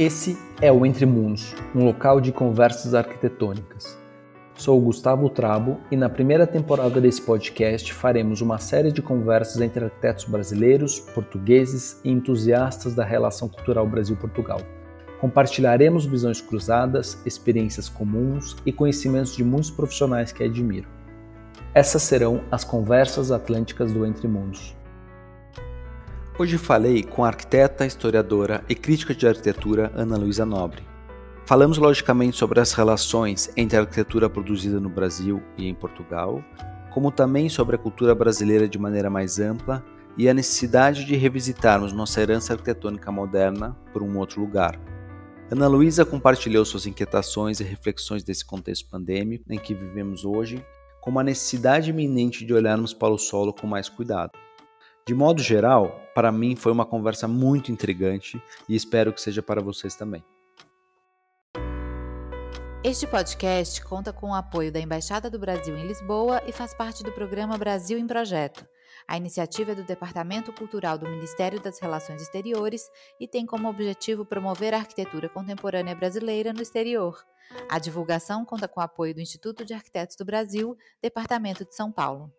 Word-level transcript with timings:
Esse 0.00 0.38
é 0.62 0.72
o 0.72 0.86
Entre 0.86 1.04
Mundos, 1.04 1.54
um 1.74 1.84
local 1.84 2.22
de 2.22 2.32
conversas 2.32 2.94
arquitetônicas. 2.94 3.98
Sou 4.54 4.78
o 4.78 4.80
Gustavo 4.80 5.28
Trabo 5.28 5.78
e 5.90 5.96
na 5.96 6.08
primeira 6.08 6.46
temporada 6.46 7.02
desse 7.02 7.20
podcast 7.20 7.92
faremos 7.92 8.40
uma 8.40 8.56
série 8.56 8.92
de 8.92 9.02
conversas 9.02 9.60
entre 9.60 9.84
arquitetos 9.84 10.24
brasileiros, 10.24 11.00
portugueses 11.00 12.00
e 12.02 12.10
entusiastas 12.10 12.94
da 12.94 13.04
relação 13.04 13.46
cultural 13.46 13.86
Brasil-Portugal. 13.86 14.62
Compartilharemos 15.20 16.06
visões 16.06 16.40
cruzadas, 16.40 17.20
experiências 17.26 17.90
comuns 17.90 18.56
e 18.64 18.72
conhecimentos 18.72 19.36
de 19.36 19.44
muitos 19.44 19.70
profissionais 19.70 20.32
que 20.32 20.42
admiro. 20.42 20.88
Essas 21.74 22.04
serão 22.04 22.42
as 22.50 22.64
conversas 22.64 23.30
atlânticas 23.30 23.92
do 23.92 24.06
Entre 24.06 24.26
Mundos. 24.26 24.74
Hoje 26.40 26.56
falei 26.56 27.02
com 27.02 27.22
a 27.22 27.26
arquiteta, 27.26 27.84
historiadora 27.84 28.64
e 28.66 28.74
crítica 28.74 29.14
de 29.14 29.28
arquitetura 29.28 29.92
Ana 29.94 30.16
Luísa 30.16 30.46
Nobre. 30.46 30.82
Falamos 31.44 31.76
logicamente 31.76 32.38
sobre 32.38 32.58
as 32.58 32.72
relações 32.72 33.52
entre 33.58 33.76
a 33.76 33.80
arquitetura 33.80 34.30
produzida 34.30 34.80
no 34.80 34.88
Brasil 34.88 35.42
e 35.58 35.68
em 35.68 35.74
Portugal, 35.74 36.42
como 36.94 37.12
também 37.12 37.50
sobre 37.50 37.76
a 37.76 37.78
cultura 37.78 38.14
brasileira 38.14 38.66
de 38.66 38.78
maneira 38.78 39.10
mais 39.10 39.38
ampla 39.38 39.84
e 40.16 40.30
a 40.30 40.32
necessidade 40.32 41.04
de 41.04 41.14
revisitarmos 41.14 41.92
nossa 41.92 42.22
herança 42.22 42.54
arquitetônica 42.54 43.12
moderna 43.12 43.76
por 43.92 44.02
um 44.02 44.16
outro 44.16 44.40
lugar. 44.40 44.80
Ana 45.50 45.68
Luísa 45.68 46.06
compartilhou 46.06 46.64
suas 46.64 46.86
inquietações 46.86 47.60
e 47.60 47.64
reflexões 47.64 48.22
desse 48.22 48.46
contexto 48.46 48.88
pandêmico 48.88 49.44
em 49.52 49.58
que 49.58 49.74
vivemos 49.74 50.24
hoje, 50.24 50.64
com 51.02 51.18
a 51.18 51.22
necessidade 51.22 51.90
iminente 51.90 52.46
de 52.46 52.54
olharmos 52.54 52.94
para 52.94 53.12
o 53.12 53.18
solo 53.18 53.52
com 53.52 53.66
mais 53.66 53.90
cuidado. 53.90 54.32
De 55.06 55.14
modo 55.14 55.42
geral, 55.42 56.00
para 56.14 56.30
mim 56.30 56.54
foi 56.54 56.70
uma 56.70 56.86
conversa 56.86 57.26
muito 57.26 57.72
intrigante 57.72 58.40
e 58.68 58.76
espero 58.76 59.12
que 59.12 59.20
seja 59.20 59.42
para 59.42 59.60
vocês 59.60 59.94
também. 59.94 60.24
Este 62.82 63.06
podcast 63.06 63.84
conta 63.84 64.10
com 64.10 64.30
o 64.30 64.34
apoio 64.34 64.72
da 64.72 64.80
Embaixada 64.80 65.28
do 65.28 65.38
Brasil 65.38 65.76
em 65.76 65.86
Lisboa 65.86 66.42
e 66.46 66.52
faz 66.52 66.72
parte 66.72 67.02
do 67.02 67.12
programa 67.12 67.58
Brasil 67.58 67.98
em 67.98 68.06
Projeto. 68.06 68.66
A 69.06 69.18
iniciativa 69.18 69.72
é 69.72 69.74
do 69.74 69.84
Departamento 69.84 70.50
Cultural 70.52 70.96
do 70.96 71.08
Ministério 71.08 71.60
das 71.60 71.78
Relações 71.78 72.22
Exteriores 72.22 72.88
e 73.20 73.28
tem 73.28 73.44
como 73.44 73.68
objetivo 73.68 74.24
promover 74.24 74.72
a 74.72 74.78
arquitetura 74.78 75.28
contemporânea 75.28 75.94
brasileira 75.94 76.54
no 76.54 76.62
exterior. 76.62 77.22
A 77.68 77.78
divulgação 77.78 78.44
conta 78.44 78.66
com 78.66 78.80
o 78.80 78.82
apoio 78.82 79.14
do 79.14 79.20
Instituto 79.20 79.62
de 79.64 79.74
Arquitetos 79.74 80.16
do 80.16 80.24
Brasil, 80.24 80.74
Departamento 81.02 81.64
de 81.64 81.74
São 81.74 81.92
Paulo. 81.92 82.32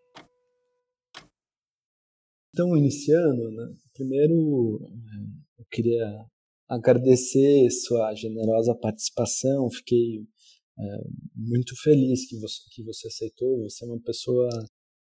Então, 2.53 2.75
iniciando, 2.75 3.49
né, 3.51 3.73
primeiro 3.93 4.79
eu 5.57 5.65
queria 5.71 6.25
agradecer 6.67 7.69
sua 7.69 8.13
generosa 8.13 8.75
participação, 8.75 9.69
fiquei 9.71 10.25
é, 10.79 10.83
muito 11.35 11.75
feliz 11.81 12.27
que 12.27 12.37
você, 12.39 12.61
que 12.71 12.83
você 12.83 13.07
aceitou, 13.07 13.63
você 13.63 13.85
é 13.85 13.87
uma 13.87 14.01
pessoa 14.01 14.49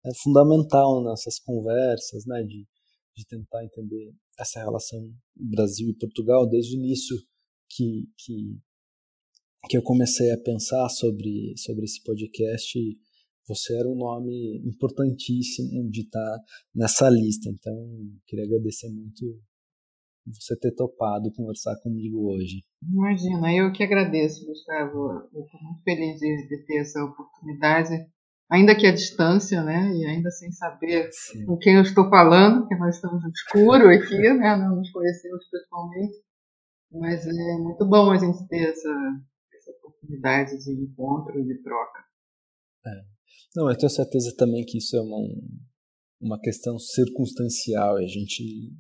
é, 0.06 0.14
fundamental 0.23 1.03
nessas 1.03 1.40
conversas, 1.40 2.25
né, 2.25 2.44
de, 2.44 2.68
de 3.16 3.25
tentar 3.25 3.64
entender 3.64 4.14
essa 4.38 4.59
relação 4.59 5.09
Brasil 5.36 5.90
e 5.90 5.98
Portugal 5.98 6.48
desde 6.48 6.75
o 6.75 6.80
início 6.80 7.18
que, 7.70 8.09
que, 8.18 8.59
que 9.70 9.78
eu 9.78 9.84
comecei 9.84 10.31
a 10.31 10.38
pensar 10.38 10.88
sobre, 10.90 11.53
sobre 11.58 11.86
esse 11.86 12.02
podcast 12.03 12.78
você 13.48 13.78
era 13.78 13.88
um 13.88 13.95
nome 13.95 14.62
importantíssimo 14.66 15.90
de 15.90 16.02
estar 16.02 16.38
nessa 16.76 17.09
lista. 17.09 17.50
Então, 17.50 17.73
queria 18.26 18.45
agradecer 18.45 18.90
muito 18.90 19.40
você 20.28 20.58
ter 20.58 20.72
topado 20.72 21.31
conversar 21.34 21.75
comigo 21.81 22.30
hoje. 22.30 22.62
Imagina, 22.84 23.53
eu 23.53 23.72
que 23.72 23.84
agradeço, 23.84 24.46
Gustavo. 24.46 25.30
Eu 25.34 25.44
estou 25.44 25.62
muito 25.63 25.81
feliz 25.84 26.19
de, 26.19 26.47
de, 26.47 26.66
ter 26.66 26.81
essa 26.81 27.02
oportunidade, 27.03 27.94
ainda 28.52 28.75
que 28.75 28.85
à 28.85 28.91
distância, 28.91 29.64
né? 29.64 29.94
E 29.96 30.06
ainda 30.06 30.29
sem 30.31 30.52
saber 30.52 31.09
Sim. 31.12 31.46
com 31.46 31.58
quem 31.58 31.75
eu 31.75 31.81
estou 31.81 32.09
falando, 32.09 32.62
porque 32.62 32.75
nós 32.75 32.96
estamos 32.96 33.24
no 33.24 33.29
escuro 33.29 33.90
aqui, 33.90 34.34
né? 34.34 34.58
Não 34.58 34.75
nos 34.75 34.91
conhecemos 34.91 35.50
pessoalmente. 35.50 36.16
Mas 36.91 37.25
é 37.25 37.58
muito 37.58 37.85
bom 37.85 38.12
a 38.12 38.18
gente 38.18 38.47
ter 38.47 38.69
essa, 38.69 38.90
essa 39.53 39.72
oportunidade 39.72 40.58
de 40.58 40.72
encontro, 40.72 41.44
de 41.46 41.62
troca. 41.62 42.00
É. 42.85 43.16
Não, 43.56 43.70
eu 43.70 43.78
tenho 43.78 43.90
certeza 43.90 44.34
também 44.36 44.64
que 44.66 44.78
isso 44.78 44.96
é 44.96 45.02
uma, 45.02 45.18
uma 46.22 46.40
questão 46.40 46.78
circunstancial 46.78 48.00
e 48.00 48.06
a 48.06 48.08
gente 48.08 48.72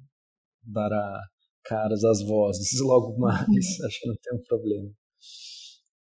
dará 0.63 1.21
caras 1.63 2.03
às 2.03 2.21
vozes 2.21 2.79
logo 2.81 3.17
mais, 3.17 3.79
acho 3.81 3.99
que 3.99 4.07
não 4.07 4.15
tem 4.21 4.39
um 4.39 4.43
problema. 4.43 4.91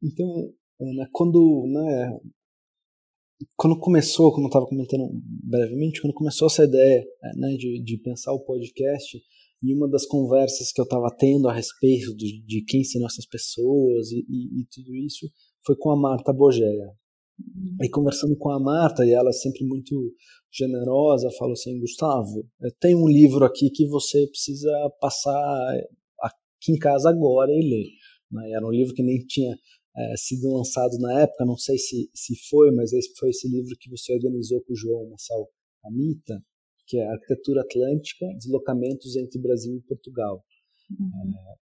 Então, 0.03 0.53
Ana, 0.81 1.09
quando, 1.13 1.65
né, 1.67 2.19
quando 3.57 3.79
começou, 3.79 4.33
como 4.33 4.47
eu 4.47 4.49
estava 4.49 4.67
comentando 4.67 5.09
brevemente, 5.43 6.01
quando 6.01 6.15
começou 6.15 6.49
essa 6.49 6.65
ideia 6.65 7.05
né, 7.37 7.57
de, 7.57 7.83
de 7.83 7.99
pensar 7.99 8.33
o 8.33 8.45
podcast, 8.45 9.19
e 9.63 9.75
uma 9.75 9.89
das 9.89 10.05
conversas 10.05 10.71
que 10.71 10.81
eu 10.81 10.85
estava 10.85 11.09
tendo 11.17 11.49
a 11.49 11.53
respeito 11.55 12.15
de, 12.15 12.45
de 12.45 12.63
quem 12.65 12.85
são 12.85 13.05
essas 13.07 13.27
pessoas 13.27 14.11
e, 14.13 14.19
e, 14.29 14.61
e, 14.61 14.67
tudo 14.71 14.95
isso 14.95 15.27
foi 15.65 15.75
com 15.77 15.91
a 15.91 15.97
Marta 15.97 16.35
Bogeia. 16.35 16.93
Aí 17.81 17.89
conversando 17.91 18.37
com 18.37 18.51
a 18.51 18.61
Marta, 18.61 19.05
e 19.05 19.13
ela 19.13 19.33
sempre 19.33 19.65
muito 19.65 20.15
generosa, 20.53 21.31
falou 21.37 21.55
assim, 21.55 21.81
Gustavo, 21.81 22.47
tem 22.81 22.95
um 22.95 23.09
livro 23.09 23.45
aqui 23.45 23.71
que 23.71 23.87
você 23.89 24.27
precisa 24.29 24.71
passar 25.01 25.73
aqui 26.21 26.73
em 26.73 26.79
casa 26.79 27.11
agora 27.11 27.51
e 27.51 27.61
ler. 27.61 27.91
Né? 28.31 28.53
Era 28.53 28.67
um 28.67 28.71
livro 28.71 28.95
que 28.95 29.03
nem 29.03 29.19
tinha 29.27 29.57
é, 29.97 30.17
sido 30.17 30.53
lançado 30.53 30.97
na 30.99 31.23
época, 31.23 31.45
não 31.45 31.57
sei 31.57 31.79
se, 31.79 32.09
se 32.15 32.35
foi, 32.49 32.71
mas 32.71 32.93
esse 32.93 33.13
foi 33.19 33.31
esse 33.31 33.49
livro 33.49 33.77
que 33.81 33.91
você 33.91 34.15
organizou 34.15 34.63
com 34.63 34.73
o 34.73 34.77
João 34.77 35.11
Massal 35.11 35.49
Amita, 35.85 36.41
que 36.87 36.99
é 36.99 37.07
Arquitetura 37.07 37.63
Atlântica, 37.63 38.27
Deslocamentos 38.37 39.17
entre 39.17 39.41
Brasil 39.41 39.77
e 39.77 39.83
Portugal. 39.83 40.45
Uhum. 40.91 41.33
É, 41.33 41.64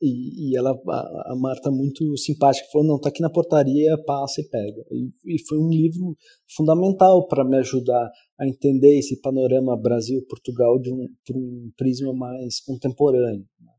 e, 0.00 0.50
e, 0.50 0.56
ela, 0.56 0.70
a, 0.70 1.32
a 1.32 1.36
Marta, 1.36 1.70
muito 1.70 2.16
simpática, 2.16 2.68
falou: 2.70 2.86
não, 2.86 3.00
tá 3.00 3.08
aqui 3.08 3.22
na 3.22 3.30
portaria, 3.30 3.96
passa 4.04 4.40
e 4.40 4.48
pega. 4.48 4.84
E, 4.90 5.10
e 5.24 5.38
foi 5.48 5.58
um 5.58 5.70
livro 5.70 6.16
fundamental 6.54 7.26
para 7.26 7.44
me 7.44 7.56
ajudar 7.58 8.10
a 8.38 8.46
entender 8.46 8.98
esse 8.98 9.20
panorama 9.20 9.80
Brasil-Portugal 9.80 10.78
de 10.78 10.92
um, 10.92 11.08
por 11.26 11.36
um 11.36 11.70
prisma 11.76 12.12
mais 12.14 12.60
contemporâneo. 12.60 13.46
Né? 13.60 13.72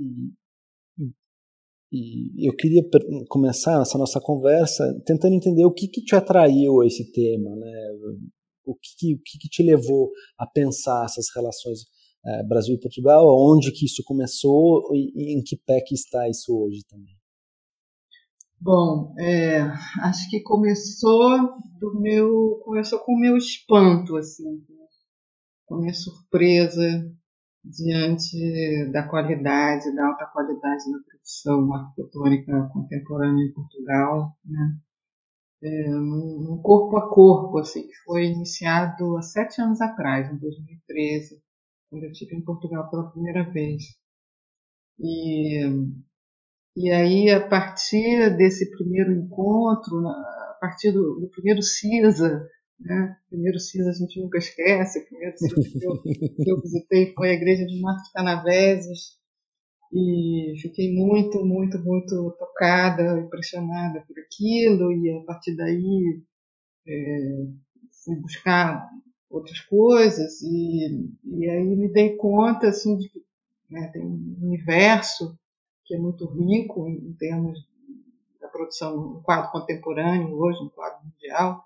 E, 0.00 0.32
e 1.92 2.48
eu 2.48 2.54
queria 2.54 2.82
começar 3.28 3.80
essa 3.80 3.96
nossa 3.96 4.20
conversa 4.20 4.84
tentando 5.06 5.34
entender 5.34 5.64
o 5.64 5.72
que, 5.72 5.88
que 5.88 6.02
te 6.02 6.14
atraiu 6.14 6.80
a 6.80 6.86
esse 6.86 7.10
tema, 7.12 7.54
né? 7.56 7.88
o 8.64 8.74
que, 8.74 9.14
o 9.14 9.18
que, 9.24 9.38
que 9.38 9.48
te 9.48 9.62
levou 9.62 10.10
a 10.36 10.46
pensar 10.46 11.04
essas 11.04 11.26
relações 11.34 11.80
é, 12.24 12.42
Brasil 12.44 12.74
e 12.74 12.80
Portugal, 12.80 13.24
onde 13.26 13.72
que 13.72 13.86
isso 13.86 14.02
começou 14.04 14.90
e, 14.92 15.34
em 15.34 15.42
que 15.42 15.56
pé 15.56 15.80
que 15.80 15.94
está 15.94 16.28
isso 16.28 16.56
hoje 16.56 16.82
também? 16.88 17.16
Bom, 18.60 19.14
é, 19.18 19.60
acho 20.02 20.28
que 20.30 20.40
começou 20.40 21.38
do 21.78 22.00
meu 22.00 22.60
começou 22.64 22.98
com 23.00 23.12
o 23.12 23.20
meu 23.20 23.36
espanto 23.36 24.16
assim, 24.16 24.64
com 25.64 25.76
a 25.76 25.80
minha 25.80 25.94
surpresa 25.94 26.82
diante 27.64 28.90
da 28.92 29.06
qualidade, 29.06 29.94
da 29.94 30.08
alta 30.08 30.26
qualidade 30.26 30.90
da 30.90 30.98
produção 31.06 31.74
arquitetônica 31.74 32.70
contemporânea 32.72 33.44
em 33.44 33.52
Portugal, 33.52 34.32
né? 34.44 34.76
É, 35.60 35.90
um 35.90 36.60
corpo 36.62 36.96
a 36.96 37.12
corpo, 37.12 37.58
assim, 37.58 37.82
que 37.82 37.94
foi 38.04 38.26
iniciado 38.26 39.16
há 39.16 39.22
sete 39.22 39.60
anos 39.60 39.80
atrás, 39.80 40.32
em 40.32 40.38
2013, 40.38 41.42
quando 41.90 42.04
eu 42.04 42.10
estive 42.10 42.36
em 42.36 42.44
Portugal 42.44 42.88
pela 42.90 43.10
primeira 43.10 43.42
vez. 43.50 43.82
E, 44.98 45.64
e 46.76 46.90
aí, 46.90 47.30
a 47.30 47.46
partir 47.46 48.36
desse 48.36 48.70
primeiro 48.70 49.12
encontro, 49.12 50.06
a 50.06 50.58
partir 50.60 50.92
do, 50.92 51.20
do 51.20 51.28
primeiro 51.30 51.62
CISA, 51.62 52.46
né? 52.80 53.16
primeiro 53.28 53.58
CISA 53.58 53.90
a 53.90 53.92
gente 53.92 54.20
nunca 54.20 54.38
esquece, 54.38 55.00
o 55.00 55.06
primeiro 55.06 55.36
CISA 55.38 55.54
que 55.54 55.84
eu, 55.84 56.02
que 56.02 56.50
eu 56.50 56.60
visitei 56.60 57.12
foi 57.14 57.30
a 57.30 57.34
igreja 57.34 57.64
de 57.64 57.80
Marcos 57.80 58.10
Canaveses, 58.12 59.18
e 59.92 60.54
fiquei 60.60 60.92
muito, 60.94 61.44
muito, 61.44 61.78
muito 61.78 62.36
tocada, 62.38 63.18
impressionada 63.20 64.04
por 64.06 64.18
aquilo, 64.18 64.92
e 64.92 65.10
a 65.10 65.24
partir 65.24 65.56
daí 65.56 66.22
é, 66.86 67.46
fui 68.04 68.16
buscar 68.16 68.86
outras 69.30 69.60
coisas 69.60 70.40
e, 70.42 71.10
e 71.24 71.48
aí 71.48 71.64
me 71.64 71.88
dei 71.88 72.16
conta 72.16 72.68
assim 72.68 72.96
de 72.96 73.08
que 73.08 73.22
né, 73.70 73.88
tem 73.92 74.02
um 74.02 74.36
universo 74.42 75.38
que 75.84 75.94
é 75.94 75.98
muito 75.98 76.26
rico 76.26 76.88
em, 76.88 77.08
em 77.08 77.12
termos 77.14 77.58
da 78.40 78.48
produção 78.48 78.96
no 78.96 79.22
quadro 79.22 79.50
contemporâneo 79.50 80.34
hoje 80.34 80.62
no 80.62 80.70
quadro 80.70 81.04
mundial 81.04 81.64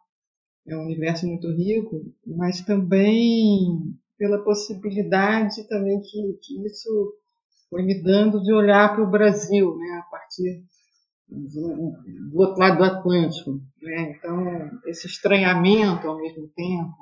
é 0.66 0.76
um 0.76 0.84
universo 0.84 1.26
muito 1.26 1.50
rico 1.52 2.04
mas 2.26 2.60
também 2.62 3.94
pela 4.18 4.42
possibilidade 4.42 5.66
também 5.68 6.00
que, 6.00 6.38
que 6.42 6.66
isso 6.66 7.16
foi 7.72 7.82
me 7.82 8.02
dando 8.02 8.42
de 8.42 8.52
olhar 8.52 8.94
para 8.94 9.02
o 9.02 9.10
Brasil, 9.10 9.74
né, 9.78 9.98
a 9.98 10.02
partir 10.10 10.62
do, 11.26 11.96
do 12.30 12.38
outro 12.38 12.60
lado 12.60 12.76
do 12.76 12.84
Atlântico. 12.84 13.60
Né? 13.80 14.14
Então, 14.16 14.70
esse 14.84 15.06
estranhamento 15.06 16.06
ao 16.06 16.18
mesmo 16.18 16.46
tempo, 16.48 16.94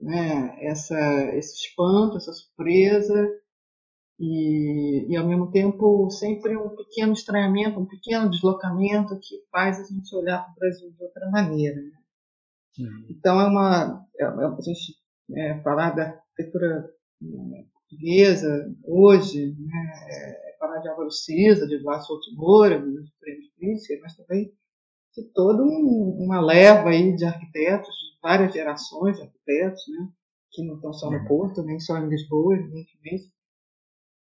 né? 0.00 0.56
essa, 0.60 0.98
esse 1.34 1.54
espanto, 1.54 2.16
essa 2.16 2.32
surpresa, 2.32 3.28
e, 4.18 5.06
e 5.08 5.16
ao 5.16 5.26
mesmo 5.26 5.50
tempo 5.50 6.10
sempre 6.10 6.56
um 6.56 6.70
pequeno 6.70 7.12
estranhamento, 7.12 7.78
um 7.78 7.86
pequeno 7.86 8.28
deslocamento 8.28 9.18
que 9.20 9.36
faz 9.50 9.78
a 9.78 9.84
gente 9.84 10.14
olhar 10.16 10.42
para 10.42 10.52
o 10.52 10.56
Brasil 10.56 10.90
de 10.90 11.02
outra 11.04 11.30
maneira. 11.30 11.76
Né? 11.80 11.98
Uhum. 12.80 13.06
Então, 13.10 13.40
é 13.40 13.46
uma. 13.46 14.04
É, 14.18 14.24
é, 14.24 14.26
a 14.26 14.60
gente 14.60 14.96
é, 15.36 15.62
falar 15.62 15.90
da 15.90 16.02
arquitetura 16.04 16.90
né, 17.20 17.64
portuguesa 17.72 18.74
hoje, 18.84 19.54
né, 19.58 19.92
é, 20.08 20.50
é 20.50 20.56
falar 20.58 20.78
de 20.78 20.88
Álvaro 20.88 21.10
Cisa, 21.12 21.66
de 21.68 21.78
Vlácio 21.78 22.18
Moura, 22.34 22.80
dos 22.80 23.10
prêmios 23.20 23.48
Príncipe, 23.56 24.00
mas 24.00 24.16
também 24.16 24.52
de 25.18 25.24
toda 25.32 25.62
um, 25.62 26.16
uma 26.20 26.40
leva 26.40 26.90
aí 26.90 27.14
de 27.16 27.24
arquitetos, 27.24 27.88
de 27.88 28.20
várias 28.22 28.52
gerações 28.52 29.16
de 29.16 29.22
arquitetos, 29.22 29.82
né, 29.88 30.08
que 30.52 30.64
não 30.64 30.76
estão 30.76 30.92
só 30.92 31.10
no 31.10 31.18
uhum. 31.18 31.24
Porto, 31.26 31.62
nem 31.62 31.80
só 31.80 31.98
em 31.98 32.08
Lisboa, 32.08 32.54
evidentemente, 32.54 33.32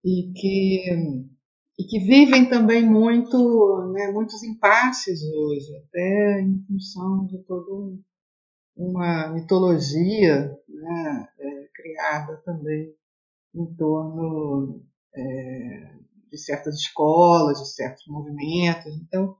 e 0.03 0.31
que, 0.33 0.89
e 1.77 1.83
que 1.83 1.99
vivem 1.99 2.49
também 2.49 2.83
muito, 2.83 3.91
né, 3.93 4.11
muitos 4.11 4.41
impasses 4.43 5.21
hoje, 5.23 5.75
até 5.77 6.41
em 6.41 6.63
função 6.67 7.27
de 7.27 7.37
toda 7.43 7.99
uma 8.75 9.27
mitologia 9.27 10.57
né, 10.67 11.27
é, 11.37 11.67
criada 11.73 12.41
também 12.45 12.95
em 13.53 13.65
torno 13.75 14.81
é, 15.13 15.93
de 16.31 16.37
certas 16.37 16.75
escolas, 16.75 17.59
de 17.59 17.73
certos 17.73 18.07
movimentos. 18.07 18.95
Então, 19.01 19.35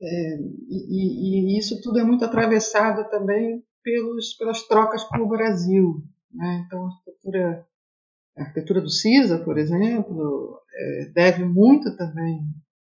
é, 0.00 0.38
e, 0.68 1.54
e, 1.54 1.58
isso 1.58 1.80
tudo 1.80 1.98
é 1.98 2.04
muito 2.04 2.24
atravessado 2.24 3.08
também 3.10 3.64
pelos, 3.82 4.34
pelas 4.34 4.62
trocas 4.66 5.02
com 5.04 5.18
o 5.18 5.28
Brasil. 5.28 6.02
Né? 6.32 6.64
Então, 6.66 6.86
a 6.86 6.88
arquitetura, 6.88 7.66
a 8.36 8.42
arquitetura 8.42 8.80
do 8.80 8.90
CISA, 8.90 9.38
por 9.40 9.58
exemplo, 9.58 10.60
é, 10.72 11.06
deve 11.06 11.44
muito 11.44 11.96
também 11.96 12.42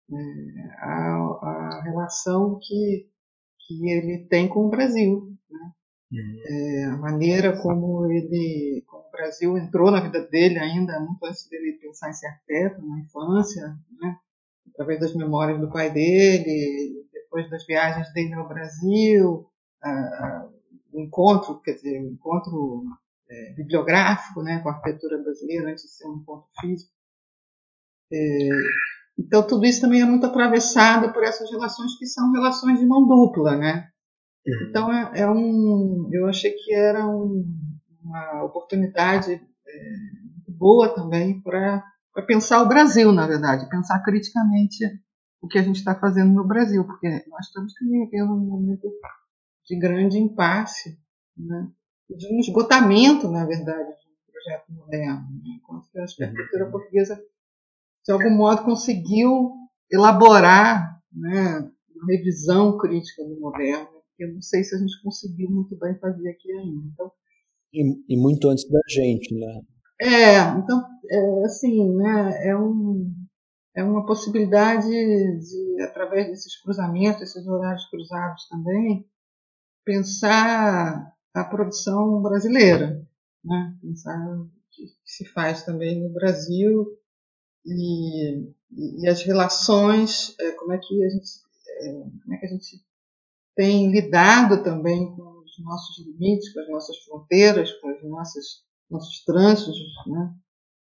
né, 0.08 0.74
à, 0.78 1.14
à, 1.42 1.82
relação 1.84 2.58
que, 2.60 3.08
que 3.66 3.90
ele 3.90 4.26
tem 4.28 4.48
com 4.48 4.66
o 4.66 4.70
Brasil. 4.70 5.36
Né? 5.48 5.72
Uhum. 6.10 6.40
É, 6.46 6.84
a 6.86 6.96
maneira 6.96 7.60
como 7.62 8.10
ele, 8.10 8.82
como 8.88 9.04
o 9.06 9.10
Brasil 9.12 9.56
entrou 9.56 9.90
na 9.92 10.00
vida 10.00 10.26
dele 10.26 10.58
ainda 10.58 10.98
muito 10.98 11.24
antes 11.24 11.48
dele 11.48 11.78
pensar 11.80 12.10
em 12.10 12.14
ser 12.14 12.26
arquiteto, 12.26 12.84
na 12.84 12.98
infância, 12.98 13.78
né? 14.00 14.16
Através 14.78 15.00
das 15.00 15.14
memórias 15.14 15.60
do 15.60 15.69
pai 15.69 15.90
dele, 15.90 17.04
depois 17.12 17.50
das 17.50 17.66
viagens 17.66 18.12
dele 18.12 18.34
ao 18.34 18.46
Brasil, 18.46 19.44
o 20.92 21.00
encontro, 21.00 21.60
quer 21.60 21.75
dizer, 21.75 21.98
encontro 21.98 22.84
é, 23.28 23.54
bibliográfico 23.54 24.40
né, 24.40 24.60
com 24.60 24.69
a 24.69 24.72
arquitetura 24.72 25.19
brasileira 25.19 25.70
antes 25.70 25.82
de 25.82 25.90
ser 25.90 26.06
um 26.06 26.19
encontro 26.19 26.48
físico. 26.60 26.92
É, 28.12 28.48
então 29.19 29.44
tudo 29.44 29.66
isso 29.66 29.80
também 29.80 30.00
é 30.00 30.04
muito 30.04 30.25
atravessado 30.25 31.12
por 31.12 31.25
essas 31.25 31.50
relações 31.50 31.98
que 31.98 32.06
são 32.06 32.32
relações 32.32 32.78
de 32.78 32.86
mão 32.86 33.04
dupla, 33.04 33.56
né? 33.56 33.88
Uhum. 34.46 34.69
Então 34.69 34.92
é, 34.92 35.20
é, 35.20 35.28
um, 35.28 36.08
eu 36.12 36.26
achei 36.28 36.52
que 36.52 36.72
era 36.72 37.04
um, 37.04 37.44
uma 38.00 38.44
oportunidade 38.44 39.32
é, 39.32 39.94
boa 40.46 40.88
também 40.94 41.40
para 41.42 41.84
pensar 42.26 42.62
o 42.62 42.69
Brasil, 42.69 43.12
na 43.12 43.26
verdade, 43.26 43.69
pensar 43.69 44.02
criticamente 44.02 44.84
o 45.40 45.49
que 45.49 45.58
a 45.58 45.62
gente 45.62 45.76
está 45.76 45.94
fazendo 45.94 46.32
no 46.32 46.46
Brasil, 46.46 46.84
porque 46.84 47.08
nós 47.28 47.46
estamos 47.46 47.72
vivendo 47.81 48.32
um 48.32 48.38
momento 48.38 48.88
de 49.66 49.78
grande 49.78 50.19
impasse, 50.19 50.99
né? 51.37 51.69
de 52.10 52.26
um 52.34 52.40
esgotamento, 52.40 53.31
na 53.31 53.44
verdade, 53.44 53.88
de 53.88 54.08
um 54.08 54.32
projeto 54.32 54.72
moderno, 54.72 55.28
né? 55.31 55.56
enquanto 55.56 55.90
que 55.90 55.99
a 55.99 56.02
arquitetura 56.02 56.64
uhum. 56.64 56.70
portuguesa, 56.70 57.22
de 58.05 58.12
algum 58.12 58.31
modo, 58.31 58.64
conseguiu 58.64 59.52
elaborar 59.90 61.00
né, 61.12 61.70
uma 61.94 62.06
revisão 62.06 62.76
crítica 62.78 63.25
do 63.25 63.38
moderno, 63.38 63.88
que 64.16 64.25
eu 64.25 64.34
não 64.34 64.43
sei 64.43 64.64
se 64.64 64.75
a 64.75 64.78
gente 64.78 65.00
conseguiu 65.02 65.50
muito 65.50 65.76
bem 65.76 65.96
fazer 65.99 66.28
aqui 66.31 66.50
ainda. 66.50 66.87
Então, 66.93 67.12
e, 67.72 68.14
e 68.14 68.16
muito 68.16 68.49
antes 68.49 68.69
da 68.69 68.81
gente, 68.88 69.34
né? 69.34 69.61
É, 70.00 70.38
então, 70.58 70.84
é, 71.10 71.44
assim, 71.44 71.94
né, 71.96 72.48
é, 72.48 72.56
um, 72.56 73.12
é 73.74 73.82
uma 73.82 74.06
possibilidade 74.06 74.88
de, 74.88 75.82
através 75.82 76.28
desses 76.28 76.60
cruzamentos, 76.60 77.22
esses 77.22 77.46
horários 77.46 77.88
cruzados 77.90 78.46
também, 78.48 79.08
pensar 79.84 81.12
a 81.34 81.44
produção 81.44 82.20
brasileira, 82.20 83.04
né? 83.44 83.76
pensar 83.80 84.18
o 84.28 84.50
que 84.70 84.84
se 85.04 85.24
faz 85.24 85.64
também 85.64 86.00
no 86.00 86.10
Brasil 86.10 86.86
e, 87.64 88.52
e 88.70 89.08
as 89.08 89.22
relações, 89.22 90.34
é, 90.38 90.52
como 90.52 90.72
é 90.72 90.78
que 90.78 91.04
a 91.04 91.08
gente, 91.08 91.28
é, 91.80 91.92
como 91.92 92.34
é 92.34 92.36
que 92.38 92.46
a 92.46 92.48
gente 92.48 92.84
tem 93.56 93.90
lidado 93.90 94.62
também 94.62 95.14
com 95.16 95.42
os 95.42 95.58
nossos 95.64 96.06
limites, 96.06 96.52
com 96.52 96.60
as 96.60 96.68
nossas 96.68 96.98
fronteiras, 96.98 97.72
com 97.80 97.90
os 97.92 98.02
nossos, 98.04 98.64
nossos 98.90 99.25
trânsitos. 99.25 99.76
Né? 100.06 100.35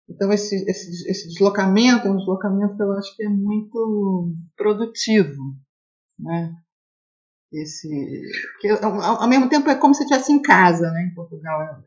Então, 0.08 0.32
esse, 0.32 0.56
esse, 0.68 1.08
esse 1.08 1.28
deslocamento 1.28 2.08
é 2.08 2.10
um 2.10 2.16
deslocamento 2.16 2.76
que 2.76 2.82
eu 2.82 2.92
acho 2.92 3.16
que 3.16 3.24
é 3.24 3.28
muito 3.28 4.34
produtivo. 4.56 5.40
Né? 6.18 6.54
Esse, 7.52 7.88
porque, 8.52 8.68
ao, 8.84 9.00
ao 9.22 9.28
mesmo 9.28 9.48
tempo, 9.48 9.68
é 9.68 9.74
como 9.74 9.94
se 9.94 10.02
estivesse 10.02 10.32
em 10.32 10.40
casa 10.40 10.90
né, 10.90 11.08
em 11.10 11.14
Portugal. 11.14 11.82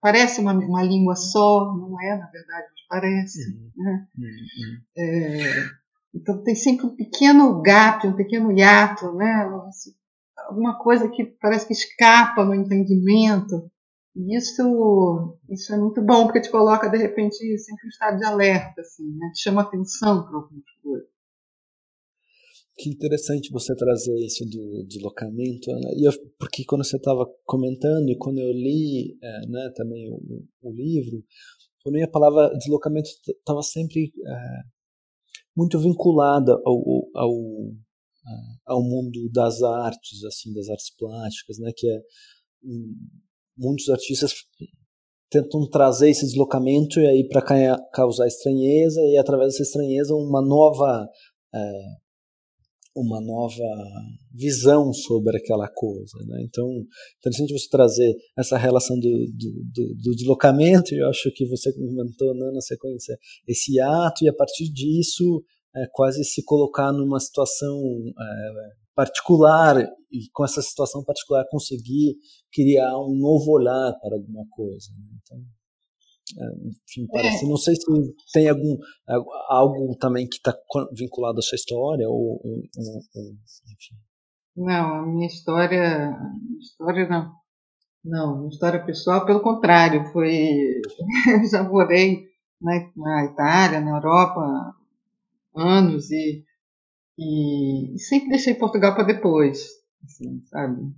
Parece 0.00 0.40
uma, 0.40 0.52
uma 0.52 0.82
língua 0.82 1.14
só, 1.14 1.74
não 1.76 2.00
é, 2.00 2.16
na 2.16 2.26
verdade, 2.26 2.66
mas 2.72 2.86
parece. 2.88 3.50
Uhum. 3.50 3.70
Né? 3.76 4.08
Uhum. 4.18 4.80
É, 4.96 5.70
então, 6.14 6.42
tem 6.42 6.54
sempre 6.54 6.86
um 6.86 6.96
pequeno 6.96 7.60
gap, 7.62 8.06
um 8.06 8.16
pequeno 8.16 8.50
hiato, 8.52 9.12
né? 9.12 9.48
alguma 10.48 10.78
coisa 10.78 11.08
que 11.08 11.24
parece 11.24 11.66
que 11.66 11.72
escapa 11.72 12.44
no 12.44 12.54
entendimento. 12.54 13.70
E 14.20 14.36
isso, 14.36 15.38
isso 15.48 15.72
é 15.72 15.78
muito 15.78 16.02
bom, 16.02 16.24
porque 16.24 16.42
te 16.42 16.50
coloca, 16.50 16.90
de 16.90 16.98
repente, 16.98 17.36
sempre 17.58 17.86
em 17.86 17.88
estado 17.88 18.18
de 18.18 18.24
alerta, 18.24 18.82
assim, 18.82 19.08
né? 19.16 19.30
te 19.32 19.42
chama 19.42 19.62
atenção 19.62 20.26
para 20.26 20.36
algumas 20.36 20.70
coisas. 20.82 21.08
Que 22.76 22.90
interessante 22.90 23.50
você 23.50 23.74
trazer 23.74 24.14
isso 24.18 24.44
do 24.44 24.84
deslocamento, 24.86 25.70
Ana. 25.70 25.90
E 25.96 26.06
eu, 26.06 26.12
porque 26.38 26.64
quando 26.64 26.84
você 26.84 26.98
estava 26.98 27.26
comentando 27.46 28.10
e 28.10 28.16
quando 28.16 28.38
eu 28.38 28.52
li 28.52 29.16
é, 29.22 29.46
né, 29.48 29.72
também 29.74 30.06
o, 30.10 30.20
o 30.62 30.72
livro, 30.72 31.24
para 31.82 31.92
mim 31.92 32.02
a 32.02 32.10
palavra 32.10 32.50
deslocamento 32.58 33.08
estava 33.26 33.62
sempre 33.62 34.12
é, 34.26 34.60
muito 35.56 35.78
vinculada 35.78 36.52
ao, 36.52 37.08
ao, 37.14 37.32
ao 38.66 38.82
mundo 38.82 39.30
das 39.32 39.62
artes, 39.62 40.24
assim, 40.24 40.52
das 40.52 40.68
artes 40.68 40.94
plásticas, 40.94 41.58
né, 41.58 41.70
que 41.74 41.86
é 41.86 42.00
muitos 43.60 43.88
artistas 43.90 44.32
tentam 45.30 45.68
trazer 45.68 46.10
esse 46.10 46.26
deslocamento 46.26 46.98
e 46.98 47.06
aí 47.06 47.28
para 47.28 47.42
causar 47.92 48.26
estranheza 48.26 49.00
e 49.02 49.16
através 49.16 49.52
dessa 49.52 49.62
estranheza 49.62 50.14
uma 50.14 50.42
nova 50.42 51.06
é, 51.54 51.60
uma 52.96 53.20
nova 53.20 53.64
visão 54.34 54.92
sobre 54.92 55.36
aquela 55.36 55.68
coisa, 55.68 56.18
né? 56.26 56.42
Então, 56.42 56.68
interessante 57.18 57.52
você 57.52 57.68
trazer 57.68 58.12
essa 58.36 58.58
relação 58.58 58.98
do, 58.98 59.08
do, 59.08 59.64
do, 59.72 59.94
do 59.94 60.16
deslocamento. 60.16 60.94
Eu 60.94 61.08
acho 61.08 61.30
que 61.32 61.46
você 61.46 61.72
comentou 61.72 62.34
né, 62.34 62.50
na 62.52 62.60
sequência 62.60 63.16
esse 63.46 63.80
ato 63.80 64.24
e 64.24 64.28
a 64.28 64.34
partir 64.34 64.68
disso 64.72 65.42
é, 65.76 65.86
quase 65.92 66.24
se 66.24 66.42
colocar 66.44 66.92
numa 66.92 67.20
situação 67.20 67.80
é, 68.18 68.79
particular 69.00 69.78
e 70.12 70.28
com 70.34 70.44
essa 70.44 70.60
situação 70.60 71.02
particular 71.02 71.46
conseguir 71.50 72.16
criar 72.52 72.98
um 72.98 73.16
novo 73.16 73.52
olhar 73.52 73.94
para 73.98 74.14
alguma 74.14 74.44
coisa. 74.50 74.90
Né? 74.98 75.18
Então, 75.22 75.38
é, 76.38 76.68
enfim, 76.68 77.06
parece. 77.10 77.46
É. 77.46 77.48
Não 77.48 77.56
sei 77.56 77.74
se 77.76 77.82
tem 78.30 78.46
algum 78.50 78.76
algo 79.48 79.96
também 79.96 80.28
que 80.28 80.36
está 80.36 80.54
vinculado 80.92 81.38
à 81.38 81.42
sua 81.42 81.56
história 81.56 82.06
ou, 82.06 82.40
ou, 82.44 82.62
ou, 83.14 83.32
enfim. 83.32 83.96
Não, 84.54 84.94
a 84.96 85.06
minha 85.06 85.26
história, 85.26 86.14
história 86.60 87.08
não. 87.08 87.32
Não, 88.04 88.36
minha 88.36 88.50
história 88.50 88.84
pessoal, 88.84 89.24
pelo 89.24 89.40
contrário, 89.40 90.04
foi. 90.12 90.82
já 91.50 91.62
morei 91.62 92.26
na, 92.60 92.72
na 92.96 93.24
Itália, 93.24 93.80
na 93.80 93.96
Europa, 93.96 94.74
anos 95.56 96.10
e, 96.10 96.44
e, 97.20 97.94
e 97.94 97.98
sempre 97.98 98.30
deixei 98.30 98.54
Portugal 98.54 98.94
para 98.94 99.04
depois, 99.04 99.68
assim, 100.02 100.40
sabe? 100.44 100.90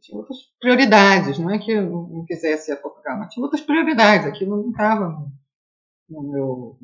Tinha 0.00 0.18
outras 0.18 0.38
prioridades, 0.60 1.38
não 1.38 1.48
é 1.48 1.58
que 1.60 1.70
eu 1.70 1.88
não 1.88 2.24
quisesse 2.24 2.72
ir 2.72 2.74
a 2.74 2.76
Portugal, 2.76 3.18
mas 3.20 3.32
tinha 3.32 3.44
outras 3.44 3.62
prioridades, 3.62 4.26
aquilo 4.26 4.56
não 4.56 4.70
estava 4.70 5.08
no, 5.10 5.32
no, 6.10 6.32
meu, 6.32 6.78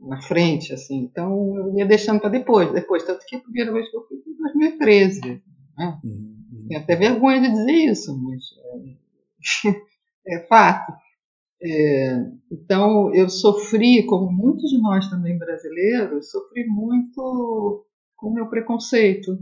na 0.00 0.22
frente, 0.22 0.72
assim. 0.72 1.00
Então 1.00 1.56
eu 1.56 1.76
ia 1.76 1.84
deixando 1.84 2.20
para 2.20 2.30
depois, 2.30 2.72
depois. 2.72 3.02
Tanto 3.02 3.26
que 3.26 3.34
a 3.34 3.40
primeira 3.40 3.72
vez 3.72 3.90
que 3.90 3.96
eu 3.96 4.06
fui 4.06 4.16
foi 4.22 4.32
em 4.32 4.36
2013. 4.36 5.42
Né? 5.76 6.00
Uhum. 6.04 6.66
Tenho 6.68 6.80
até 6.80 6.94
vergonha 6.94 7.40
de 7.40 7.50
dizer 7.50 7.72
isso, 7.72 8.16
mas 8.22 8.44
é, 9.66 10.36
é 10.38 10.46
fato. 10.46 10.92
É, 11.60 12.26
então 12.52 13.12
eu 13.12 13.28
sofri, 13.28 14.06
como 14.06 14.30
muitos 14.30 14.70
de 14.70 14.80
nós 14.80 15.08
também 15.10 15.36
brasileiros, 15.36 16.30
sofri 16.30 16.64
muito 16.66 17.84
com 18.24 18.30
o 18.30 18.34
meu 18.34 18.48
preconceito, 18.48 19.38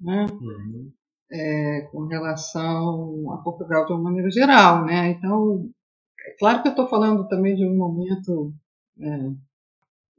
né? 0.00 0.26
Uhum. 0.32 0.90
É, 1.30 1.82
com 1.92 2.06
relação 2.06 3.30
a 3.32 3.36
Portugal 3.38 3.84
de 3.84 3.92
uma 3.92 4.04
maneira 4.04 4.30
geral, 4.30 4.86
né? 4.86 5.10
Então, 5.10 5.70
é 6.26 6.36
claro 6.38 6.62
que 6.62 6.68
eu 6.68 6.72
estou 6.72 6.88
falando 6.88 7.28
também 7.28 7.54
de 7.54 7.64
um 7.64 7.76
momento 7.76 8.54
é, 8.98 9.30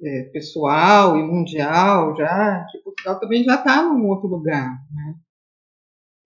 é, 0.04 0.24
pessoal 0.26 1.18
e 1.18 1.24
mundial 1.24 2.16
já, 2.16 2.66
que 2.72 2.78
Portugal 2.78 3.20
também 3.20 3.44
já 3.44 3.56
está 3.56 3.82
num 3.82 4.08
outro 4.08 4.28
lugar, 4.28 4.70
né? 4.94 5.16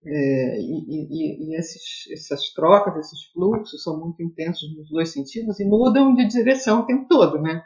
É, 0.04 0.60
e, 0.60 0.84
e, 1.10 1.48
e 1.48 1.56
esses, 1.56 2.08
essas 2.12 2.52
trocas, 2.52 2.96
esses 2.96 3.24
fluxos 3.32 3.82
são 3.82 3.98
muito 3.98 4.22
intensos 4.22 4.76
nos 4.76 4.90
dois 4.90 5.08
sentidos 5.08 5.58
e 5.58 5.64
mudam 5.64 6.14
de 6.14 6.28
direção 6.28 6.82
o 6.82 6.86
tempo 6.86 7.08
todo, 7.08 7.40
né? 7.40 7.64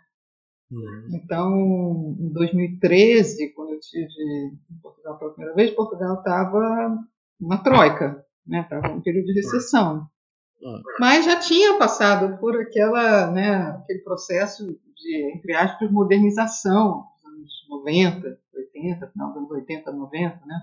Uhum. 0.70 1.08
Então, 1.12 2.16
em 2.18 2.32
2013, 2.32 3.52
quando 3.54 3.72
eu 3.72 3.80
tive 3.80 4.06
em 4.06 4.80
Portugal 4.80 5.18
pela 5.18 5.32
primeira 5.32 5.54
vez, 5.54 5.70
Portugal 5.72 6.18
estava 6.18 6.98
uma 7.40 7.58
troika, 7.58 8.24
né? 8.46 8.60
Estava 8.60 8.94
um 8.94 9.00
período 9.00 9.26
de 9.26 9.34
recessão. 9.34 10.08
Uhum. 10.62 10.82
Mas 11.00 11.24
já 11.24 11.36
tinha 11.40 11.78
passado 11.78 12.38
por 12.38 12.60
aquela, 12.60 13.30
né, 13.30 13.56
aquele 13.82 14.00
processo 14.00 14.66
de, 14.94 15.32
entre 15.34 15.54
aspas, 15.54 15.90
modernização 15.90 17.04
dos 17.14 17.32
anos 17.32 17.66
90, 17.68 18.38
80, 18.54 19.06
final 19.08 19.28
dos 19.28 19.36
anos 19.38 19.50
80, 19.50 19.90
90, 19.90 20.46
né? 20.46 20.60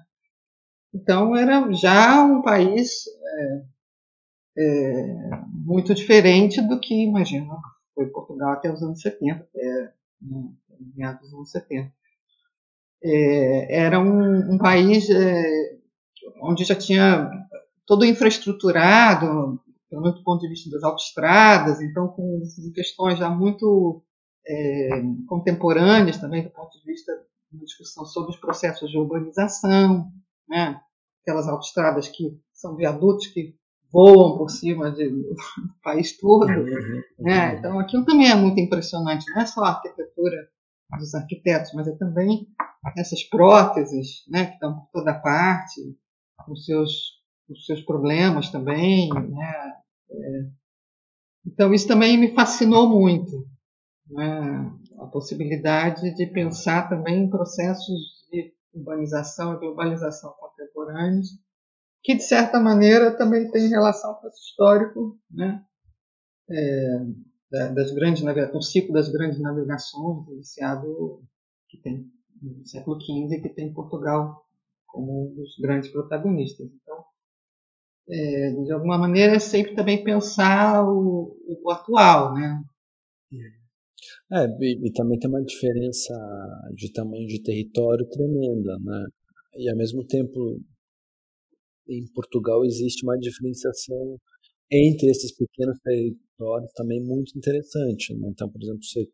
Então 0.93 1.35
era 1.35 1.71
já 1.73 2.23
um 2.23 2.41
país 2.41 3.05
é, 3.23 3.63
é, 4.57 5.15
muito 5.51 5.93
diferente 5.93 6.61
do 6.61 6.79
que, 6.79 7.03
imagina, 7.03 7.55
foi 7.93 8.05
Portugal 8.07 8.53
até 8.53 8.71
os 8.71 8.81
anos 8.81 9.01
70, 9.01 9.41
até 9.41 9.93
né, 10.21 10.49
meados 10.95 11.21
dos 11.21 11.33
anos 11.33 11.51
70. 11.51 11.91
É, 13.03 13.81
era 13.85 13.99
um, 13.99 14.55
um 14.55 14.57
país 14.57 15.09
é, 15.09 15.77
onde 16.41 16.63
já 16.63 16.75
tinha 16.75 17.29
todo 17.85 18.05
infraestruturado, 18.05 19.59
pelo 19.89 20.01
menos 20.01 20.17
do 20.17 20.23
ponto 20.23 20.41
de 20.41 20.49
vista 20.49 20.69
das 20.69 20.83
autoestradas, 20.83 21.81
então 21.81 22.07
com 22.09 22.41
questões 22.73 23.17
já 23.17 23.29
muito 23.29 24.03
é, 24.45 24.89
contemporâneas 25.27 26.17
também 26.17 26.43
do 26.43 26.49
ponto 26.49 26.77
de 26.79 26.85
vista 26.85 27.13
de 27.51 27.59
discussão 27.59 28.05
sobre 28.05 28.31
os 28.31 28.37
processos 28.37 28.89
de 28.89 28.97
urbanização, 28.97 30.11
né? 30.49 30.79
aquelas 31.21 31.47
autoestradas 31.47 32.07
que 32.07 32.37
são 32.53 32.75
viadutos 32.75 33.27
que 33.27 33.55
voam 33.91 34.37
por 34.37 34.49
cima 34.49 34.91
de, 34.91 35.09
do 35.09 35.35
país 35.83 36.17
todo. 36.17 36.47
Uhum, 36.47 36.65
uhum. 36.65 37.03
Né? 37.19 37.55
Então, 37.55 37.79
aquilo 37.79 38.05
também 38.05 38.29
é 38.29 38.35
muito 38.35 38.59
impressionante. 38.59 39.25
Não 39.31 39.41
é 39.41 39.45
só 39.45 39.63
a 39.63 39.69
arquitetura 39.69 40.49
dos 40.97 41.13
arquitetos, 41.13 41.71
mas 41.73 41.87
é 41.87 41.95
também 41.95 42.47
essas 42.95 43.23
próteses 43.23 44.23
né, 44.29 44.45
que 44.45 44.53
estão 44.53 44.79
por 44.79 44.89
toda 44.93 45.13
parte, 45.13 45.81
com 46.45 46.55
seus, 46.55 47.21
os 47.49 47.65
seus 47.65 47.81
problemas 47.81 48.49
também. 48.49 49.09
Né? 49.09 49.73
É, 50.09 50.49
então, 51.45 51.73
isso 51.73 51.87
também 51.87 52.17
me 52.17 52.33
fascinou 52.33 52.89
muito. 52.89 53.47
Né? 54.09 54.71
A 54.99 55.05
possibilidade 55.05 56.13
de 56.15 56.25
pensar 56.27 56.89
também 56.89 57.23
em 57.23 57.29
processos 57.29 58.25
de 58.31 58.53
urbanização 58.73 59.53
e 59.53 59.59
globalização 59.59 60.33
contemporâneos, 60.39 61.29
que 62.03 62.15
de 62.15 62.23
certa 62.23 62.59
maneira 62.59 63.15
também 63.17 63.49
tem 63.51 63.67
relação 63.69 64.13
com 64.15 64.27
esse 64.27 64.39
histórico, 64.39 65.19
né? 65.29 65.63
É, 66.49 67.69
das 67.73 67.91
grandes 67.91 68.23
o 68.53 68.61
ciclo 68.61 68.93
das 68.93 69.09
grandes 69.09 69.39
navegações 69.39 70.27
iniciado 70.29 71.21
que 71.69 71.77
tem 71.77 72.09
no 72.41 72.65
século 72.65 72.99
XV 73.01 73.41
que 73.41 73.49
tem 73.49 73.73
Portugal 73.73 74.45
como 74.85 75.31
um 75.31 75.35
dos 75.35 75.57
grandes 75.59 75.89
protagonistas. 75.91 76.67
Então, 76.67 77.03
é, 78.09 78.51
de 78.51 78.71
alguma 78.71 78.97
maneira 78.97 79.35
é 79.35 79.39
sempre 79.39 79.75
também 79.75 80.03
pensar 80.03 80.83
o, 80.87 81.37
o 81.45 81.71
atual, 81.71 82.33
né? 82.33 82.63
É, 84.31 84.45
e, 84.61 84.87
e, 84.87 84.91
também 84.93 85.19
tem 85.19 85.29
uma 85.29 85.43
diferença 85.43 86.13
de 86.73 86.91
tamanho 86.91 87.27
de 87.27 87.41
território 87.41 88.07
tremenda, 88.09 88.77
né? 88.79 89.05
E 89.55 89.69
ao 89.69 89.75
mesmo 89.75 90.05
tempo, 90.05 90.61
em 91.89 92.05
Portugal 92.13 92.65
existe 92.65 93.03
uma 93.03 93.17
diferenciação 93.17 94.19
entre 94.71 95.09
esses 95.09 95.33
pequenos 95.35 95.77
territórios 95.79 96.71
também 96.73 97.01
muito 97.03 97.37
interessante. 97.37 98.13
Né? 98.15 98.29
Então, 98.29 98.49
por 98.49 98.61
exemplo, 98.61 98.83
você 98.83 99.07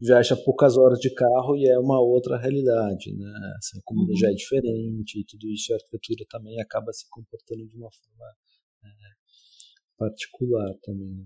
viaja 0.00 0.36
poucas 0.36 0.76
horas 0.76 0.98
de 0.98 1.12
carro 1.14 1.56
e 1.56 1.66
é 1.66 1.78
uma 1.78 1.98
outra 1.98 2.38
realidade, 2.38 3.16
né? 3.16 3.32
Assim, 3.56 3.78
a 3.78 3.82
comida 3.84 4.12
uhum. 4.12 4.18
já 4.18 4.28
é 4.28 4.34
diferente 4.34 5.18
e 5.18 5.24
tudo 5.24 5.48
isso, 5.48 5.72
a 5.72 5.76
arquitetura 5.76 6.26
também 6.28 6.60
acaba 6.60 6.92
se 6.92 7.08
comportando 7.08 7.66
de 7.66 7.74
uma 7.74 7.88
forma 7.90 8.26
é, 8.84 8.88
particular 9.96 10.74
também. 10.82 11.08
Né? 11.08 11.24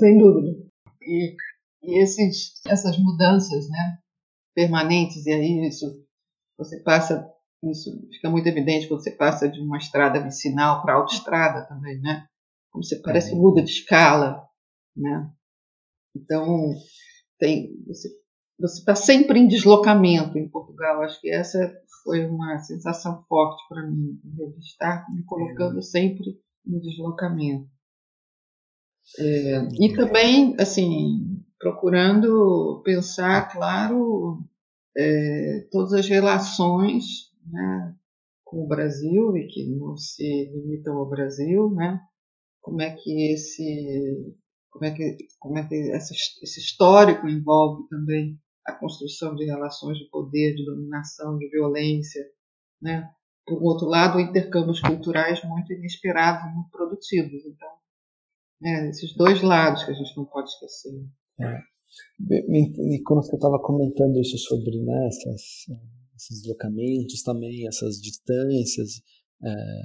Sem 0.00 0.18
dúvida. 0.18 0.56
E 1.02 1.34
e 1.82 2.02
esses, 2.02 2.60
essas 2.66 2.98
mudanças 2.98 3.68
né, 3.68 3.98
permanentes, 4.54 5.24
e 5.26 5.32
aí 5.32 5.68
isso 5.68 5.86
você 6.56 6.82
passa, 6.82 7.32
isso 7.64 7.90
fica 8.12 8.30
muito 8.30 8.46
evidente 8.46 8.86
quando 8.86 9.02
você 9.02 9.10
passa 9.10 9.48
de 9.48 9.60
uma 9.60 9.78
estrada 9.78 10.20
vicinal 10.20 10.82
para 10.82 10.94
autoestrada 10.94 11.66
também, 11.66 12.00
né? 12.00 12.26
Como 12.70 12.84
você 12.84 12.96
parece 12.96 13.32
uhum. 13.32 13.40
muda 13.40 13.62
de 13.62 13.70
escala, 13.70 14.46
né? 14.96 15.30
Então, 16.14 16.74
tem, 17.38 17.82
você 17.86 18.08
está 18.60 18.94
sempre 18.94 19.38
em 19.40 19.48
deslocamento 19.48 20.38
em 20.38 20.48
Portugal. 20.48 21.02
Acho 21.02 21.20
que 21.20 21.30
essa 21.30 21.72
foi 22.04 22.26
uma 22.26 22.58
sensação 22.58 23.24
forte 23.28 23.62
para 23.68 23.86
mim, 23.86 24.20
de 24.22 24.58
estar 24.64 25.06
me 25.10 25.24
colocando 25.24 25.82
sempre 25.82 26.40
em 26.66 26.78
deslocamento. 26.78 27.68
É, 29.18 29.68
e 29.80 29.94
também, 29.94 30.54
assim, 30.58 31.42
procurando 31.58 32.82
pensar, 32.84 33.50
claro, 33.50 34.44
é, 34.96 35.66
todas 35.70 35.92
as 35.92 36.08
relações 36.08 37.27
né, 37.50 37.96
com 38.44 38.64
o 38.64 38.66
Brasil 38.66 39.36
e 39.36 39.46
que 39.46 39.66
não 39.66 39.96
se 39.96 40.50
limitam 40.52 40.96
ao 40.96 41.08
Brasil, 41.08 41.70
né? 41.70 42.00
Como 42.60 42.80
é 42.82 42.94
que 42.94 43.32
esse, 43.32 44.34
como 44.70 44.84
é 44.84 44.90
que, 44.90 45.16
como 45.38 45.58
é 45.58 45.66
que 45.66 45.74
essa, 45.92 46.14
esse 46.42 46.60
histórico 46.60 47.28
envolve 47.28 47.88
também 47.88 48.38
a 48.66 48.72
construção 48.72 49.34
de 49.34 49.44
relações 49.44 49.98
de 49.98 50.08
poder, 50.10 50.54
de 50.54 50.64
dominação, 50.64 51.38
de 51.38 51.48
violência, 51.48 52.24
né? 52.80 53.10
Por 53.46 53.62
outro 53.62 53.86
lado, 53.86 54.20
intercâmbios 54.20 54.80
culturais 54.80 55.42
muito 55.44 55.72
inesperados 55.72 56.52
muito 56.54 56.70
produtivos. 56.70 57.44
Então, 57.46 57.68
né, 58.60 58.90
esses 58.90 59.14
dois 59.14 59.42
lados 59.42 59.84
que 59.84 59.90
a 59.90 59.94
gente 59.94 60.14
não 60.16 60.26
pode 60.26 60.50
esquecer. 60.50 60.92
É. 61.40 61.60
E 62.30 63.02
quando 63.02 63.24
você 63.24 63.36
estava 63.36 63.58
comentando 63.58 64.18
isso 64.18 64.36
sobre 64.36 64.82
né, 64.82 65.06
essas, 65.06 65.66
esses 66.18 66.42
deslocamentos 66.42 67.22
também, 67.22 67.66
essas 67.66 68.00
distâncias 68.00 69.00
é, 69.42 69.82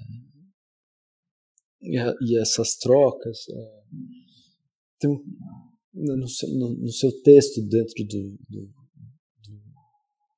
e, 1.82 1.98
e, 2.22 2.40
essas 2.40 2.75
trocas, 2.78 3.48
é, 3.50 3.84
tem, 5.00 5.12
no, 5.94 6.28
seu, 6.28 6.50
no, 6.50 6.75
no, 6.75 6.90
seu 6.90 7.12
texto 7.22 7.62
dentro 7.62 7.94
do, 8.06 8.38
do, 8.50 8.74
do, 9.44 9.62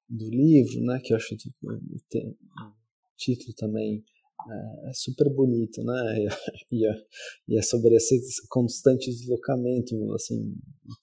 do 0.10 0.30
livro, 0.30 0.82
né, 0.82 1.00
que 1.02 1.14
eu 1.14 1.18
acho 1.18 1.36
que 1.38 1.50
o 1.50 1.82
título 3.16 3.54
também 3.56 4.04
é, 4.50 4.90
é 4.90 4.94
super 4.94 5.30
bonito, 5.34 5.84
né? 5.84 5.94
E 6.72 6.86
é, 6.86 6.92
e 7.48 7.58
é 7.58 7.62
sobre 7.62 7.96
esse 7.96 8.20
constante 8.50 9.10
deslocamento, 9.10 10.14
assim, 10.14 10.56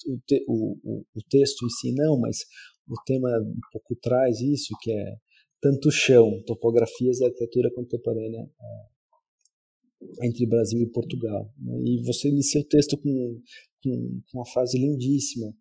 o, 0.07 0.19
o, 0.49 0.79
o, 0.85 1.07
o, 1.15 1.23
texto 1.31 1.65
em 1.65 1.71
si 1.71 1.95
não, 1.95 2.19
mas 2.19 2.45
o 2.89 2.95
tema 3.05 3.29
um 3.41 3.61
pouco 3.73 3.97
traz 3.97 4.41
isso, 4.41 4.75
que 4.81 4.91
é 4.91 5.17
tanto 5.61 5.91
chão, 5.91 6.43
topografias 6.45 7.21
da 7.21 7.27
arquitetura 7.27 7.71
contemporânea 7.73 8.41
é, 8.41 10.27
entre 10.27 10.47
Brasil 10.47 10.81
e 10.81 10.91
Portugal. 10.91 11.53
Né? 11.59 11.81
E 11.85 12.03
você 12.03 12.29
inicia 12.29 12.61
o 12.61 12.65
texto 12.65 12.99
com, 12.99 13.41
com, 13.83 14.21
com 14.31 14.39
uma 14.39 14.47
frase 14.47 14.77
lindíssima 14.77 15.55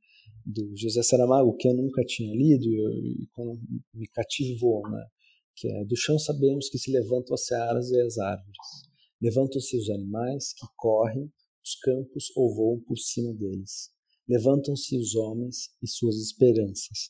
do 0.45 0.75
José 0.75 1.03
Saramago, 1.03 1.55
que 1.55 1.67
eu 1.67 1.73
nunca 1.73 2.03
tinha 2.03 2.33
lido 2.33 2.65
e, 2.65 3.23
e 3.23 3.97
me 3.97 4.07
cativou, 4.07 4.81
né? 4.89 5.05
que 5.55 5.67
é 5.67 5.85
do 5.85 5.95
chão 5.95 6.17
sabemos 6.17 6.69
que 6.69 6.79
se 6.79 6.91
levantam 6.91 7.35
as 7.35 7.45
searas 7.45 7.91
e 7.91 8.01
as 8.01 8.17
árvores. 8.17 8.57
Levantam-se 9.21 9.77
os 9.77 9.89
animais 9.91 10.53
que 10.53 10.65
correm 10.75 11.31
os 11.63 11.75
campos 11.75 12.31
ou 12.35 12.55
voam 12.55 12.79
por 12.79 12.97
cima 12.97 13.31
deles. 13.35 13.91
Levantam-se 14.27 14.97
os 14.97 15.15
homens 15.15 15.69
e 15.81 15.87
suas 15.87 16.15
esperanças. 16.15 17.09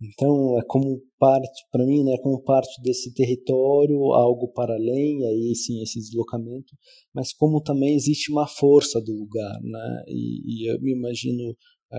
Então 0.00 0.58
é 0.58 0.62
como 0.66 1.00
parte, 1.18 1.64
para 1.70 1.86
mim, 1.86 2.02
né, 2.02 2.16
como 2.22 2.42
parte 2.42 2.82
desse 2.82 3.14
território, 3.14 4.12
algo 4.12 4.48
para 4.48 4.74
além, 4.74 5.24
aí 5.26 5.54
sim 5.54 5.80
esse 5.80 6.00
deslocamento, 6.00 6.76
mas 7.14 7.32
como 7.32 7.62
também 7.62 7.94
existe 7.94 8.32
uma 8.32 8.48
força 8.48 9.00
do 9.00 9.12
lugar, 9.12 9.60
né? 9.62 10.02
E, 10.08 10.64
e 10.64 10.72
eu 10.72 10.80
me 10.80 10.92
imagino 10.92 11.56
é, 11.92 11.98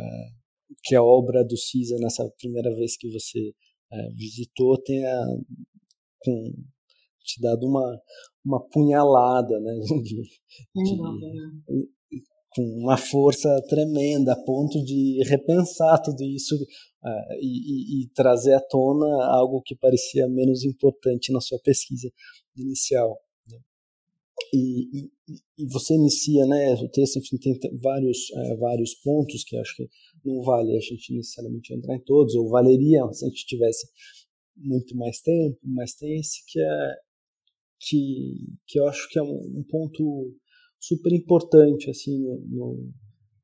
que 0.84 0.96
a 0.96 1.04
obra 1.04 1.46
do 1.46 1.56
Cisa 1.56 1.98
nessa 1.98 2.30
primeira 2.38 2.76
vez 2.76 2.98
que 2.98 3.10
você 3.10 3.54
é, 3.94 4.10
visitou 4.10 4.78
tenha 4.84 5.18
com, 6.20 6.52
te 7.24 7.40
dado 7.40 7.66
uma 7.66 8.02
uma 8.46 8.60
punhalada, 8.70 9.60
né? 9.60 9.80
De, 9.80 10.04
de, 10.04 10.22
com 12.56 12.62
uma 12.62 12.98
força 12.98 13.50
tremenda, 13.68 14.34
a 14.34 14.44
ponto 14.44 14.84
de 14.84 15.24
repensar 15.28 16.02
tudo 16.02 16.24
isso 16.24 16.56
uh, 16.56 17.34
e, 17.40 18.02
e, 18.02 18.04
e, 18.04 18.10
trazer 18.14 18.54
à 18.54 18.62
tona 18.62 19.08
algo 19.28 19.62
que 19.62 19.76
parecia 19.76 20.28
menos 20.28 20.64
importante 20.64 21.32
na 21.32 21.42
sua 21.42 21.60
pesquisa 21.60 22.12
inicial. 22.56 23.18
Né? 23.48 23.58
E, 24.54 25.10
e, 25.58 25.68
você 25.68 25.96
inicia, 25.96 26.46
né, 26.46 26.74
o 26.76 26.90
texto 26.90 27.18
enfim, 27.18 27.38
tem 27.38 27.60
vários, 27.82 28.30
uh, 28.32 28.58
vários 28.58 28.94
pontos 28.96 29.44
que 29.44 29.58
acho 29.58 29.76
que 29.76 29.90
não 30.24 30.42
vale 30.42 30.76
a 30.76 30.80
gente 30.80 31.14
necessariamente 31.14 31.74
entrar 31.74 31.96
em 31.96 32.04
todos, 32.04 32.36
ou 32.36 32.50
valeria 32.50 33.02
se 33.12 33.26
a 33.26 33.30
gente 33.30 33.46
tivesse 33.46 33.88
muito 34.56 34.96
mais 34.96 35.20
tempo, 35.22 35.58
mas 35.64 35.96
tem 35.96 36.20
esse 36.20 36.44
que 36.48 36.60
é 36.60 36.96
que, 37.86 38.36
que 38.66 38.80
eu 38.80 38.88
acho 38.88 39.10
que 39.10 39.20
é 39.20 39.24
um, 39.24 39.60
um 39.60 39.64
ponto 39.70 40.34
super 40.84 41.14
importante 41.14 41.90
assim 41.90 42.20
no, 42.20 42.42
no, 42.50 42.92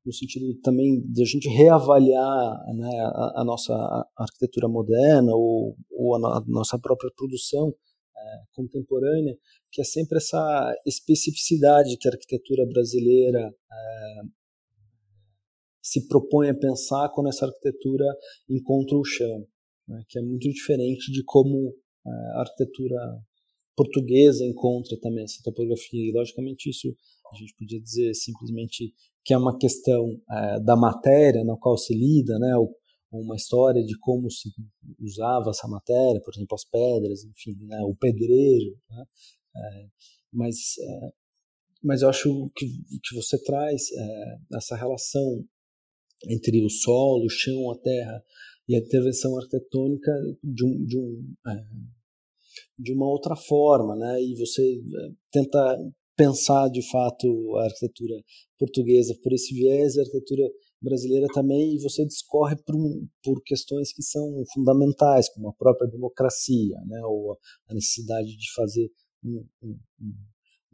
no, 0.04 0.12
sentido 0.12 0.54
também 0.60 1.00
de 1.10 1.22
a 1.22 1.24
gente 1.24 1.48
reavaliar 1.48 2.66
né, 2.74 3.00
a, 3.00 3.40
a, 3.40 3.44
nossa 3.44 3.72
arquitetura 4.14 4.68
moderna 4.68 5.32
ou, 5.34 5.74
ou 5.90 6.16
a, 6.16 6.38
a, 6.38 6.44
nossa 6.46 6.78
própria 6.78 7.10
produção 7.16 7.74
é, 8.14 8.42
contemporânea, 8.52 9.34
que 9.72 9.80
é 9.80 9.84
sempre 9.84 10.18
essa 10.18 10.74
especificidade 10.86 11.96
que 11.96 12.06
a 12.08 12.12
arquitetura 12.12 12.66
brasileira 12.66 13.40
é, 13.72 14.20
se 15.80 16.06
propõe 16.08 16.50
a 16.50 16.54
pensar 16.54 17.08
quando 17.08 17.30
essa 17.30 17.46
arquitetura 17.46 18.04
encontra 18.50 18.98
o 18.98 19.04
chão, 19.04 19.46
né, 19.88 20.02
que 20.10 20.18
é 20.18 20.22
muito 20.22 20.46
diferente 20.50 21.10
de 21.10 21.24
como 21.24 21.74
é, 22.06 22.10
a 22.36 22.40
arquitetura 22.40 23.00
portuguesa 23.80 24.44
encontra 24.44 24.98
também 25.00 25.24
essa 25.24 25.42
topografia. 25.42 26.06
E, 26.06 26.12
logicamente, 26.12 26.68
isso 26.68 26.94
a 27.32 27.38
gente 27.38 27.54
podia 27.54 27.80
dizer 27.80 28.14
simplesmente 28.14 28.92
que 29.24 29.34
é 29.34 29.38
uma 29.38 29.56
questão 29.58 30.20
é, 30.30 30.60
da 30.60 30.76
matéria 30.76 31.44
na 31.44 31.56
qual 31.56 31.76
se 31.76 31.94
lida, 31.94 32.38
né? 32.38 32.54
Uma 33.12 33.34
história 33.34 33.82
de 33.84 33.98
como 33.98 34.30
se 34.30 34.48
usava 35.00 35.50
essa 35.50 35.66
matéria, 35.66 36.20
por 36.22 36.32
exemplo, 36.32 36.54
as 36.54 36.64
pedras, 36.64 37.24
enfim, 37.24 37.56
né? 37.66 37.80
o 37.82 37.94
pedreiro. 37.96 38.76
Né? 38.88 39.04
É, 39.56 39.86
mas, 40.32 40.56
é, 40.78 41.12
mas 41.82 42.02
eu 42.02 42.08
acho 42.08 42.50
que, 42.54 42.66
que 42.66 43.14
você 43.16 43.42
traz 43.42 43.90
é, 43.90 44.36
essa 44.56 44.76
relação 44.76 45.44
entre 46.28 46.64
o 46.64 46.70
solo, 46.70 47.24
o 47.24 47.30
chão, 47.30 47.72
a 47.72 47.78
terra 47.78 48.22
e 48.68 48.76
a 48.76 48.78
intervenção 48.78 49.36
arquitetônica 49.36 50.12
de 50.44 50.64
um, 50.64 50.84
de 50.84 50.98
um 50.98 51.34
é, 51.48 51.64
de 52.80 52.92
uma 52.92 53.06
outra 53.06 53.36
forma, 53.36 53.94
né? 53.94 54.22
E 54.22 54.34
você 54.36 54.62
eh, 54.62 55.12
tenta 55.30 55.76
pensar 56.20 56.68
de 56.68 56.82
fato 56.90 57.56
a 57.56 57.64
arquitetura 57.64 58.14
portuguesa 58.58 59.16
por 59.22 59.32
esse 59.32 59.54
viés, 59.54 59.96
a 59.96 60.02
arquitetura 60.02 60.46
brasileira 60.82 61.26
também, 61.32 61.74
e 61.74 61.78
você 61.78 62.04
discorre 62.04 62.56
por, 62.56 62.76
por 63.22 63.42
questões 63.42 63.90
que 63.90 64.02
são 64.02 64.44
fundamentais, 64.52 65.32
como 65.32 65.48
a 65.48 65.54
própria 65.54 65.88
democracia, 65.88 66.78
né? 66.86 67.00
Ou 67.04 67.38
a 67.68 67.74
necessidade 67.74 68.36
de 68.36 68.52
fazer 68.54 68.90
um, 69.24 69.46
um, 69.62 69.78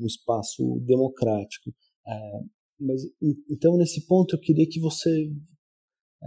um 0.00 0.06
espaço 0.06 0.80
democrático. 0.80 1.72
É, 2.08 2.40
mas 2.80 3.02
então 3.48 3.76
nesse 3.76 4.04
ponto 4.04 4.34
eu 4.34 4.40
queria 4.40 4.68
que 4.68 4.80
você 4.80 5.30
é, 6.22 6.26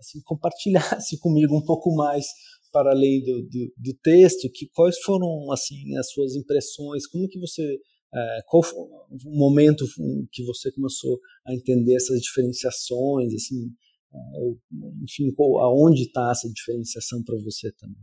assim, 0.00 0.20
compartilhasse 0.24 1.18
comigo 1.20 1.56
um 1.56 1.64
pouco 1.64 1.94
mais 1.94 2.26
para 2.72 2.90
além 2.90 3.22
do, 3.22 3.42
do, 3.42 3.72
do, 3.76 3.94
texto, 4.02 4.50
que 4.52 4.68
quais 4.74 4.98
foram 4.98 5.50
assim 5.52 5.96
as 5.96 6.10
suas 6.10 6.34
impressões, 6.34 7.06
como 7.06 7.28
que 7.28 7.38
você 7.38 7.64
é, 8.12 8.38
qual 8.46 8.62
foi 8.62 8.78
o 8.78 9.38
momento 9.38 9.84
que 10.32 10.44
você 10.44 10.72
começou 10.72 11.20
a 11.46 11.54
entender 11.54 11.94
essas 11.94 12.20
diferenciações, 12.20 13.34
assim, 13.34 13.70
é, 14.12 14.18
enfim, 15.02 15.34
aonde 15.60 16.02
está 16.02 16.30
essa 16.30 16.48
diferenciação 16.50 17.22
para 17.22 17.36
você 17.42 17.72
também? 17.72 18.02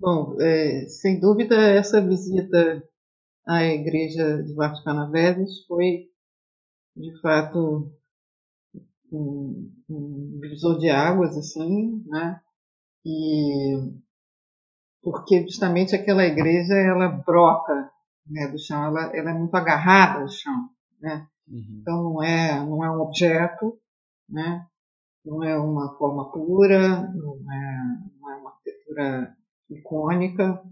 Bom, 0.00 0.36
é, 0.40 0.86
sem 0.88 1.20
dúvida 1.20 1.54
essa 1.54 2.00
visita 2.00 2.82
à 3.46 3.64
igreja 3.64 4.42
de 4.42 4.52
Vaticana 4.54 5.10
Vedas 5.10 5.64
foi 5.66 6.08
de 6.96 7.20
fato 7.20 7.92
um, 9.12 9.72
um 9.88 10.78
de 10.78 10.88
águas 10.88 11.36
assim, 11.36 12.02
né? 12.06 12.40
e 13.04 13.92
porque 15.02 15.42
justamente 15.42 15.94
aquela 15.94 16.24
igreja 16.24 16.74
ela 16.74 17.08
brota 17.08 17.90
né, 18.26 18.48
do 18.48 18.58
chão, 18.58 18.84
ela, 18.84 19.16
ela 19.16 19.30
é 19.30 19.34
muito 19.34 19.54
agarrada 19.54 20.20
ao 20.20 20.28
chão, 20.28 20.70
né? 21.00 21.26
Uhum. 21.48 21.78
Então 21.80 22.02
não 22.02 22.22
é 22.22 22.64
não 22.64 22.84
é 22.84 22.90
um 22.90 23.00
objeto, 23.00 23.78
né? 24.28 24.66
Não 25.24 25.42
é 25.42 25.58
uma 25.58 25.96
forma 25.96 26.30
pura, 26.30 27.02
não 27.12 27.36
é, 27.52 27.82
não 28.20 28.30
é 28.30 28.36
uma 28.36 28.50
arquitetura 28.50 29.36
icônica, 29.70 30.62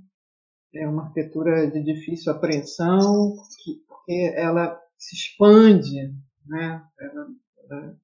é 0.75 0.89
uma 0.89 1.05
arquitetura 1.05 1.71
de 1.71 1.83
difícil 1.83 2.33
apreensão, 2.33 3.37
que, 3.63 3.83
porque 3.89 4.35
ela 4.37 4.79
se 4.97 5.15
expande, 5.15 6.15
né? 6.47 6.83
Ela, 6.99 7.29
ela, 7.59 7.99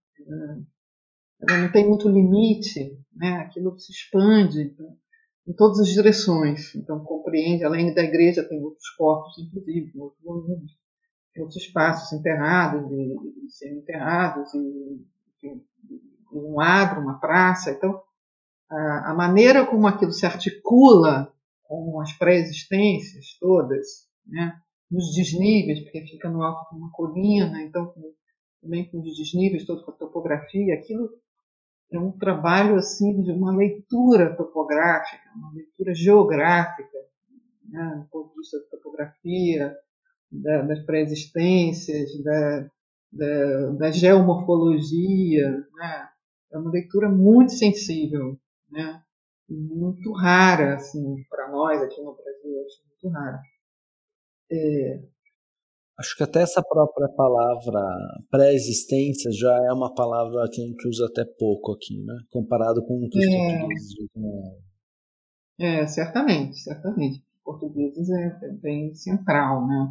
ela, 1.41 1.59
não 1.63 1.73
tem 1.73 1.89
muito 1.89 2.09
limite, 2.09 2.99
né? 3.15 3.39
aquilo 3.39 3.79
se 3.79 3.93
expande 3.93 4.75
em 5.49 5.53
todas 5.55 5.81
as 5.81 5.89
direções. 5.89 6.75
Então, 6.75 7.01
compreende, 7.01 7.65
além 7.65 7.95
da 7.95 8.03
igreja, 8.03 8.47
tem 8.47 8.63
outros 8.63 8.91
corpos, 8.91 9.39
inclusive, 9.39 9.99
outros 9.99 10.23
volumes, 10.23 10.73
outros 11.39 11.57
espaços 11.57 12.13
enterrados 12.13 12.91
e, 12.93 13.47
e 13.47 13.51
semi-enterrados, 13.51 14.53
e, 14.55 15.07
um 16.31 16.61
adro, 16.61 17.01
uma 17.01 17.19
praça. 17.19 17.71
Então, 17.71 18.03
a, 18.71 19.13
a 19.13 19.15
maneira 19.15 19.65
como 19.65 19.87
aquilo 19.87 20.13
se 20.13 20.27
articula 20.27 21.33
com 21.63 21.99
as 22.01 22.13
pré-existências 22.13 23.39
todas, 23.41 24.07
né? 24.27 24.61
nos 24.91 25.15
desníveis, 25.15 25.81
porque 25.81 26.07
fica 26.07 26.29
no 26.29 26.43
alto 26.43 26.75
de 26.75 26.81
uma 26.81 26.91
colina, 26.93 27.63
então 27.63 27.93
também 28.61 28.91
com 28.91 29.01
os 29.01 29.17
desníveis, 29.17 29.65
com 29.65 29.91
a 29.91 29.95
topografia, 29.95 30.75
aquilo 30.75 31.11
é 31.90 31.98
um 31.98 32.12
trabalho 32.12 32.77
assim 32.77 33.22
de 33.22 33.33
uma 33.33 33.55
leitura 33.55 34.35
topográfica, 34.37 35.22
uma 35.35 35.53
leitura 35.53 35.94
geográfica, 35.94 36.98
né, 37.68 38.03
do 38.03 38.11
ponto 38.11 38.31
de 38.31 38.37
vista 38.37 38.59
da 38.59 38.66
topografia, 38.66 39.77
da, 40.31 40.62
das 40.62 40.81
pré-existências, 40.85 42.11
da, 42.22 42.70
da, 43.12 43.70
da, 43.70 43.90
geomorfologia, 43.90 45.51
né, 45.74 46.09
é 46.53 46.59
uma 46.59 46.70
leitura 46.70 47.09
muito 47.09 47.53
sensível, 47.53 48.38
né, 48.70 49.03
muito 49.48 50.12
rara 50.12 50.74
assim 50.74 51.24
para 51.31 51.51
nós 51.51 51.83
aqui 51.83 52.01
no 52.03 52.14
Brasil, 52.14 52.64
acho 52.66 52.83
muito 52.87 53.16
rara. 53.16 53.40
É, 54.51 55.03
Acho 55.99 56.17
que 56.17 56.23
até 56.23 56.43
essa 56.43 56.63
própria 56.63 57.09
palavra 57.09 57.81
pré-existência 58.31 59.33
já 59.33 59.53
é 59.67 59.73
uma 59.73 59.93
palavra 59.93 60.49
que 60.53 60.63
a 60.63 60.65
gente 60.65 60.87
usa 60.87 61.07
até 61.07 61.25
pouco 61.25 61.73
aqui, 61.73 62.01
né? 62.05 62.15
Comparado 62.31 62.85
com 62.87 63.03
outros 63.03 63.25
é. 63.25 63.59
portugueses. 63.59 63.95
É, 65.59 65.87
certamente, 65.89 66.57
certamente. 66.59 67.25
Portugueses 67.45 68.09
é, 68.11 68.39
é 68.43 68.49
bem 68.53 68.95
central, 68.95 69.67
né? 69.67 69.89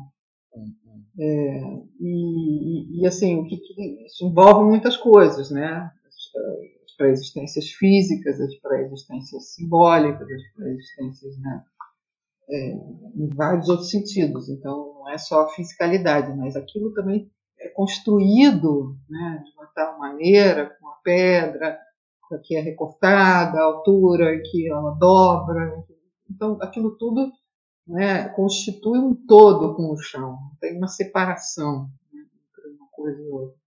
Uhum. 0.55 1.03
É, 1.19 1.83
e, 1.99 3.01
e, 3.01 3.05
assim, 3.05 3.35
o 3.37 3.45
que, 3.45 3.57
que, 3.57 4.05
isso 4.05 4.25
envolve 4.25 4.63
muitas 4.63 4.95
coisas, 4.95 5.51
né? 5.51 5.91
As, 6.07 6.85
as 6.85 6.95
pré-existências 6.95 7.69
físicas, 7.71 8.39
as 8.39 8.55
pré-existências 8.59 9.55
simbólicas, 9.55 10.21
as 10.21 10.53
pré-existências 10.55 11.37
né? 11.39 11.63
é, 12.49 12.71
em 13.15 13.27
vários 13.35 13.67
outros 13.69 13.89
sentidos. 13.89 14.49
Então, 14.49 14.96
não 15.07 15.13
é 15.13 15.17
só 15.17 15.43
a 15.43 15.49
fisicalidade, 15.49 16.35
mas 16.35 16.57
aquilo 16.57 16.93
também 16.93 17.31
é 17.57 17.69
construído 17.69 18.97
né, 19.09 19.41
de 19.43 19.57
uma 19.57 19.65
tal 19.67 19.97
maneira, 19.97 20.75
com 20.79 20.87
a 20.89 20.95
pedra, 21.01 21.79
que 22.43 22.57
é 22.57 22.59
recortada, 22.59 23.57
a 23.57 23.63
altura 23.63 24.37
que 24.43 24.69
ela 24.69 24.91
dobra. 24.95 25.81
Então, 26.29 26.57
aquilo 26.61 26.97
tudo 26.97 27.31
né, 27.87 28.27
constitui 28.29 28.99
um 28.99 29.15
todo 29.15 29.75
com 29.75 29.93
o 29.93 29.97
chão, 29.97 30.37
tem 30.59 30.77
uma 30.77 30.89
separação 30.89 31.89
né, 32.11 32.19
entre 32.19 32.69
uma 32.75 32.87
coisa 32.91 33.21
e 33.21 33.29
outra. 33.29 33.57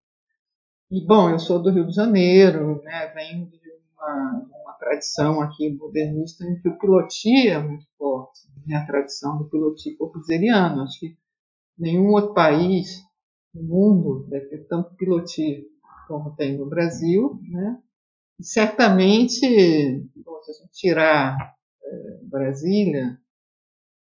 E, 0.91 1.07
bom, 1.07 1.31
eu 1.31 1.39
sou 1.39 1.63
do 1.63 1.71
Rio 1.71 1.87
de 1.87 1.95
Janeiro, 1.95 2.83
né, 2.83 3.07
venho 3.15 3.47
de 3.47 3.59
uma, 3.97 4.47
uma 4.63 4.73
tradição 4.75 5.41
aqui 5.41 5.71
modernista 5.71 6.45
em 6.45 6.61
que 6.61 6.69
o 6.69 6.79
piloti 6.79 7.49
é 7.49 7.59
muito 7.59 7.87
forte, 7.97 8.41
né, 8.67 8.77
a 8.77 8.85
tradição 8.85 9.39
do 9.39 9.49
piloti 9.49 9.97
corpuseriano. 9.97 10.83
Acho 10.83 11.01
que 11.01 11.17
nenhum 11.81 12.11
outro 12.11 12.35
país 12.35 13.03
no 13.55 13.63
mundo 13.63 14.27
deve 14.29 14.47
ter 14.47 14.67
tanto 14.69 14.95
piloti 14.95 15.67
como 16.07 16.35
tem 16.37 16.57
no 16.57 16.69
Brasil, 16.69 17.41
né? 17.51 17.79
E 18.39 18.45
certamente, 18.45 19.41
se 19.41 19.47
a 19.47 20.53
gente 20.53 20.73
tirar 20.73 21.55
é, 21.83 22.19
Brasília, 22.23 23.19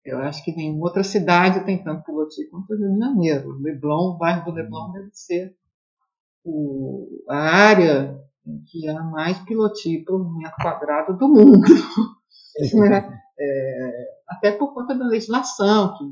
eu 0.05 0.19
acho 0.19 0.43
que 0.43 0.55
nenhuma 0.55 0.85
outra 0.85 1.03
cidade 1.03 1.65
tem 1.65 1.83
tanto 1.83 2.03
piloti 2.03 2.47
quanto 2.49 2.73
o 2.73 2.77
Rio 2.77 2.93
de 2.93 2.99
Janeiro. 2.99 3.49
O 3.49 3.61
Leblon, 3.61 4.15
o 4.15 4.17
bairro 4.17 4.45
do 4.45 4.51
Leblon 4.51 4.91
deve 4.91 5.09
ser 5.13 5.55
o, 6.43 7.23
a 7.29 7.37
área 7.37 8.19
em 8.45 8.61
que 8.65 8.87
há 8.89 9.01
mais 9.01 9.39
piloti 9.39 10.03
por 10.05 10.37
metro 10.37 10.57
quadrado 10.61 11.17
do 11.17 11.27
mundo. 11.27 11.61
né? 12.73 13.23
é, 13.39 14.07
até 14.27 14.51
por 14.51 14.73
conta 14.73 14.95
da 14.95 15.05
legislação 15.05 15.97
que, 15.97 16.11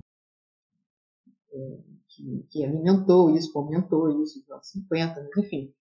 que, 2.09 2.45
que, 2.49 2.63
alimentou 2.63 3.35
isso, 3.35 3.51
fomentou 3.51 4.09
isso 4.23 4.39
nos 4.39 4.51
anos 4.51 4.69
50, 4.69 5.29
enfim. 5.37 5.73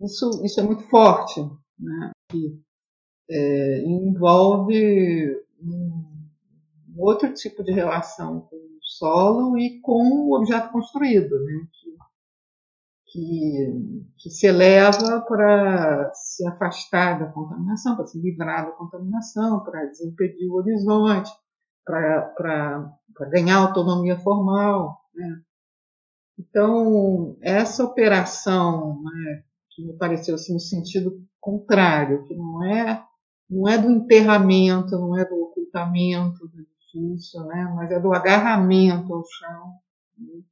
Isso, 0.00 0.44
isso 0.44 0.60
é 0.60 0.62
muito 0.62 0.84
forte, 0.84 1.40
né? 1.78 2.10
que 2.30 2.60
é, 3.30 3.82
envolve 3.84 5.36
um, 5.60 6.04
um, 6.88 7.00
outro 7.02 7.32
tipo 7.34 7.62
de 7.62 7.72
relação 7.72 8.42
com 8.42 8.56
o 8.56 8.78
solo 8.80 9.58
e 9.58 9.80
com 9.80 10.28
o 10.28 10.36
objeto 10.36 10.70
construído, 10.70 11.38
né? 11.44 11.66
que 11.72 11.88
que, 13.10 14.04
que 14.18 14.30
se 14.30 14.46
eleva 14.46 15.20
para 15.22 16.12
se 16.14 16.46
afastar 16.46 17.18
da 17.18 17.26
contaminação, 17.26 17.96
para 17.96 18.06
se 18.06 18.20
livrar 18.20 18.66
da 18.66 18.72
contaminação, 18.72 19.60
para 19.60 19.86
desimpedir 19.86 20.48
o 20.48 20.56
horizonte, 20.56 21.30
para 21.84 22.94
ganhar 23.30 23.58
autonomia 23.58 24.18
formal. 24.18 24.98
Né? 25.18 25.42
Então, 26.38 27.36
essa 27.40 27.82
operação, 27.82 29.02
né, 29.02 29.42
que 29.70 29.84
me 29.84 29.92
pareceu 29.94 30.36
assim, 30.36 30.54
no 30.54 30.60
sentido 30.60 31.20
contrário, 31.40 32.24
que 32.24 32.34
não 32.34 32.64
é, 32.64 33.04
não 33.50 33.68
é 33.68 33.76
do 33.76 33.90
enterramento, 33.90 34.92
não 34.92 35.18
é 35.18 35.24
do 35.24 35.34
ocultamento 35.34 36.46
do 36.46 36.60
edifício, 36.60 37.42
né, 37.46 37.64
mas 37.74 37.90
é 37.90 37.98
do 37.98 38.14
agarramento 38.14 39.12
ao 39.12 39.24
chão, 39.24 39.72
né? 40.16 40.42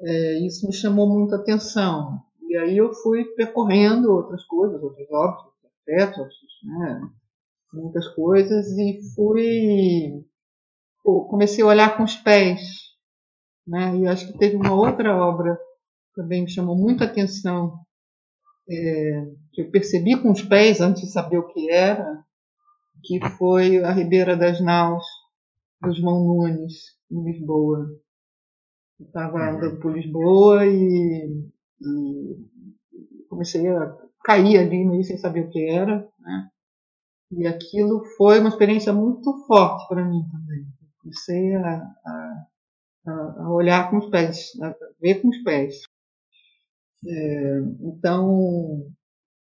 é, 0.00 0.46
isso 0.46 0.64
me 0.66 0.72
chamou 0.72 1.08
muita 1.08 1.36
atenção. 1.36 2.22
E 2.48 2.56
aí 2.56 2.76
eu 2.76 2.94
fui 2.94 3.24
percorrendo 3.34 4.12
outras 4.12 4.44
coisas, 4.44 4.80
outros 4.80 5.10
óbitos, 5.10 5.52
afetos, 5.82 6.34
né, 6.62 7.10
muitas 7.72 8.06
coisas, 8.14 8.68
e 8.78 9.00
fui. 9.16 10.24
comecei 11.02 11.64
a 11.64 11.66
olhar 11.66 11.96
com 11.96 12.04
os 12.04 12.14
pés. 12.14 12.87
Né, 13.68 13.98
e 13.98 14.06
acho 14.06 14.26
que 14.26 14.38
teve 14.38 14.56
uma 14.56 14.72
outra 14.72 15.14
obra 15.14 15.54
que 15.54 16.22
também 16.22 16.42
me 16.42 16.50
chamou 16.50 16.74
muita 16.74 17.04
atenção, 17.04 17.78
é, 18.66 19.30
que 19.52 19.60
eu 19.60 19.70
percebi 19.70 20.16
com 20.16 20.30
os 20.30 20.40
pés 20.40 20.80
antes 20.80 21.02
de 21.02 21.12
saber 21.12 21.36
o 21.36 21.46
que 21.48 21.70
era, 21.70 22.24
que 23.04 23.20
foi 23.36 23.84
a 23.84 23.92
Ribeira 23.92 24.34
das 24.34 24.58
Naus, 24.62 25.04
do 25.82 25.94
João 25.94 26.24
Nunes, 26.24 26.96
em 27.10 27.22
Lisboa. 27.22 27.86
Estava 28.98 29.36
uhum. 29.36 29.56
andando 29.56 29.80
por 29.80 29.94
Lisboa 29.94 30.64
e, 30.64 31.46
e, 31.82 32.36
comecei 33.28 33.68
a 33.68 33.94
cair 34.24 34.58
ali 34.58 34.82
meio 34.82 35.04
sem 35.04 35.18
saber 35.18 35.42
o 35.42 35.50
que 35.50 35.68
era, 35.68 36.08
né? 36.18 36.48
E 37.32 37.46
aquilo 37.46 38.02
foi 38.16 38.40
uma 38.40 38.48
experiência 38.48 38.94
muito 38.94 39.46
forte 39.46 39.86
para 39.88 40.02
mim 40.02 40.22
também. 40.32 40.66
Comecei 41.02 41.54
a, 41.54 41.82
a, 42.06 42.46
a, 43.08 43.52
olhar 43.52 43.90
com 43.90 43.98
os 43.98 44.10
pés, 44.10 44.52
a 44.60 44.74
ver 45.00 45.20
com 45.20 45.28
os 45.28 45.38
pés. 45.42 45.82
É, 47.06 47.60
então, 47.82 48.90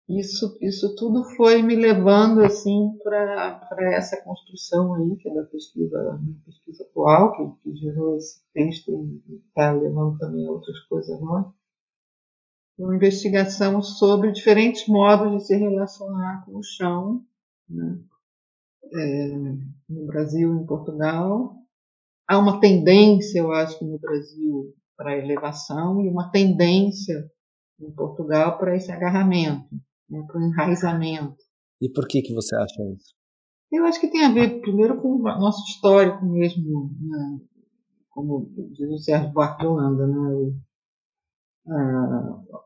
isso, 0.10 0.58
isso 0.62 0.96
tudo 0.96 1.24
foi 1.36 1.62
me 1.62 1.76
levando 1.76 2.44
assim 2.44 2.98
para 3.04 3.94
essa 3.96 4.22
construção 4.24 4.94
aí, 4.96 5.16
que 5.18 5.30
é 5.30 5.34
da 5.34 5.44
pesquisa, 5.44 6.22
pesquisa 6.46 6.84
atual, 6.84 7.32
que, 7.34 7.62
que 7.64 7.76
gerou 7.78 8.16
esse 8.18 8.42
texto 8.54 8.92
e 9.28 9.36
está 9.48 9.72
levando 9.72 10.18
também 10.18 10.48
a 10.48 10.52
outras 10.52 10.80
coisas 10.88 11.12
agora. 11.22 11.46
Uma 12.78 12.96
investigação 12.96 13.82
sobre 13.82 14.32
diferentes 14.32 14.88
modos 14.88 15.32
de 15.32 15.48
se 15.48 15.56
relacionar 15.56 16.44
com 16.46 16.58
o 16.58 16.64
chão, 16.64 17.24
né? 17.70 18.00
é, 18.94 19.28
no 19.90 20.06
Brasil 20.08 20.54
e 20.54 20.62
em 20.62 20.66
Portugal. 20.66 21.56
Há 22.28 22.38
uma 22.38 22.60
tendência, 22.60 23.40
eu 23.40 23.52
acho, 23.52 23.84
no 23.86 24.00
Brasil 24.00 24.74
para 24.96 25.12
a 25.12 25.18
elevação 25.18 26.02
e 26.02 26.10
uma 26.10 26.30
tendência 26.32 27.30
em 27.80 27.92
Portugal 27.92 28.58
para 28.58 28.76
esse 28.76 28.92
agarramento 28.92 29.68
né, 30.14 30.24
para 30.28 30.40
o 30.40 30.44
enraizamento. 30.44 31.36
E 31.82 31.90
por 31.92 32.08
que, 32.08 32.22
que 32.22 32.34
você 32.34 32.56
acha 32.56 32.84
isso? 32.96 33.14
Eu 33.72 33.86
acho 33.86 34.00
que 34.00 34.08
tem 34.08 34.24
a 34.24 34.32
ver, 34.32 34.62
primeiro, 34.62 35.02
com 35.02 35.16
o 35.16 35.22
nosso 35.24 35.64
histórico 35.68 36.24
mesmo, 36.26 36.92
né, 37.02 37.40
como 38.10 38.52
diz 38.72 38.90
o 38.90 38.98
Sérgio 39.00 39.34
Buarque 39.34 39.62
de 39.62 39.68
Holanda, 39.68 40.06
né, 40.06 40.20
o, 40.20 40.54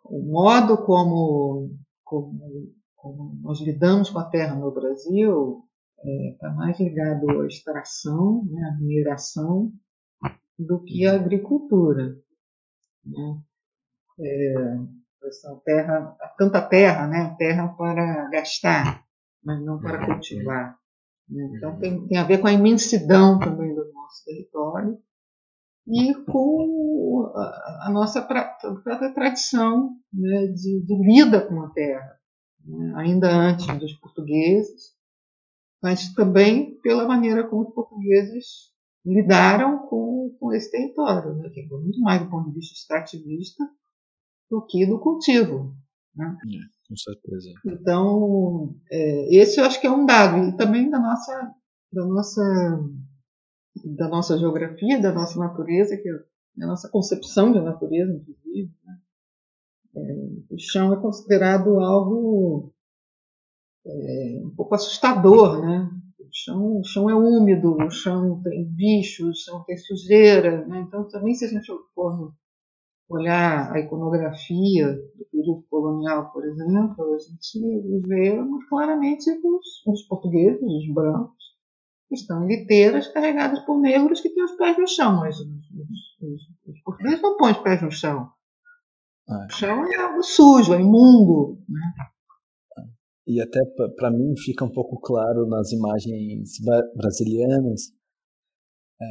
o 0.06 0.32
modo 0.32 0.78
como, 0.86 1.72
como, 2.04 2.74
como, 2.96 3.40
nós 3.42 3.62
lidamos 3.62 4.10
com 4.10 4.20
a 4.20 4.30
terra 4.30 4.56
no 4.56 4.72
Brasil 4.72 5.64
está 6.04 6.48
é, 6.48 6.54
mais 6.54 6.80
ligado 6.80 7.42
à 7.42 7.48
extração, 7.48 8.46
né, 8.46 8.70
à 8.70 8.80
mineração, 8.80 9.72
do 10.58 10.84
que 10.84 11.06
à 11.06 11.16
agricultura. 11.16 12.18
Né. 13.06 13.42
É, 14.20 14.54
expressão 15.28 15.60
terra, 15.66 16.16
tanta 16.38 16.62
terra, 16.62 17.08
né? 17.08 17.36
Terra 17.38 17.68
para 17.70 18.30
gastar, 18.30 19.04
mas 19.44 19.64
não 19.64 19.80
para 19.80 20.06
cultivar. 20.06 20.78
Né? 21.30 21.52
Então 21.56 21.80
tem, 21.80 22.08
tem 22.08 22.18
a 22.18 22.24
ver 22.24 22.40
com 22.40 22.48
a 22.48 22.54
imensidão 22.54 23.40
também 23.40 23.74
do 23.74 23.92
nosso 23.92 24.24
território 24.26 24.98
e 25.88 26.14
com 26.26 27.32
a, 27.36 27.88
a 27.88 27.90
nossa 27.92 28.22
própria 28.22 29.14
tradição 29.14 29.98
né, 30.14 30.48
de, 30.48 30.82
de, 30.86 30.96
lida 30.96 31.42
com 31.42 31.62
a 31.64 31.70
terra, 31.70 32.20
né? 32.66 32.94
ainda 32.98 33.30
antes 33.30 33.68
dos 33.80 33.94
portugueses, 33.94 34.97
mas 35.82 36.14
também 36.14 36.80
pela 36.82 37.08
maneira 37.08 37.48
como 37.48 37.64
os 37.64 37.74
portugueses 37.74 38.72
lidaram 39.06 39.88
com, 39.88 40.36
com 40.40 40.54
esse 40.54 40.70
território, 40.72 41.36
né, 41.36 41.50
que 41.50 41.62
é 41.62 41.68
muito 41.68 42.00
mais 42.02 42.22
do 42.22 42.30
ponto 42.30 42.50
de 42.50 42.56
vista 42.56 42.74
extrativista 42.74 43.64
do 44.50 44.66
que 44.66 44.86
do 44.86 45.00
cultivo. 45.00 45.76
Né? 46.16 46.38
É, 46.46 46.90
com 46.90 46.96
certeza. 46.98 47.54
Então, 47.66 48.76
é, 48.92 49.36
esse 49.36 49.60
eu 49.60 49.66
acho 49.66 49.80
que 49.80 49.88
é 49.88 49.92
um 49.92 50.06
dado, 50.06 50.50
e 50.50 50.58
também 50.58 50.90
da 50.90 51.00
nossa, 51.00 51.56
da 51.94 52.06
nossa, 52.06 52.42
da 53.98 54.10
nossa 54.10 54.38
geografia, 54.38 55.00
da 55.00 55.14
nossa 55.14 55.40
natureza, 55.40 55.96
que 55.96 56.10
é 56.10 56.64
a 56.64 56.68
nossa 56.68 56.90
concepção 56.90 57.52
de 57.52 57.62
natureza, 57.62 58.12
inclusive. 58.12 58.74
Né? 58.84 58.98
É, 59.96 60.54
o 60.54 60.58
chão 60.58 60.94
é 60.94 61.00
considerado 61.00 61.80
algo 61.80 62.74
é, 63.88 64.42
um 64.44 64.54
pouco 64.56 64.76
assustador, 64.76 65.62
né? 65.62 65.90
O 66.20 66.30
chão, 66.32 66.80
o 66.80 66.84
chão 66.84 67.10
é 67.10 67.16
úmido, 67.16 67.76
o 67.76 67.90
chão 67.90 68.42
tem 68.44 68.66
bichos, 68.66 69.30
o 69.30 69.46
chão 69.46 69.64
tem 69.64 69.78
sujeira, 69.78 70.66
né? 70.68 70.82
Então, 70.82 71.08
também 71.08 71.34
se 71.34 71.46
a 71.46 71.48
gente 71.48 71.72
for 71.96 72.34
olhar 73.10 73.72
a 73.72 73.80
iconografia 73.80 74.94
do 74.94 75.26
período 75.32 75.66
colonial, 75.70 76.32
por 76.32 76.46
exemplo, 76.46 77.16
a 77.16 77.20
gente 77.20 78.02
vê 78.06 78.34
muito 78.42 78.68
claramente 78.68 79.32
os, 79.32 79.86
os 79.88 80.04
portugueses, 80.04 80.62
os 80.62 80.94
brancos, 80.94 81.38
que 82.10 82.16
estão 82.16 82.44
em 82.44 82.48
liteiras 82.48 83.08
carregadas 83.08 83.60
por 83.62 83.80
negros 83.80 84.20
que 84.20 84.30
têm 84.30 84.44
os 84.44 84.52
pés 84.52 84.78
no 84.78 84.88
chão, 84.88 85.22
mas 85.22 85.38
os, 85.40 85.48
os, 85.48 86.42
os 86.68 86.82
portugueses 86.84 87.22
não 87.22 87.38
põem 87.38 87.54
os 87.54 87.60
pés 87.60 87.82
no 87.82 87.92
chão. 87.92 88.30
Ah. 89.30 89.48
O 89.50 89.54
chão 89.54 89.86
é 89.86 89.96
algo 89.98 90.24
sujo, 90.24 90.74
é 90.74 90.82
imundo. 90.82 91.60
Né? 91.70 91.82
E 93.28 93.42
até 93.42 93.60
para 93.98 94.10
mim 94.10 94.34
fica 94.38 94.64
um 94.64 94.72
pouco 94.72 95.00
claro 95.02 95.46
nas 95.48 95.72
imagens 95.74 96.52
brasilianas 96.96 97.92
é, 99.02 99.06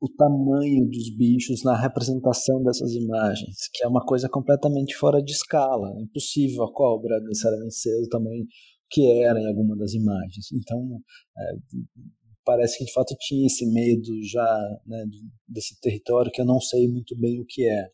o 0.00 0.08
tamanho 0.08 0.86
dos 0.90 1.16
bichos 1.16 1.62
na 1.62 1.76
representação 1.76 2.62
dessas 2.62 2.92
imagens, 2.92 3.68
que 3.72 3.84
é 3.84 3.88
uma 3.88 4.04
coisa 4.04 4.28
completamente 4.28 4.94
fora 4.96 5.22
de 5.22 5.32
escala. 5.32 5.94
Impossível 6.00 6.64
a 6.64 6.72
cobra 6.72 7.20
necessariamente 7.20 7.74
ser 7.76 7.94
o 8.02 8.08
tamanho 8.08 8.44
que 8.90 9.06
era 9.22 9.40
em 9.40 9.46
alguma 9.46 9.76
das 9.76 9.94
imagens. 9.94 10.52
Então, 10.52 11.00
é, 11.38 11.52
parece 12.44 12.78
que 12.78 12.84
de 12.84 12.92
fato 12.92 13.14
tinha 13.20 13.46
esse 13.46 13.64
medo 13.72 14.22
já 14.24 14.80
né, 14.86 15.04
desse 15.48 15.78
território 15.80 16.30
que 16.32 16.40
eu 16.40 16.46
não 16.46 16.60
sei 16.60 16.88
muito 16.88 17.16
bem 17.16 17.40
o 17.40 17.46
que 17.46 17.66
é. 17.66 17.88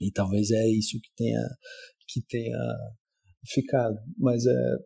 E 0.00 0.10
talvez 0.12 0.50
é 0.50 0.68
isso 0.68 0.98
que 1.00 1.10
tenha 1.16 1.40
que 2.08 2.22
tenha 2.22 2.56
ficado. 3.52 3.98
Mas 4.16 4.44
é, 4.46 4.76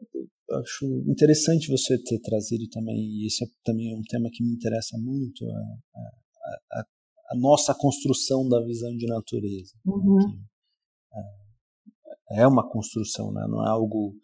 acho 0.61 0.87
interessante 1.07 1.71
você 1.71 1.99
ter 1.99 2.19
trazido 2.21 2.69
também, 2.69 2.97
e 2.97 3.27
esse 3.27 3.45
é 3.45 3.47
também 3.65 3.97
um 3.97 4.03
tema 4.03 4.29
que 4.33 4.43
me 4.43 4.53
interessa 4.53 4.97
muito, 4.99 5.45
a, 5.47 5.59
a, 5.95 6.81
a, 6.81 6.85
a 7.31 7.37
nossa 7.37 7.75
construção 7.75 8.49
da 8.49 8.61
visão 8.65 8.95
de 8.97 9.07
natureza. 9.07 9.75
Né, 9.85 9.93
uhum. 9.93 10.45
é, 12.31 12.43
é, 12.43 12.47
uma 12.47 12.69
construção, 12.69 13.33
né? 13.33 13.47
não 13.49 13.65
é 13.65 13.69
algo 13.69 14.15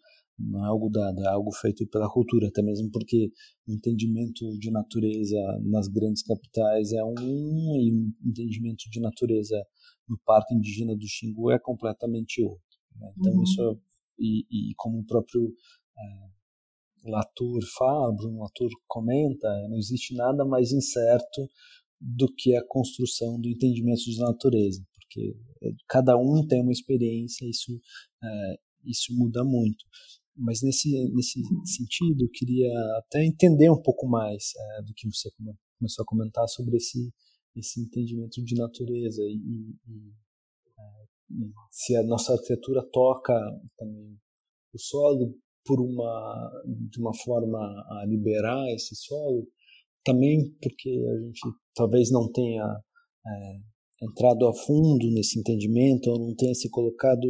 não 0.41 0.63
é 0.63 0.69
algo 0.69 0.89
dado, 0.89 1.21
é 1.21 1.27
algo 1.27 1.51
feito 1.51 1.85
pela 1.87 2.09
cultura, 2.09 2.47
até 2.47 2.61
mesmo 2.61 2.89
porque 2.91 3.29
o 3.67 3.73
entendimento 3.73 4.57
de 4.57 4.71
natureza 4.71 5.37
nas 5.63 5.89
grandes 5.89 6.23
capitais 6.23 6.93
é 6.93 7.03
um 7.03 7.75
e 7.75 7.91
o 7.91 8.29
entendimento 8.29 8.89
de 8.89 9.01
natureza 9.01 9.61
no 10.07 10.17
Parque 10.25 10.55
Indígena 10.55 10.95
do 10.95 11.05
Xingu 11.05 11.51
é 11.51 11.59
completamente 11.59 12.41
outro. 12.41 12.63
Né? 12.95 13.11
Então 13.17 13.33
uhum. 13.33 13.43
isso 13.43 13.81
e, 14.19 14.45
e, 14.71 14.73
como 14.75 14.99
o 14.99 15.05
próprio 15.05 15.53
é, 15.97 17.09
Latour 17.09 17.61
fala, 17.77 18.15
Bruno 18.15 18.39
Latour 18.39 18.69
comenta, 18.87 19.47
não 19.69 19.77
existe 19.77 20.13
nada 20.15 20.45
mais 20.45 20.71
incerto 20.71 21.49
do 22.01 22.27
que 22.35 22.55
a 22.55 22.65
construção 22.65 23.39
do 23.39 23.49
entendimento 23.49 24.03
de 24.03 24.19
natureza, 24.19 24.85
porque 24.93 25.35
é, 25.63 25.71
cada 25.87 26.17
um 26.17 26.45
tem 26.45 26.61
uma 26.61 26.71
experiência, 26.71 27.49
isso 27.49 27.79
é, 28.23 28.55
isso 28.85 29.13
muda 29.15 29.43
muito. 29.43 29.85
Mas 30.35 30.61
nesse 30.61 30.89
nesse 31.13 31.41
sentido, 31.65 32.23
eu 32.23 32.29
queria 32.31 32.71
até 32.97 33.25
entender 33.25 33.69
um 33.69 33.81
pouco 33.81 34.07
mais 34.07 34.53
do 34.85 34.93
que 34.93 35.05
você 35.11 35.29
começou 35.77 36.03
a 36.03 36.05
comentar 36.05 36.47
sobre 36.47 36.77
esse 36.77 37.11
esse 37.55 37.81
entendimento 37.81 38.43
de 38.43 38.55
natureza 38.55 39.21
e, 39.23 39.75
e, 39.87 40.13
se 41.71 41.95
a 41.95 42.03
nossa 42.03 42.33
arquitetura 42.33 42.83
toca 42.91 43.33
também 43.77 44.17
o 44.73 44.79
solo 44.79 45.35
por 45.65 45.79
uma 45.79 46.51
de 46.65 46.99
uma 46.99 47.13
forma 47.13 47.59
a 47.59 48.05
liberar 48.07 48.67
esse 48.73 48.95
solo 48.95 49.47
também 50.03 50.51
porque 50.61 50.89
a 50.89 51.25
gente 51.25 51.41
talvez 51.75 52.11
não 52.11 52.31
tenha 52.31 52.63
é, 53.27 54.05
entrado 54.05 54.47
a 54.47 54.53
fundo 54.53 55.09
nesse 55.11 55.39
entendimento 55.39 56.09
ou 56.09 56.19
não 56.19 56.35
tenha 56.35 56.53
se 56.55 56.69
colocado 56.69 57.27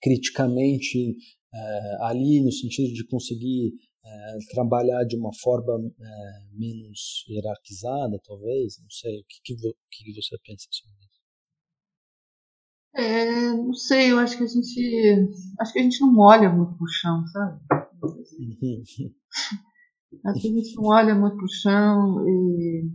criticamente 0.00 1.16
é, 1.54 1.96
ali 2.06 2.42
no 2.42 2.52
sentido 2.52 2.92
de 2.92 3.06
conseguir 3.06 3.72
é, 4.04 4.38
trabalhar 4.50 5.04
de 5.04 5.16
uma 5.16 5.30
forma 5.42 5.74
é, 5.74 6.44
menos 6.52 7.24
hierarquizada 7.28 8.18
talvez 8.24 8.78
não 8.80 8.90
sei. 8.90 9.20
O 9.20 9.24
que 9.28 9.40
que, 9.42 9.68
o 9.68 9.74
que 9.90 10.14
você 10.14 10.36
pensa 10.44 10.66
sobre 10.70 10.96
isso 11.00 11.03
é, 12.94 13.52
não 13.52 13.74
sei, 13.74 14.12
eu 14.12 14.18
acho 14.18 14.36
que 14.38 14.44
a 14.44 14.46
gente. 14.46 15.30
Acho 15.58 15.72
que 15.72 15.80
a 15.80 15.82
gente 15.82 16.00
não 16.00 16.16
olha 16.18 16.48
muito 16.48 16.76
pro 16.76 16.86
chão, 16.86 17.26
sabe? 17.26 17.60
acho 20.24 20.40
que 20.40 20.48
a 20.48 20.52
gente 20.52 20.76
não 20.76 20.84
olha 20.84 21.14
muito 21.14 21.36
pro 21.36 21.48
chão 21.48 22.28
e, 22.28 22.88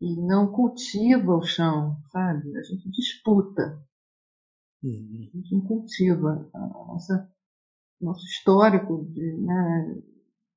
e 0.00 0.16
não 0.26 0.50
cultiva 0.50 1.32
o 1.32 1.42
chão, 1.42 1.96
sabe? 2.10 2.56
A 2.56 2.62
gente 2.62 2.90
disputa. 2.90 3.80
Uhum. 4.82 5.28
A 5.32 5.36
gente 5.36 5.54
não 5.54 5.60
cultiva. 5.60 6.50
A 6.52 6.58
nossa, 6.58 7.32
nosso 8.00 8.24
histórico 8.26 9.06
de, 9.12 9.32
né, 9.38 10.02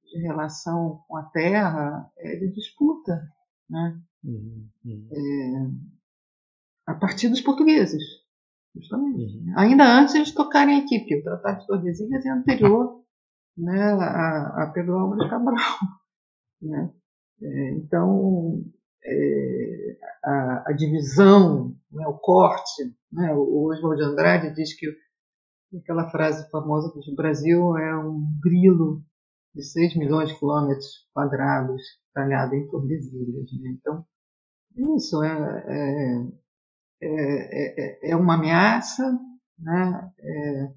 de 0.04 0.20
relação 0.22 1.04
com 1.08 1.16
a 1.16 1.24
terra 1.24 2.12
é 2.18 2.36
de 2.38 2.52
disputa. 2.54 3.22
Né? 3.70 4.02
Uhum. 4.24 4.68
Uhum. 4.84 5.10
É, 5.12 6.92
a 6.92 6.96
partir 6.96 7.30
dos 7.30 7.42
portugueses. 7.42 8.27
Justamente. 8.80 9.38
Uhum. 9.38 9.54
Ainda 9.58 10.00
antes 10.00 10.16
eles 10.16 10.34
tocarem 10.34 10.80
aqui, 10.80 11.00
porque 11.00 11.20
o 11.20 11.24
Tratado 11.24 11.60
de 11.60 11.68
Tordesilhas 11.68 12.26
é 12.26 12.30
anterior 12.30 13.04
né, 13.58 13.82
a, 13.82 14.64
a 14.64 14.72
Pedro 14.74 14.98
Álvares 14.98 15.30
Cabral. 15.30 15.58
Né? 16.60 16.92
É, 17.40 17.70
então, 17.74 18.64
é, 19.06 19.98
a, 20.26 20.64
a, 20.70 20.74
divisão, 20.74 21.76
né, 21.92 22.08
o 22.08 22.16
corte, 22.16 22.96
né, 23.12 23.32
o 23.32 23.68
Oswald 23.68 24.02
de 24.02 24.04
Andrade 24.04 24.56
diz 24.56 24.74
que 24.74 24.88
aquela 25.78 26.10
frase 26.10 26.50
famosa 26.50 26.92
que 26.92 27.12
o 27.12 27.16
Brasil 27.16 27.78
é 27.78 27.96
um 27.96 28.26
grilo 28.42 29.04
de 29.54 29.62
6 29.64 29.98
milhões 29.98 30.30
de 30.30 30.40
quilômetros 30.40 31.08
quadrados 31.14 31.80
talhado 32.12 32.56
em 32.56 32.68
Tordesilhas. 32.68 33.52
Né? 33.62 33.78
Então, 33.80 34.04
isso 34.96 35.24
é, 35.24 35.64
é 35.68 36.28
é, 37.02 37.08
é, 37.08 38.10
é, 38.10 38.12
é 38.12 38.16
uma 38.16 38.36
ameaça, 38.36 39.20
né? 39.60 40.12
é, 40.20 40.72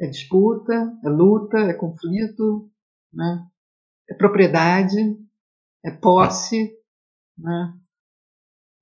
é 0.00 0.06
disputa, 0.06 0.72
é 1.04 1.08
luta, 1.08 1.58
é 1.58 1.74
conflito, 1.74 2.70
né? 3.12 3.46
é 4.08 4.14
propriedade, 4.14 4.96
é 5.84 5.90
posse, 5.90 6.72
né? 7.36 7.74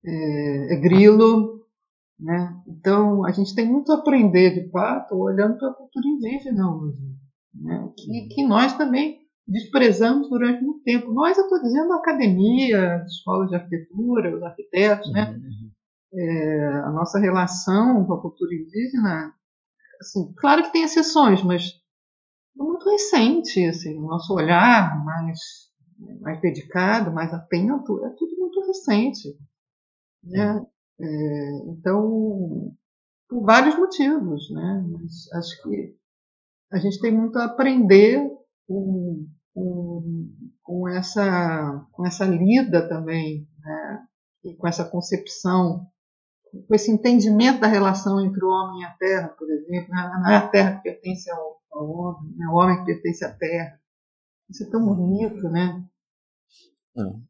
é, 0.05 0.73
é 0.73 0.75
grilo. 0.77 1.65
Né? 2.19 2.63
Então, 2.67 3.25
a 3.25 3.31
gente 3.31 3.53
tem 3.53 3.69
muito 3.69 3.91
a 3.91 3.95
aprender, 3.95 4.63
de 4.63 4.71
fato, 4.71 5.15
olhando 5.15 5.57
para 5.57 5.69
a 5.69 5.73
cultura 5.73 6.07
indígena 6.07 6.73
hoje, 6.73 7.03
né? 7.53 7.91
que, 7.95 8.27
que 8.33 8.47
nós 8.47 8.75
também 8.77 9.19
desprezamos 9.45 10.29
durante 10.29 10.63
muito 10.63 10.83
tempo. 10.83 11.13
Nós, 11.13 11.37
eu 11.37 11.43
estou 11.43 11.61
dizendo 11.61 11.93
a 11.93 11.97
academia, 11.97 12.95
as 12.95 13.11
escolas 13.11 13.49
de 13.49 13.55
arquitetura, 13.55 14.35
os 14.35 14.43
arquitetos, 14.43 15.11
né? 15.11 15.31
Uhum 15.31 15.67
é, 16.13 16.67
a 16.85 16.91
nossa 16.91 17.19
relação 17.19 18.05
com 18.05 18.13
a 18.13 18.21
cultura 18.21 18.53
indígena, 18.53 19.33
assim, 19.99 20.33
claro 20.37 20.63
que 20.63 20.71
tem 20.71 20.83
exceções, 20.83 21.43
mas 21.43 21.73
é 22.59 22.63
muito 22.63 22.89
recente, 22.89 23.65
assim, 23.65 23.97
o 23.97 24.07
nosso 24.07 24.33
olhar 24.33 25.03
mais, 25.03 25.39
mais 26.21 26.39
dedicado, 26.41 27.11
mais 27.11 27.33
atento, 27.33 28.05
é 28.05 28.09
tudo 28.17 28.37
muito 28.37 28.65
recente. 28.65 29.37
Né? 30.23 30.65
É, 30.99 31.57
então, 31.67 32.75
por 33.29 33.43
vários 33.43 33.77
motivos, 33.77 34.49
né? 34.51 34.85
Mas 34.89 35.31
acho 35.33 35.61
que 35.63 35.95
a 36.71 36.77
gente 36.79 36.99
tem 36.99 37.11
muito 37.11 37.37
a 37.37 37.45
aprender 37.45 38.27
com, 38.67 39.27
com, 39.53 40.29
com 40.63 40.89
essa, 40.89 41.85
com 41.91 42.05
essa 42.05 42.25
lida 42.25 42.87
também, 42.87 43.47
né? 43.59 44.07
E 44.45 44.55
com 44.55 44.67
essa 44.67 44.85
concepção 44.85 45.87
com 46.67 46.75
esse 46.75 46.91
entendimento 46.91 47.59
da 47.59 47.67
relação 47.67 48.23
entre 48.25 48.43
o 48.43 48.49
homem 48.49 48.81
e 48.81 48.85
a 48.85 48.91
terra, 48.91 49.27
por 49.29 49.49
exemplo. 49.49 49.89
Né? 49.89 50.21
Não 50.21 50.31
é 50.31 50.35
a 50.37 50.47
terra 50.47 50.77
que 50.77 50.83
pertence 50.83 51.29
ao, 51.31 51.61
ao 51.71 51.89
homem, 51.89 52.35
é 52.41 52.47
o 52.49 52.55
homem 52.55 52.77
que 52.79 52.85
pertence 52.85 53.25
à 53.25 53.33
terra. 53.33 53.79
Isso 54.49 54.63
é 54.63 54.69
tão 54.69 54.85
bonito, 54.85 55.49
né? 55.49 55.83
Não. 56.95 57.21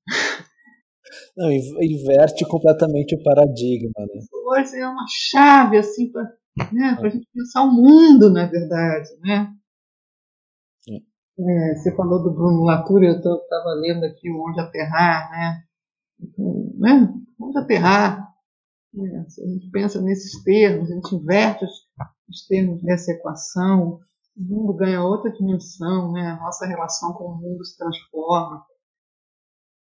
Não, 1.36 1.52
inverte 1.52 2.48
completamente 2.48 3.16
o 3.16 3.24
paradigma. 3.24 3.92
Né? 3.98 4.22
Hoje 4.48 4.78
é 4.78 4.88
uma 4.88 5.06
chave 5.08 5.78
assim 5.78 6.12
para 6.12 6.24
né, 6.72 6.98
a 7.00 7.10
gente 7.10 7.28
pensar 7.34 7.64
o 7.64 7.72
mundo, 7.72 8.30
na 8.30 8.46
verdade. 8.46 9.10
Né? 9.22 9.54
É. 10.90 10.96
É, 11.40 11.76
você 11.76 11.96
falou 11.96 12.24
do 12.24 12.34
Bruno 12.34 12.64
Latour, 12.64 13.04
eu 13.04 13.14
estava 13.14 13.74
lendo 13.80 14.06
aqui 14.06 14.30
o 14.32 14.50
Onde 14.50 14.60
Aterrar, 14.60 15.30
né? 15.30 15.64
né? 16.80 17.14
Onde 17.40 17.58
Aterrar 17.58 18.28
é, 18.96 19.30
se 19.30 19.44
a 19.44 19.48
gente 19.48 19.70
pensa 19.70 20.02
nesses 20.02 20.44
termos, 20.44 20.92
a 20.92 20.96
gente 20.96 21.16
inverte 21.16 21.66
os, 21.66 21.72
os 22.30 22.48
termos 22.48 22.82
dessa 22.82 23.12
equação, 23.12 24.00
o 24.36 24.42
mundo 24.42 24.74
ganha 24.74 25.04
outra 25.04 25.32
dimensão, 25.32 26.12
né? 26.12 26.28
a 26.30 26.38
nossa 26.38 26.66
relação 26.66 27.14
com 27.14 27.26
o 27.26 27.38
mundo 27.38 27.66
se 27.66 27.78
transforma. 27.78 28.64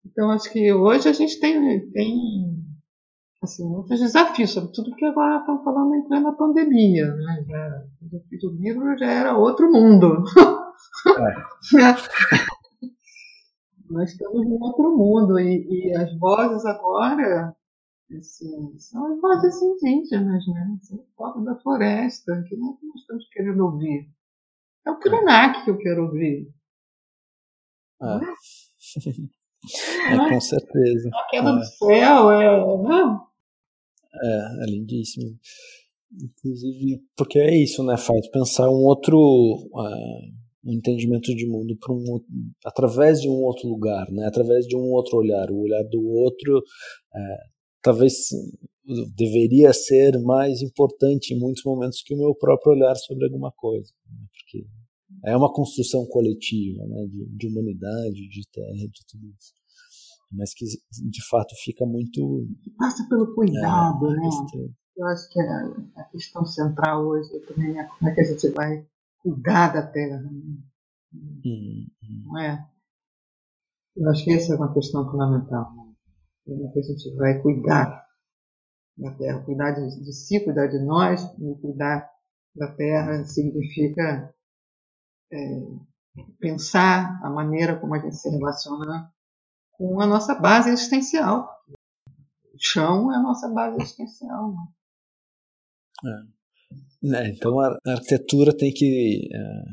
Então, 0.05 0.31
acho 0.31 0.51
que 0.51 0.71
hoje 0.71 1.09
a 1.09 1.13
gente 1.13 1.39
tem, 1.39 1.91
tem 1.91 2.65
assim, 3.43 3.67
muitos 3.67 3.99
desafios, 3.99 4.51
sobretudo 4.51 4.89
porque 4.89 5.05
agora 5.05 5.39
estão 5.39 5.63
falando 5.63 5.95
em 5.95 6.07
plena 6.07 6.33
pandemia. 6.33 7.13
Né? 7.13 7.45
Já, 7.47 7.83
o 8.01 8.05
desafio 8.05 8.39
do 8.39 8.51
livro 8.51 8.97
já 8.97 9.11
era 9.11 9.37
outro 9.37 9.71
mundo. 9.71 10.23
É. 11.07 11.35
Nós 13.89 14.11
estamos 14.11 14.45
em 14.45 14.57
outro 14.61 14.95
mundo 14.97 15.39
e, 15.39 15.89
e 15.89 15.95
as 15.95 16.17
vozes 16.17 16.65
agora 16.65 17.55
Assim, 18.15 18.77
são 18.79 19.13
as 19.13 19.19
vozes 19.19 19.61
indígenas, 19.61 20.47
né? 20.47 20.77
São 20.81 20.97
o 20.97 21.07
povo 21.15 21.43
da 21.43 21.59
floresta, 21.59 22.41
que 22.47 22.55
não 22.55 22.73
é 22.73 22.77
que 22.77 22.85
nós 22.85 23.01
estamos 23.01 23.27
querendo 23.29 23.65
ouvir. 23.65 24.09
É 24.85 24.91
o 24.91 24.99
Krenak 24.99 25.65
que 25.65 25.71
eu 25.71 25.77
quero 25.77 26.05
ouvir. 26.05 26.49
Ah. 28.01 28.21
É, 30.07 30.13
é, 30.13 30.29
com 30.29 30.39
certeza. 30.39 31.09
A 31.13 31.27
queda 31.29 31.49
é. 31.49 31.55
do 31.55 31.63
céu 31.65 32.31
é. 32.31 32.59
Não? 32.59 33.27
É, 34.23 34.63
é 34.63 34.65
lindíssimo. 34.67 35.37
Inclusive, 36.13 37.03
porque 37.17 37.39
é 37.39 37.53
isso, 37.61 37.83
né? 37.83 37.97
Faz 37.97 38.29
pensar 38.29 38.69
um 38.69 38.85
outro. 38.85 39.17
Uh, 39.17 40.47
um 40.67 40.73
entendimento 40.73 41.33
de 41.33 41.47
mundo 41.47 41.77
para 41.77 41.93
um, 41.93 42.21
através 42.65 43.21
de 43.21 43.29
um 43.29 43.41
outro 43.43 43.69
lugar, 43.69 44.05
né? 44.11 44.27
através 44.27 44.67
de 44.67 44.75
um 44.75 44.91
outro 44.91 45.17
olhar. 45.17 45.49
O 45.49 45.61
olhar 45.61 45.81
do 45.83 46.05
outro 46.05 46.61
é, 47.15 47.37
talvez 47.87 48.13
deveria 49.15 49.71
ser 49.71 50.19
mais 50.21 50.61
importante 50.61 51.33
em 51.33 51.39
muitos 51.39 51.63
momentos 51.63 52.01
que 52.03 52.13
o 52.13 52.17
meu 52.17 52.35
próprio 52.35 52.73
olhar 52.73 52.95
sobre 52.95 53.25
alguma 53.25 53.51
coisa, 53.51 53.91
né? 54.09 54.25
porque 54.31 54.67
é 55.25 55.37
uma 55.37 55.51
construção 55.51 56.05
coletiva, 56.05 56.85
né? 56.85 57.05
de, 57.07 57.25
de 57.37 57.47
humanidade, 57.47 58.27
de 58.29 58.41
terra, 58.51 58.87
de 58.89 59.05
tudo 59.07 59.27
isso 59.27 59.57
mas 60.29 60.53
que 60.53 60.65
de 60.65 61.25
fato 61.29 61.55
fica 61.63 61.85
muito. 61.85 62.45
Passa 62.77 63.07
pelo 63.07 63.33
cuidado, 63.33 64.11
é, 64.11 64.15
né? 64.15 64.29
Eu 64.97 65.05
acho 65.07 65.29
que 65.31 65.39
a, 65.39 66.01
a, 66.01 66.03
questão 66.05 66.45
central 66.45 67.05
hoje 67.07 67.39
também 67.47 67.79
é 67.79 67.85
como 67.85 68.09
é 68.09 68.13
que 68.13 68.19
a 68.19 68.23
gente 68.25 68.49
vai 68.49 68.85
cuidar 69.19 69.73
da 69.73 69.87
terra. 69.87 70.19
Né? 70.19 70.29
Hum. 71.45 71.87
Não 72.25 72.39
é? 72.39 72.67
Eu 73.95 74.09
acho 74.09 74.25
que 74.25 74.33
essa 74.33 74.53
é 74.53 74.57
uma 74.57 74.73
questão 74.73 75.09
fundamental. 75.09 75.73
Né? 75.75 75.86
É 76.47 76.71
que 76.71 76.79
a 76.79 76.83
gente 76.83 77.15
vai 77.15 77.41
cuidar 77.41 78.05
da 78.97 79.11
terra? 79.15 79.43
Cuidar 79.43 79.71
de, 79.71 80.03
de 80.03 80.13
si, 80.13 80.39
cuidar 80.43 80.67
de 80.67 80.79
nós, 80.79 81.21
e 81.23 81.61
cuidar 81.61 82.09
da 82.55 82.71
terra 82.73 83.25
significa 83.25 84.33
é, 85.31 85.37
pensar 86.39 87.19
a 87.23 87.29
maneira 87.29 87.79
como 87.79 87.95
a 87.95 87.99
gente 87.99 88.15
se 88.15 88.29
relaciona 88.29 89.11
com 89.73 89.99
a 90.01 90.07
nossa 90.07 90.33
base 90.35 90.69
existencial. 90.69 91.49
O 92.53 92.57
chão 92.59 93.11
é 93.11 93.17
a 93.17 93.21
nossa 93.21 93.47
base 93.49 93.81
existencial. 93.81 94.53
É. 96.05 96.37
É, 97.03 97.29
então 97.29 97.59
a 97.59 97.77
arquitetura 97.85 98.55
tem 98.55 98.73
que 98.73 99.29
é, 99.31 99.63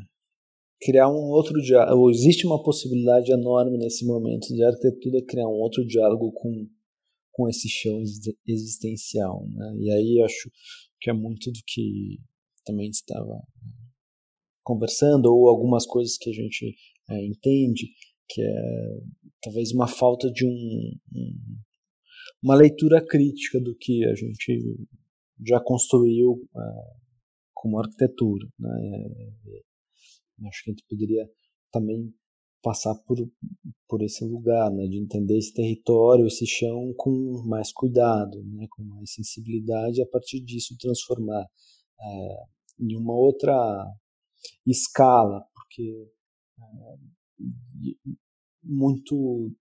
criar 0.81 1.09
um 1.09 1.29
outro 1.29 1.59
diálogo. 1.61 2.11
Existe 2.11 2.45
uma 2.45 2.61
possibilidade 2.61 3.31
enorme 3.31 3.77
nesse 3.77 4.05
momento 4.05 4.47
de 4.47 4.63
arquitetura 4.63 5.25
criar 5.25 5.47
um 5.47 5.59
outro 5.59 5.85
diálogo 5.85 6.31
com, 6.31 6.65
com 7.31 7.49
esse 7.49 7.67
chão 7.69 8.01
existencial. 8.47 9.47
Né? 9.49 9.75
E 9.79 9.91
aí 9.91 10.21
acho 10.23 10.49
que 10.99 11.09
é 11.09 11.13
muito 11.13 11.51
do 11.51 11.59
que 11.65 12.19
também 12.65 12.89
estava 12.89 13.41
conversando, 14.63 15.27
ou 15.27 15.47
algumas 15.47 15.85
coisas 15.85 16.17
que 16.17 16.29
a 16.29 16.33
gente 16.33 16.75
é, 17.09 17.23
entende, 17.23 17.87
que 18.27 18.41
é 18.41 18.99
talvez 19.41 19.71
uma 19.71 19.87
falta 19.87 20.31
de 20.31 20.43
um, 20.43 20.91
um, 21.15 21.57
uma 22.41 22.55
leitura 22.55 23.05
crítica 23.05 23.61
do 23.61 23.75
que 23.75 24.03
a 24.05 24.15
gente 24.15 24.87
já 25.45 25.59
construiu 25.59 26.47
é, 26.55 26.59
como 27.53 27.79
arquitetura. 27.79 28.47
Né? 28.59 29.09
Acho 30.47 30.63
que 30.63 30.69
a 30.69 30.73
gente 30.73 30.85
poderia 30.87 31.29
também 31.71 32.13
passar 32.61 32.95
por, 33.05 33.17
por 33.87 34.01
esse 34.01 34.25
lugar, 34.25 34.71
né? 34.71 34.87
de 34.87 34.97
entender 34.97 35.37
esse 35.37 35.53
território, 35.53 36.25
esse 36.25 36.47
chão 36.47 36.93
com 36.97 37.43
mais 37.45 37.71
cuidado, 37.71 38.43
né? 38.43 38.65
com 38.71 38.83
mais 38.83 39.13
sensibilidade, 39.13 39.99
e 39.99 40.03
a 40.03 40.07
partir 40.07 40.39
disso 40.41 40.75
transformar 40.79 41.45
é, 42.01 42.43
em 42.79 42.95
uma 42.97 43.13
outra 43.13 43.53
escala, 44.65 45.45
porque 45.53 46.09
é, 46.59 46.95
muito 48.63 49.51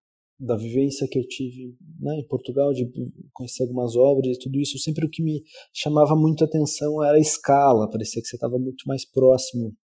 da 0.40 0.56
vivência 0.56 1.06
que 1.08 1.18
eu 1.18 1.26
tive 1.26 1.76
né, 2.00 2.16
em 2.16 2.26
Portugal, 2.26 2.72
de 2.72 2.90
conhecer 3.32 3.62
algumas 3.62 3.94
obras 3.96 4.36
e 4.36 4.40
tudo 4.40 4.58
isso, 4.58 4.78
sempre 4.78 5.06
o 5.06 5.10
que 5.10 5.22
me 5.22 5.42
chamava 5.72 6.16
muito 6.16 6.42
atenção 6.42 7.02
era 7.04 7.16
a 7.16 7.20
escala, 7.20 7.88
parecia 7.88 8.20
que 8.20 8.28
você 8.28 8.36
estava 8.36 8.58
muito 8.58 8.84
mais 8.86 9.04
próximo 9.04 9.76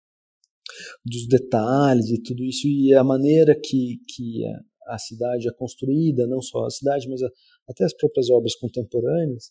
dos 1.05 1.27
detalhes 1.27 2.11
e 2.11 2.23
tudo 2.23 2.45
isso, 2.45 2.67
e 2.67 2.95
a 2.95 3.05
maneira 3.05 3.55
que, 3.55 3.99
que 4.09 4.45
a, 4.45 4.95
a 4.95 4.99
cidade 4.99 5.49
é 5.49 5.53
construída, 5.53 6.27
não 6.27 6.41
só 6.41 6.65
a 6.65 6.71
cidade, 6.71 7.09
mas 7.09 7.23
a, 7.23 7.29
até 7.69 7.85
as 7.85 7.95
próprias 7.95 8.31
obras 8.31 8.55
contemporâneas, 8.55 9.51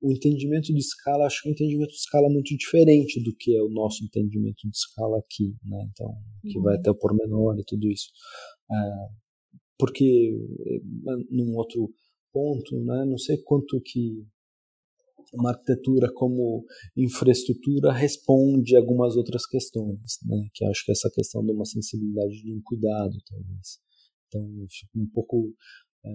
o 0.00 0.12
entendimento 0.12 0.66
de 0.66 0.78
escala, 0.78 1.24
acho 1.24 1.42
que 1.42 1.48
é 1.48 1.50
um 1.50 1.54
entendimento 1.54 1.90
de 1.90 1.96
escala 1.96 2.28
muito 2.28 2.54
diferente 2.56 3.22
do 3.22 3.34
que 3.34 3.56
é 3.56 3.62
o 3.62 3.70
nosso 3.70 4.04
entendimento 4.04 4.68
de 4.68 4.76
escala 4.76 5.18
aqui, 5.18 5.56
né? 5.64 5.88
Então, 5.90 6.14
que 6.42 6.60
vai 6.60 6.74
uhum. 6.74 6.80
até 6.80 6.90
o 6.90 6.94
pormenor 6.94 7.58
e 7.58 7.64
tudo 7.64 7.90
isso. 7.90 8.08
É, 8.70 8.74
porque, 9.78 10.36
eh, 10.66 10.80
num 11.30 11.56
outro 11.56 11.90
ponto, 12.32 12.78
né, 12.84 13.04
não 13.06 13.16
sei 13.16 13.38
quanto 13.38 13.80
que 13.80 14.26
uma 15.34 15.50
arquitetura 15.50 16.10
como 16.14 16.64
infraestrutura 16.96 17.92
responde 17.92 18.76
algumas 18.76 19.16
outras 19.16 19.46
questões, 19.46 20.18
né, 20.24 20.48
que 20.52 20.64
acho 20.64 20.84
que 20.84 20.92
essa 20.92 21.10
questão 21.12 21.44
de 21.44 21.52
uma 21.52 21.64
sensibilidade, 21.64 22.42
de 22.42 22.52
um 22.52 22.60
cuidado, 22.62 23.16
talvez. 23.28 23.78
Então, 24.28 24.42
fico 24.68 24.98
um 24.98 25.08
pouco 25.12 25.52
é, 26.04 26.10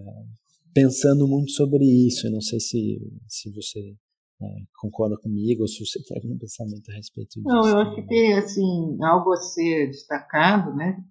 pensando 0.74 1.28
muito 1.28 1.52
sobre 1.52 1.86
isso, 1.86 2.28
eu 2.28 2.32
não 2.32 2.42
sei 2.42 2.60
se, 2.60 3.00
se 3.28 3.52
você 3.52 3.96
é, 4.42 4.46
concorda 4.80 5.18
comigo 5.18 5.62
ou 5.62 5.68
se 5.68 5.86
você 5.86 6.02
tem 6.08 6.18
algum 6.18 6.38
pensamento 6.38 6.90
a 6.90 6.96
respeito 6.96 7.40
disso. 7.40 7.48
Não, 7.48 7.68
eu 7.68 7.78
acho 7.78 8.08
que 8.08 8.34
assim, 8.34 8.98
algo 9.04 9.32
a 9.34 9.38
ser 9.38 9.88
destacado, 9.88 10.76
né? 10.76 11.04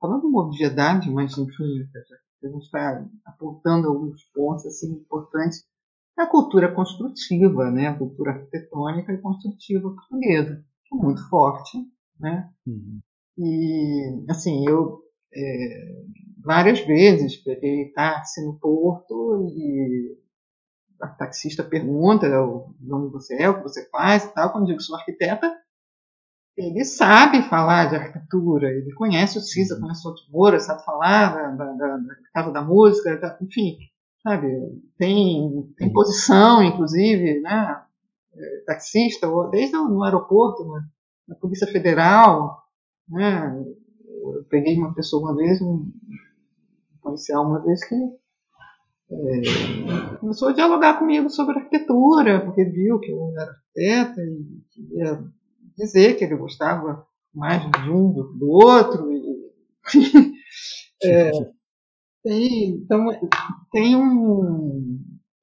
falando 0.00 0.26
uma 0.26 0.42
obviedade, 0.42 1.10
mas 1.10 1.36
enfim, 1.36 1.86
a 2.42 2.48
gente 2.48 2.64
está 2.64 3.06
apontando 3.26 3.88
alguns 3.88 4.24
pontos 4.34 4.64
assim, 4.64 4.92
importantes. 4.92 5.68
A 6.20 6.26
cultura 6.26 6.70
construtiva, 6.74 7.70
né? 7.70 7.88
a 7.88 7.96
cultura 7.96 8.32
arquitetônica 8.32 9.12
e 9.12 9.18
construtiva 9.18 9.88
portuguesa, 9.90 10.62
que 10.84 10.94
é 10.94 10.98
muito 10.98 11.26
forte. 11.30 11.78
Né? 12.18 12.46
Uhum. 12.66 13.00
E, 13.38 14.26
assim, 14.28 14.68
eu 14.68 15.00
é, 15.34 16.04
várias 16.44 16.80
vezes 16.80 17.36
peguei 17.36 17.90
táxi 17.92 18.44
no 18.44 18.58
porto 18.58 19.48
e 19.56 20.18
a 21.00 21.08
taxista 21.08 21.64
pergunta 21.64 22.28
de 22.28 22.92
onde 22.92 23.10
você 23.10 23.42
é, 23.42 23.48
o 23.48 23.56
que 23.56 23.62
você 23.62 23.88
faz 23.88 24.24
e 24.24 24.34
tal. 24.34 24.52
Quando 24.52 24.64
eu 24.64 24.66
digo 24.66 24.78
que 24.78 24.84
sou 24.84 24.96
arquiteta, 24.96 25.50
ele 26.56 26.84
sabe 26.84 27.42
falar 27.48 27.88
de 27.88 27.96
arquitetura, 27.96 28.68
ele 28.68 28.92
conhece 28.92 29.38
o 29.38 29.40
Cisa, 29.40 29.76
uhum. 29.76 29.82
conhece 29.82 30.06
o 30.06 30.14
Moura, 30.30 30.60
sabe 30.60 30.84
falar 30.84 31.34
da, 31.34 31.50
da, 31.52 31.72
da, 31.72 31.96
da 31.96 32.14
Casa 32.34 32.52
da 32.52 32.62
Música, 32.62 33.16
da, 33.16 33.38
enfim, 33.40 33.78
sabe, 34.22 34.82
tem, 34.98 35.72
tem 35.76 35.92
posição, 35.92 36.62
inclusive, 36.62 37.40
né, 37.40 37.82
é, 38.34 38.62
taxista, 38.66 39.28
desde 39.50 39.76
no 39.76 40.02
aeroporto, 40.02 40.64
né, 40.64 40.82
na 41.28 41.34
Polícia 41.36 41.66
Federal, 41.66 42.62
né, 43.08 43.64
eu 44.22 44.44
peguei 44.48 44.76
uma 44.76 44.94
pessoa 44.94 45.30
uma 45.30 45.36
vez, 45.36 45.60
um 45.62 45.90
policial 47.02 47.46
uma 47.46 47.62
vez 47.64 47.82
que 47.86 47.94
é, 49.12 50.16
começou 50.20 50.48
a 50.48 50.52
dialogar 50.52 50.98
comigo 50.98 51.28
sobre 51.28 51.58
arquitetura, 51.58 52.44
porque 52.44 52.64
viu 52.64 53.00
que 53.00 53.10
eu 53.10 53.32
era 53.36 53.50
arquiteta 53.50 54.20
e 54.22 54.62
queria 54.70 55.24
dizer 55.76 56.16
que 56.16 56.24
ele 56.24 56.36
gostava 56.36 57.04
mais 57.34 57.62
de 57.62 57.90
um 57.90 58.12
do, 58.12 58.32
do 58.34 58.48
outro. 58.50 59.10
E, 59.10 59.50
é, 61.02 61.30
tem, 62.22 62.70
então, 62.70 63.06
tem 63.72 63.96
um. 63.96 64.98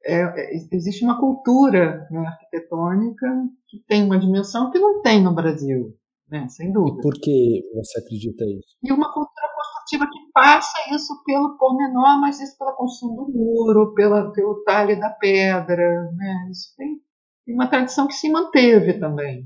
É, 0.06 0.22
é, 0.22 0.56
existe 0.72 1.04
uma 1.04 1.20
cultura 1.20 2.08
né, 2.10 2.26
arquitetônica 2.28 3.28
que 3.68 3.80
tem 3.88 4.06
uma 4.06 4.20
dimensão 4.20 4.72
que 4.72 4.80
não 4.80 5.02
tem 5.02 5.22
no 5.22 5.34
Brasil, 5.36 5.94
né, 6.30 6.48
sem 6.50 6.72
dúvida. 6.72 7.00
E 7.00 7.02
por 7.02 7.14
que 7.16 7.62
você 7.74 8.00
acredita 8.00 8.46
isso? 8.46 8.78
E 8.84 8.94
uma 8.94 9.12
cultura 9.14 9.48
construtiva 9.56 10.06
que 10.06 10.32
passa 10.34 10.96
isso 10.96 11.22
pelo 11.26 11.58
pormenor, 11.58 12.22
mas 12.22 12.40
isso 12.40 12.58
pela 12.58 12.76
construção 12.76 13.16
do 13.16 13.32
muro, 13.34 13.94
pela, 13.94 14.32
pelo 14.32 14.64
talhe 14.64 14.96
da 14.96 15.10
pedra. 15.10 16.12
Né, 16.14 16.50
isso 16.52 16.74
tem, 16.78 17.02
tem 17.46 17.56
uma 17.56 17.68
tradição 17.68 18.08
que 18.08 18.14
se 18.14 18.32
manteve 18.32 18.94
também. 19.00 19.46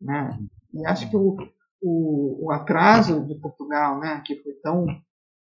Né? 0.00 0.28
E 0.74 0.86
acho 0.86 1.08
que 1.08 1.16
o, 1.16 1.36
o, 1.80 2.46
o 2.46 2.50
atraso 2.50 3.24
de 3.24 3.34
Portugal, 3.36 3.98
né, 3.98 4.22
que 4.26 4.36
foi 4.42 4.52
tão 4.62 4.86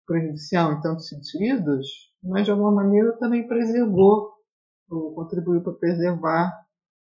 prejudicial 0.06 0.72
em 0.72 0.80
tantos 0.80 1.08
sentidos, 1.08 1.86
mas 2.22 2.44
de 2.44 2.50
alguma 2.50 2.72
maneira 2.72 3.16
também 3.18 3.46
preservou, 3.46 4.32
ou 4.88 5.14
contribuiu 5.14 5.62
para 5.62 5.72
preservar 5.72 6.52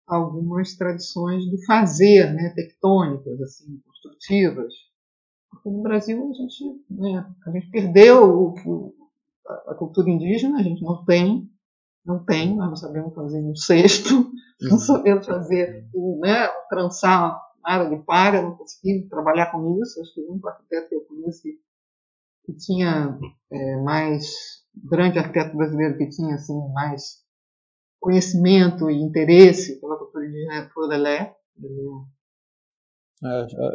algumas 0.07 0.77
tradições 0.77 1.49
do 1.51 1.63
fazer, 1.65 2.33
né, 2.33 2.53
tectônicas, 2.55 3.41
assim, 3.41 3.81
construtivas. 3.85 4.73
Porque 5.51 5.71
no 5.71 5.83
Brasil 5.83 6.31
a 6.31 6.33
gente, 6.33 6.85
né, 6.91 7.27
a 7.47 7.51
gente 7.51 7.71
perdeu 7.71 8.25
o, 8.25 8.95
a 9.67 9.75
cultura 9.75 10.11
indígena, 10.11 10.59
a 10.59 10.63
gente 10.63 10.83
não 10.83 11.05
tem, 11.05 11.51
não 12.05 12.25
tem, 12.25 12.55
nós 12.55 12.69
não 12.69 12.77
sabemos 12.77 13.15
fazer 13.15 13.41
um 13.41 13.57
cesto, 13.57 14.15
uhum. 14.63 14.69
não 14.71 14.79
sabemos 14.79 15.27
fazer, 15.27 15.89
né, 16.21 16.49
trançar 16.69 17.41
nada 17.63 17.89
de 17.89 17.97
palha, 18.05 18.43
não 18.43 18.57
consegui 18.57 19.09
trabalhar 19.09 19.51
com 19.51 19.81
isso. 19.83 20.01
Acho 20.01 20.15
que 20.15 20.21
o 20.21 20.33
único 20.33 20.49
arquiteto 20.49 20.89
que 20.89 20.95
eu 20.95 21.05
conheço 21.07 21.49
que, 22.45 22.55
tinha 22.55 23.19
é, 23.51 23.77
mais, 23.83 24.27
grande 24.85 25.19
arquiteto 25.19 25.57
brasileiro 25.57 25.97
que 25.97 26.09
tinha 26.09 26.35
assim, 26.35 26.59
mais 26.73 27.25
conhecimento 28.01 28.91
e 28.91 29.03
interesse 29.03 29.81
pela 29.81 29.97
cultura 29.97 30.27
indígena 30.27 30.71
foi 30.73 30.85
o 30.85 30.89
Lelé. 30.89 31.35
É, 33.25 33.41
é, 33.43 33.75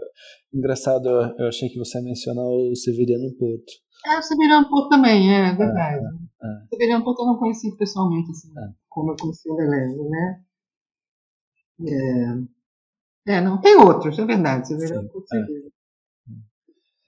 engraçado, 0.53 1.09
eu 1.09 1.47
achei 1.47 1.69
que 1.69 1.79
você 1.79 1.99
mencionou 2.01 2.71
o 2.71 2.75
Severiano 2.75 3.35
Porto. 3.37 3.73
É, 4.05 4.19
o 4.19 4.21
Severiano 4.21 4.69
Porto 4.69 4.89
também, 4.89 5.33
é 5.33 5.55
verdade. 5.55 6.05
É, 6.05 6.47
é. 6.47 6.63
O 6.65 6.67
Severiano 6.69 7.03
Porto 7.03 7.21
eu 7.21 7.25
não 7.25 7.39
conheci 7.39 7.75
pessoalmente. 7.75 8.29
Assim. 8.29 8.53
como 8.87 9.11
eu 9.11 9.15
conheci 9.19 9.49
o 9.49 9.55
Deleuze, 9.55 10.09
né? 10.09 10.43
É, 13.25 13.33
é, 13.33 13.41
não, 13.41 13.59
tem 13.59 13.75
outros, 13.75 14.17
é 14.19 14.25
verdade, 14.25 14.69
com 14.73 15.25
certeza. 15.25 15.71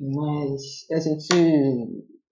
Mas 0.02 0.88
a 0.92 1.00
gente, 1.00 1.32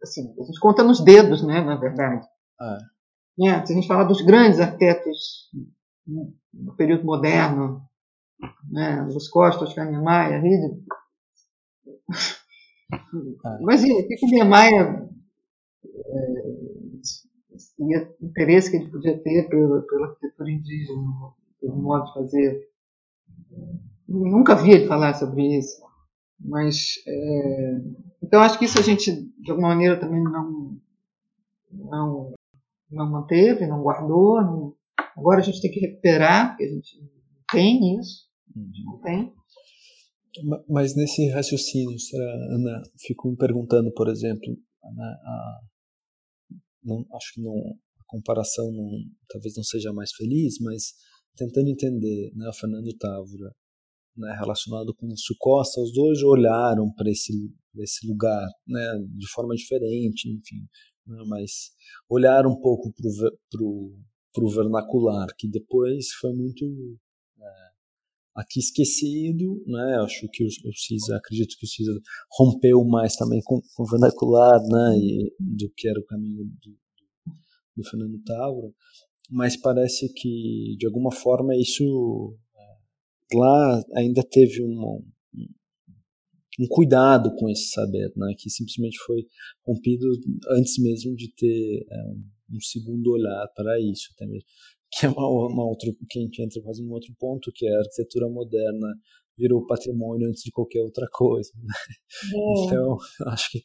assim, 0.01 0.33
a 0.39 0.43
gente 0.43 0.59
conta 0.59 0.83
nos 0.83 1.01
dedos, 1.01 1.43
né, 1.45 1.61
na 1.61 1.75
verdade. 1.75 2.25
É. 2.59 3.47
É, 3.47 3.65
se 3.65 3.71
a 3.71 3.75
gente 3.75 3.87
falar 3.87 4.05
dos 4.05 4.21
grandes 4.21 4.59
arquitetos 4.59 5.49
no 6.51 6.75
período 6.75 7.05
moderno, 7.05 7.81
né, 8.71 9.01
Luz 9.03 9.29
Costa, 9.29 9.65
Oscar 9.65 9.89
Niemeyer, 9.89 10.41
Ride. 10.41 10.83
É. 12.91 13.61
Imagina, 13.61 13.99
o 13.99 14.07
que 14.07 14.25
o 14.25 14.29
Niemeyer 14.29 15.07
é, 15.95 16.59
o 17.77 18.25
interesse 18.25 18.71
que 18.71 18.77
ele 18.77 18.89
podia 18.89 19.15
ter 19.21 19.47
pela, 19.47 19.81
pela 19.83 20.07
arquitetura 20.07 20.49
indígena, 20.49 21.01
pelo 21.61 21.75
modo 21.75 22.05
de 22.05 22.13
fazer. 22.15 22.67
Nunca 24.07 24.55
vi 24.55 24.71
ele 24.71 24.87
falar 24.87 25.13
sobre 25.13 25.57
isso. 25.57 25.79
Mas, 26.39 26.93
é, 27.05 27.81
então 28.23 28.41
acho 28.41 28.57
que 28.57 28.65
isso 28.65 28.79
a 28.79 28.81
gente, 28.81 29.11
de 29.11 29.51
alguma 29.51 29.69
maneira, 29.69 29.99
também 29.99 30.23
não, 30.23 30.77
não, 31.71 32.33
não 32.89 33.11
manteve, 33.11 33.67
não 33.67 33.81
guardou. 33.81 34.41
Não, 34.41 34.75
agora 35.17 35.39
a 35.39 35.43
gente 35.43 35.61
tem 35.61 35.71
que 35.71 35.79
recuperar, 35.79 36.49
porque 36.49 36.63
a 36.63 36.69
gente 36.69 37.01
não 37.01 37.09
tem 37.51 37.99
isso. 37.99 38.29
Não 38.55 38.99
tem. 39.01 39.33
Mas 40.69 40.95
nesse 40.95 41.29
raciocínio, 41.29 41.97
Ana, 42.51 42.81
fico 43.05 43.29
me 43.29 43.35
perguntando, 43.35 43.91
por 43.93 44.07
exemplo, 44.07 44.55
né, 44.95 45.15
a, 45.23 45.59
não, 46.83 47.05
acho 47.15 47.33
que 47.33 47.41
não, 47.41 47.53
a 47.53 48.03
comparação 48.07 48.71
não, 48.71 48.89
talvez 49.27 49.55
não 49.55 49.63
seja 49.63 49.91
mais 49.91 50.11
feliz, 50.13 50.57
mas 50.61 50.93
tentando 51.35 51.69
entender, 51.69 52.31
né, 52.35 52.47
o 52.47 52.53
Fernando 52.53 52.95
Távora, 52.97 53.53
né, 54.19 54.35
relacionado 54.37 54.93
com 54.93 55.07
o 55.07 55.17
Sul 55.17 55.35
Costa, 55.39 55.81
os 55.81 55.93
dois 55.93 56.21
olharam 56.21 56.91
para 56.93 57.09
esse, 57.09 57.33
esse 57.77 58.05
lugar, 58.05 58.45
né, 58.67 58.99
de 59.17 59.27
forma 59.31 59.55
diferente, 59.55 60.29
enfim, 60.29 60.67
né, 61.07 61.23
mas 61.25 61.71
olharam 62.09 62.51
um 62.51 62.59
pouco 62.59 62.93
para 62.93 64.43
o 64.43 64.49
vernacular, 64.49 65.27
que 65.37 65.47
depois 65.47 66.11
foi 66.19 66.33
muito 66.33 66.65
é, 67.39 67.51
aqui 68.35 68.59
esquecido, 68.59 69.63
né? 69.65 69.97
Acho 70.03 70.27
que 70.31 70.43
o, 70.43 70.47
o 70.47 70.73
CISA, 70.73 71.17
acredito 71.17 71.55
que 71.57 71.65
o 71.65 71.69
CISA 71.69 71.91
rompeu 72.37 72.83
mais 72.83 73.15
também 73.15 73.41
com, 73.43 73.61
com 73.75 73.83
o 73.83 73.85
vernacular, 73.85 74.61
né? 74.61 74.97
E, 74.97 75.33
do 75.39 75.71
que 75.75 75.87
era 75.87 75.99
o 75.99 76.05
caminho 76.05 76.45
do, 76.45 76.77
do 77.77 77.83
Fernando 77.89 78.21
Távora, 78.23 78.71
mas 79.29 79.55
parece 79.55 80.11
que 80.13 80.75
de 80.77 80.85
alguma 80.85 81.11
forma 81.11 81.55
isso 81.55 82.35
lá 83.33 83.83
ainda 83.95 84.23
teve 84.23 84.63
um, 84.63 85.03
um 86.59 86.67
cuidado 86.67 87.33
com 87.35 87.49
esse 87.49 87.69
saber, 87.69 88.11
né? 88.15 88.33
Que 88.37 88.49
simplesmente 88.49 88.97
foi 89.05 89.25
rompido 89.65 90.07
antes 90.51 90.77
mesmo 90.77 91.15
de 91.15 91.31
ter 91.33 91.85
é, 91.89 92.11
um 92.51 92.59
segundo 92.61 93.11
olhar 93.11 93.47
para 93.55 93.79
isso, 93.79 94.09
até 94.13 94.25
mesmo 94.25 94.47
que 94.91 95.05
é 95.05 95.09
uma, 95.09 95.27
uma 95.27 95.65
outra, 95.65 95.89
que 96.09 96.19
a 96.19 96.21
gente 96.21 96.41
entra 96.41 96.61
quase 96.61 96.83
um 96.83 96.91
outro 96.91 97.13
ponto, 97.19 97.51
que 97.53 97.67
é 97.67 97.75
a 97.75 97.79
arquitetura 97.79 98.27
moderna 98.27 98.87
virou 99.37 99.65
patrimônio 99.65 100.27
antes 100.27 100.43
de 100.43 100.51
qualquer 100.51 100.81
outra 100.81 101.07
coisa. 101.11 101.49
Né? 101.55 101.73
É. 102.33 102.65
Então, 102.65 102.97
acho 103.27 103.51
que 103.51 103.61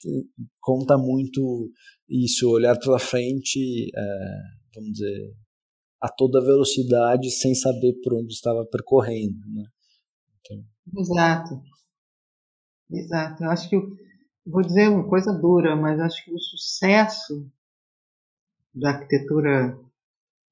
conta 0.61 0.97
muito 0.97 1.71
isso, 2.09 2.49
olhar 2.49 2.79
para 2.79 2.99
frente, 2.99 3.91
é, 3.97 4.41
vamos 4.75 4.93
dizer, 4.93 5.35
a 6.05 6.09
toda 6.11 6.45
velocidade, 6.45 7.31
sem 7.31 7.55
saber 7.55 7.95
por 8.03 8.13
onde 8.13 8.35
estava 8.35 8.67
percorrendo. 8.67 9.39
Né? 9.49 9.65
Então... 10.39 10.63
Exato. 11.01 11.63
Exato. 12.91 13.43
Eu 13.43 13.51
acho 13.51 13.71
que, 13.71 13.77
vou 14.45 14.61
dizer 14.61 14.91
uma 14.91 15.09
coisa 15.09 15.33
dura, 15.33 15.75
mas 15.75 15.99
acho 15.99 16.23
que 16.23 16.31
o 16.31 16.39
sucesso 16.39 17.51
da 18.75 18.91
arquitetura 18.91 19.81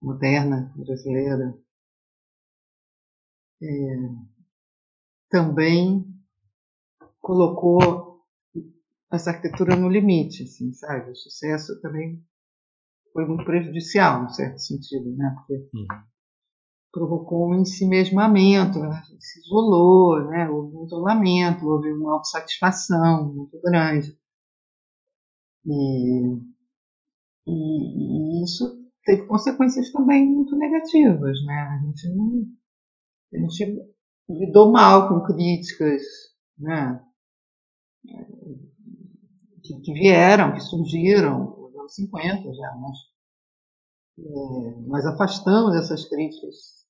moderna 0.01 0.73
brasileira 0.75 1.55
é, 3.63 3.69
também 5.29 6.03
colocou 7.21 8.25
essa 9.13 9.33
arquitetura 9.33 9.77
no 9.77 9.91
limite, 9.91 10.45
assim, 10.45 10.73
sabe? 10.73 11.11
O 11.11 11.15
sucesso 11.15 11.79
também 11.83 12.25
foi 13.13 13.27
muito 13.27 13.45
prejudicial, 13.45 14.25
em 14.25 14.29
certo 14.31 14.59
sentido, 14.59 15.15
né? 15.17 15.35
Porque 15.37 15.69
uhum. 15.75 15.87
provocou 16.91 17.51
um 17.51 17.61
ensimesmamento, 17.61 18.79
né? 18.79 19.03
se 19.21 19.41
isolou, 19.41 20.25
né? 20.29 20.49
Houve 20.49 20.77
um 20.77 20.85
isolamento, 20.85 21.67
houve 21.67 21.93
uma 21.93 22.15
autossatisfação 22.15 23.33
muito 23.33 23.61
grande. 23.63 24.17
E, 25.65 26.27
e, 27.47 28.41
e 28.41 28.45
isso 28.45 28.83
teve 29.05 29.27
consequências 29.27 29.91
também 29.93 30.27
muito 30.27 30.57
negativas, 30.57 31.37
né? 31.45 31.55
A 31.55 31.87
gente 31.87 32.09
não, 32.09 32.47
a 33.35 33.39
gente 33.39 33.93
lidou 34.29 34.73
mal 34.73 35.09
com 35.09 35.23
críticas, 35.23 36.03
né? 36.59 37.01
Que, 39.63 39.81
que 39.81 39.93
vieram, 39.93 40.55
que 40.55 40.61
surgiram 40.61 41.62
50 41.95 42.55
já, 42.55 42.75
mas 42.77 42.99
é, 44.19 44.81
nós 44.87 45.07
afastamos 45.07 45.75
essas 45.77 46.09
críticas 46.09 46.87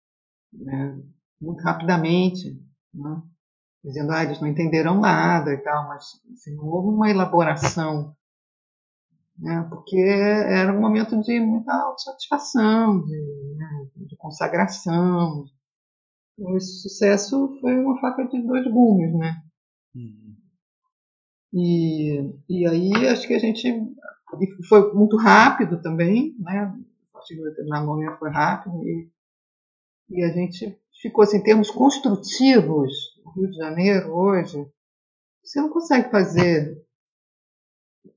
né, 0.53 1.03
muito 1.41 1.63
rapidamente, 1.63 2.61
né? 2.95 3.23
dizendo, 3.85 4.13
ah, 4.13 4.23
eles 4.23 4.41
não 4.41 4.49
entenderam 4.49 5.01
nada 5.01 5.53
e 5.53 5.59
tal, 5.59 5.89
mas 5.89 6.05
assim, 6.33 6.55
não 6.55 6.67
houve 6.67 6.89
uma 6.89 7.11
elaboração 7.11 8.15
né, 9.39 9.67
porque 9.69 9.97
era 9.99 10.73
um 10.73 10.81
momento 10.81 11.21
de 11.21 11.41
muita 11.41 11.73
autossatisfação, 11.73 13.05
de, 13.05 13.55
né, 13.57 13.89
de 13.97 14.17
consagração. 14.17 15.45
Então, 16.39 16.57
esse 16.57 16.83
sucesso 16.83 17.59
foi 17.61 17.77
uma 17.77 18.01
faca 18.01 18.25
de 18.27 18.41
dois 18.41 18.65
gumes, 18.65 19.13
né? 19.19 19.43
Uhum. 19.95 20.37
E, 21.53 22.35
e 22.49 22.67
aí 22.67 23.09
acho 23.09 23.27
que 23.27 23.35
a 23.35 23.39
gente 23.39 23.69
foi 24.69 24.93
muito 24.95 25.17
rápido 25.17 25.81
também, 25.81 26.35
né? 26.39 26.75
A 27.09 27.13
partir 27.13 27.37
de 27.37 27.43
determinado 27.43 27.87
momento 27.87 28.19
foi 28.19 28.31
rápido 28.31 28.83
e, 28.85 29.11
e 30.11 30.25
a 30.25 30.29
gente 30.33 30.79
ficou 31.01 31.23
assim, 31.25 31.39
em 31.39 31.43
termos 31.43 31.71
construtivos, 31.71 32.93
no 33.25 33.33
Rio 33.33 33.51
de 33.51 33.57
Janeiro 33.57 34.13
hoje, 34.13 34.67
você 35.43 35.61
não 35.61 35.71
consegue 35.71 36.11
fazer 36.11 36.81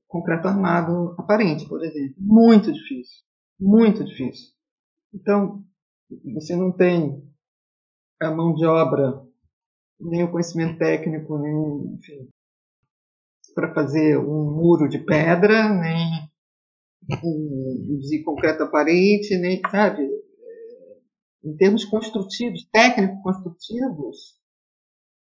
concreto 0.06 0.48
armado 0.48 1.14
aparente, 1.18 1.68
por 1.68 1.84
exemplo. 1.84 2.14
Muito 2.18 2.72
difícil. 2.72 3.24
Muito 3.58 4.04
difícil. 4.04 4.54
Então, 5.12 5.64
você 6.34 6.54
não 6.54 6.70
tem 6.70 7.22
a 8.20 8.30
mão 8.30 8.54
de 8.54 8.64
obra, 8.64 9.22
nem 10.00 10.24
o 10.24 10.30
conhecimento 10.30 10.78
técnico, 10.78 11.38
nem, 11.38 11.94
enfim, 11.94 12.28
para 13.56 13.72
fazer 13.72 14.18
um 14.18 14.54
muro 14.54 14.86
de 14.86 14.98
pedra, 14.98 15.72
nem 15.80 16.28
um, 17.24 17.98
de 17.98 18.22
concreto 18.22 18.64
aparente, 18.64 19.34
nem, 19.38 19.62
sabe? 19.70 20.06
Em 21.42 21.56
termos 21.56 21.86
construtivos, 21.86 22.68
técnico-construtivos, 22.70 24.36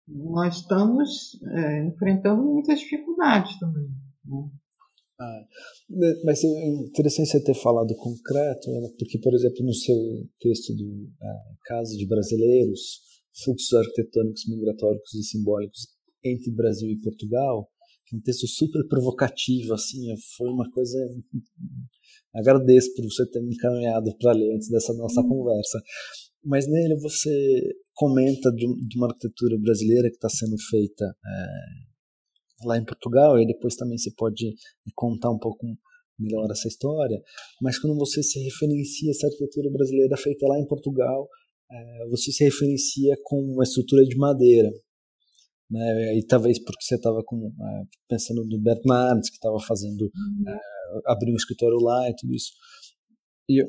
nós 0.08 0.56
estamos 0.56 1.40
é, 1.44 1.86
enfrentando 1.86 2.44
muitas 2.44 2.80
dificuldades 2.80 3.60
também. 3.60 3.88
Né? 4.26 4.50
Ah, 5.20 5.46
mas 6.26 6.44
é 6.44 6.68
interessante 6.88 7.30
você 7.30 7.44
ter 7.44 7.54
falado 7.54 7.96
concreto, 7.96 8.72
né? 8.72 8.90
porque, 8.98 9.20
por 9.20 9.32
exemplo, 9.36 9.64
no 9.64 9.74
seu 9.74 9.96
texto 10.40 10.74
do 10.74 11.08
é, 11.22 11.84
de 11.84 12.08
Brasileiros, 12.08 13.00
Fluxos 13.44 13.74
Arquitetônicos 13.74 14.48
Migratórios 14.48 15.14
e 15.14 15.22
Simbólicos 15.22 15.88
entre 16.24 16.52
Brasil 16.52 16.90
e 16.90 17.02
Portugal, 17.02 17.70
é 17.70 17.73
um 18.14 18.22
texto 18.22 18.48
super 18.48 18.88
provocativo, 18.88 19.74
assim, 19.74 20.14
foi 20.38 20.50
uma 20.50 20.70
coisa... 20.72 20.98
Agradeço 22.34 22.94
por 22.96 23.04
você 23.04 23.30
ter 23.30 23.42
me 23.42 23.54
encaminhado 23.54 24.16
para 24.18 24.34
ler 24.34 24.56
antes 24.56 24.70
dessa 24.70 24.94
nossa 24.94 25.22
uhum. 25.22 25.30
conversa. 25.30 25.82
Mas 26.44 26.68
nele 26.68 26.96
você 27.00 27.76
comenta 27.94 28.52
de, 28.52 28.66
uma 28.98 29.08
arquitetura 29.08 29.58
brasileira 29.60 30.10
que 30.10 30.16
está 30.16 30.30
sendo 30.30 30.56
feita... 30.70 31.06
É, 31.06 31.94
lá 32.66 32.78
em 32.78 32.86
Portugal, 32.86 33.40
e 33.40 33.46
depois 33.46 33.76
também 33.76 33.98
você 33.98 34.12
pode 34.16 34.56
contar 34.96 35.30
um 35.32 35.40
pouco 35.40 35.66
melhor 36.18 36.50
essa 36.52 36.68
história, 36.68 37.22
mas 37.62 37.80
quando 37.80 37.98
você 37.98 38.22
se 38.22 38.40
referencia 38.40 39.12
essa 39.12 39.28
arquitetura 39.28 39.70
brasileira 39.72 40.16
feita 40.16 40.48
lá 40.48 40.60
em 40.60 40.68
Portugal, 40.68 41.28
é, 41.72 42.08
você 42.10 42.32
se 42.32 42.44
referencia 42.44 43.16
com 43.24 43.42
uma 43.42 43.64
estrutura 43.64 44.06
de 44.06 44.16
madeira, 44.16 44.70
né? 45.74 46.16
E 46.16 46.26
talvez 46.26 46.60
porque 46.60 46.84
você 46.84 46.96
estava 46.96 47.20
é, 47.20 47.84
pensando 48.08 48.46
no 48.46 48.60
Bernardes, 48.60 49.30
que 49.30 49.38
estava 49.38 49.60
fazendo, 49.60 50.04
uhum. 50.04 50.44
é, 50.48 50.60
abriu 51.08 51.34
um 51.34 51.38
escritório 51.38 51.80
lá 51.80 52.08
e 52.10 52.16
tudo 52.16 52.34
isso. 52.34 52.52
E 53.50 53.64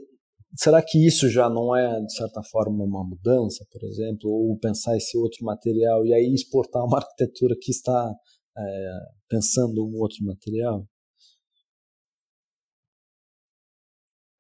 será 0.55 0.83
que 0.83 1.05
isso 1.05 1.31
já 1.31 1.49
não 1.49 1.75
é, 1.75 2.01
de 2.03 2.15
certa 2.15 2.43
forma, 2.43 2.85
uma 2.85 3.03
mudança, 3.03 3.67
por 3.73 3.83
exemplo, 3.83 4.31
ou 4.31 4.59
pensar 4.59 4.97
esse 4.97 5.17
outro 5.17 5.45
material 5.45 6.05
e 6.05 6.13
aí 6.13 6.33
exportar 6.35 6.85
uma 6.85 6.99
arquitetura 7.01 7.57
que 7.59 7.71
está 7.71 8.15
é, 8.57 8.99
pensando 9.27 9.83
um 9.83 9.99
outro 9.99 10.23
material? 10.25 10.87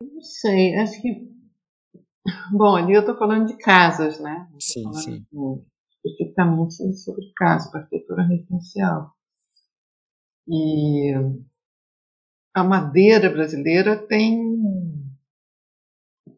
Não 0.03 0.21
sei, 0.21 0.75
acho 0.75 1.01
que. 1.01 1.33
Bom, 2.53 2.77
ali 2.77 2.95
eu 2.95 3.01
estou 3.01 3.17
falando 3.17 3.47
de 3.47 3.57
casas, 3.57 4.21
né? 4.21 4.49
Sim, 4.59 4.93
sim. 4.93 5.25
Especificamente 6.05 6.93
sobre 6.97 7.33
casas, 7.35 7.75
arquitetura 7.75 8.27
residencial. 8.27 9.13
E 10.47 11.13
a 12.53 12.63
madeira 12.63 13.31
brasileira 13.31 13.97
tem 13.97 14.55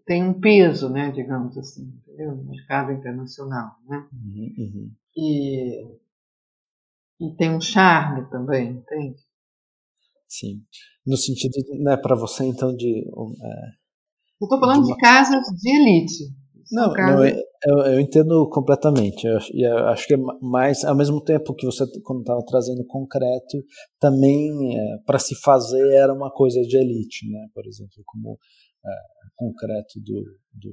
tem 0.06 0.22
um 0.22 0.40
peso, 0.40 0.88
né, 0.88 1.10
digamos 1.10 1.58
assim, 1.58 1.82
entendeu? 1.82 2.36
no 2.36 2.44
mercado 2.44 2.92
internacional, 2.92 3.76
né? 3.88 4.08
Uhum, 4.12 4.54
uhum. 4.56 4.92
E, 5.16 5.84
e 7.20 7.36
tem 7.36 7.50
um 7.50 7.60
charme 7.60 8.30
também, 8.30 8.70
entende? 8.70 9.18
Sim, 10.28 10.64
no 11.04 11.16
sentido, 11.16 11.54
né, 11.82 11.96
para 11.96 12.14
você 12.14 12.44
então 12.44 12.74
de 12.76 13.00
é, 13.00 13.86
eu 14.40 14.44
estou 14.44 14.60
falando 14.60 14.84
de, 14.84 14.90
uma... 14.90 14.96
de, 14.96 15.00
casas 15.00 15.46
de 15.60 15.70
elite. 15.70 16.24
Não, 16.70 16.92
casas... 16.92 17.32
não 17.32 17.42
eu, 17.66 17.78
eu, 17.92 18.00
entendo 18.00 18.48
completamente. 18.48 19.26
Eu, 19.26 19.38
eu, 19.54 19.88
acho 19.88 20.06
que 20.06 20.14
é 20.14 20.16
mais, 20.40 20.84
ao 20.84 20.96
mesmo 20.96 21.20
tempo 21.20 21.54
que 21.54 21.66
você, 21.66 21.84
quando 22.02 22.20
estava 22.20 22.44
trazendo 22.46 22.84
concreto, 22.86 23.62
também 24.00 24.78
é, 24.78 24.98
para 25.04 25.18
se 25.18 25.34
fazer 25.34 25.92
era 25.92 26.12
uma 26.12 26.30
coisa 26.30 26.60
de 26.62 26.76
elite, 26.76 27.28
né? 27.28 27.48
Por 27.52 27.66
exemplo, 27.66 28.02
como 28.06 28.38
é, 28.84 28.90
concreto 29.34 30.00
do, 30.00 30.22
do, 30.52 30.70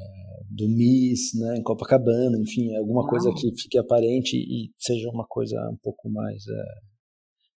é, 0.00 0.44
do 0.48 0.68
MIS, 0.68 1.38
né, 1.38 1.58
em 1.58 1.62
Copacabana, 1.62 2.38
enfim, 2.38 2.74
alguma 2.76 3.06
coisa 3.06 3.30
que 3.34 3.54
fique 3.60 3.78
aparente 3.78 4.36
e 4.36 4.72
seja 4.78 5.08
uma 5.10 5.26
coisa 5.26 5.56
um 5.70 5.76
pouco 5.76 6.08
mais 6.10 6.42
é, 6.48 6.64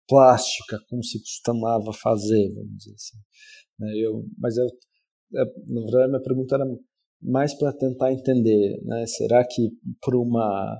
plástica, 0.06 0.78
como 0.88 1.02
se 1.02 1.18
costumava 1.18 1.92
fazer, 1.92 2.52
vamos 2.54 2.76
dizer 2.76 2.94
assim. 2.94 3.18
Né, 3.78 3.92
eu, 3.96 4.24
mas 4.38 4.56
eu, 4.56 4.66
é, 4.66 5.44
na 5.66 5.80
verdade, 5.82 6.08
minha 6.10 6.22
pergunta 6.22 6.54
era 6.54 6.64
mais 7.24 7.54
para 7.54 7.72
tentar 7.72 8.12
entender, 8.12 8.80
né, 8.84 9.06
será 9.06 9.44
que 9.46 9.70
por 10.02 10.14
uma 10.14 10.78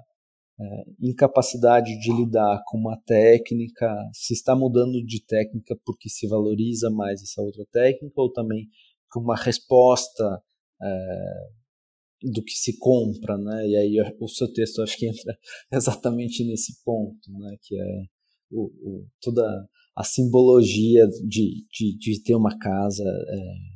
é, 0.61 0.85
incapacidade 1.01 1.99
de 1.99 2.13
lidar 2.13 2.63
com 2.67 2.79
uma 2.79 2.97
técnica, 3.05 3.93
se 4.13 4.35
está 4.35 4.55
mudando 4.55 5.03
de 5.05 5.25
técnica 5.25 5.77
porque 5.85 6.09
se 6.09 6.29
valoriza 6.29 6.91
mais 6.91 7.23
essa 7.23 7.43
outra 7.43 7.65
técnica 7.73 8.21
ou 8.21 8.31
também 8.33 8.69
por 9.11 9.23
uma 9.23 9.37
resposta 9.37 10.43
é, 10.83 12.29
do 12.33 12.43
que 12.43 12.53
se 12.53 12.79
compra, 12.79 13.37
né? 13.37 13.69
E 13.69 13.77
aí 13.77 14.15
o 14.21 14.29
seu 14.29 14.53
texto 14.53 14.83
acho 14.83 14.97
que 14.97 15.07
entra 15.07 15.37
exatamente 15.73 16.45
nesse 16.45 16.83
ponto, 16.85 17.31
né? 17.33 17.57
Que 17.63 17.77
é 17.77 18.03
o, 18.51 18.65
o, 18.65 19.07
toda 19.21 19.43
a 19.97 20.05
simbologia 20.05 21.07
de, 21.27 21.67
de, 21.71 21.97
de 21.99 22.23
ter 22.23 22.35
uma 22.35 22.57
casa 22.59 23.05
é, 23.05 23.74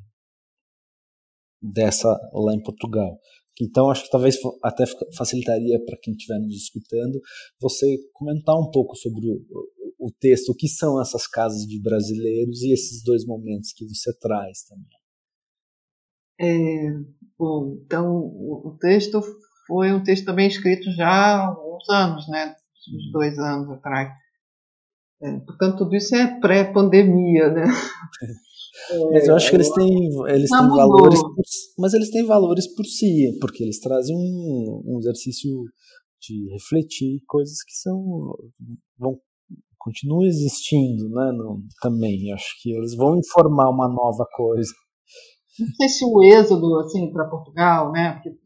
dessa 1.60 2.08
lá 2.32 2.54
em 2.54 2.62
Portugal. 2.62 3.18
Então, 3.60 3.90
acho 3.90 4.04
que 4.04 4.10
talvez 4.10 4.36
até 4.62 4.84
facilitaria 5.16 5.84
para 5.84 5.98
quem 6.00 6.14
estiver 6.14 6.38
nos 6.38 6.54
escutando 6.54 7.20
você 7.60 7.98
comentar 8.12 8.54
um 8.56 8.70
pouco 8.70 8.94
sobre 8.94 9.26
o, 9.28 10.06
o, 10.06 10.12
texto, 10.12 10.50
o 10.50 10.54
que 10.54 10.68
são 10.68 11.00
essas 11.00 11.26
casas 11.26 11.66
de 11.66 11.80
brasileiros 11.82 12.62
e 12.62 12.72
esses 12.72 13.02
dois 13.02 13.24
momentos 13.26 13.72
que 13.72 13.84
você 13.84 14.16
traz 14.18 14.62
também. 14.62 14.86
É, 16.40 16.92
bom, 17.36 17.80
então, 17.84 18.16
o, 18.16 18.76
texto 18.80 19.20
foi 19.66 19.92
um 19.92 20.04
texto 20.04 20.24
também 20.24 20.46
escrito 20.46 20.92
já 20.92 21.08
há 21.08 21.48
alguns 21.48 21.88
anos, 21.90 22.28
né? 22.28 22.54
Uns 22.88 23.06
uhum. 23.06 23.12
dois 23.12 23.38
anos 23.38 23.70
atrás. 23.70 24.12
É, 25.20 25.32
portanto, 25.40 25.78
tudo 25.78 25.96
isso 25.96 26.14
é 26.14 26.38
pré-pandemia, 26.38 27.50
né? 27.50 27.64
Mas 29.12 29.26
eu 29.26 29.36
acho 29.36 29.50
que 29.50 29.56
eles 29.56 29.70
têm, 29.72 30.08
eles 30.28 30.50
têm 30.50 30.68
valores, 30.68 31.20
por, 31.20 31.44
mas 31.78 31.94
eles 31.94 32.10
têm 32.10 32.24
valores 32.24 32.66
por 32.74 32.84
si, 32.84 33.36
porque 33.40 33.62
eles 33.62 33.80
trazem 33.80 34.16
um, 34.16 34.82
um 34.86 34.98
exercício 34.98 35.50
de 36.20 36.48
refletir 36.52 37.20
coisas 37.26 37.62
que 37.62 37.74
são 37.74 38.34
vão 38.98 39.18
continuam 39.78 40.24
existindo, 40.24 41.08
né? 41.08 41.32
No, 41.32 41.62
também 41.80 42.32
acho 42.32 42.60
que 42.60 42.72
eles 42.72 42.94
vão 42.94 43.16
informar 43.16 43.70
uma 43.70 43.88
nova 43.88 44.26
coisa. 44.36 44.70
Não 45.58 45.68
sei 45.76 45.88
se 45.88 46.04
o 46.04 46.22
êxodo 46.22 46.78
assim 46.80 47.10
para 47.12 47.28
Portugal, 47.28 47.90
né? 47.92 48.14
Porque 48.14 48.36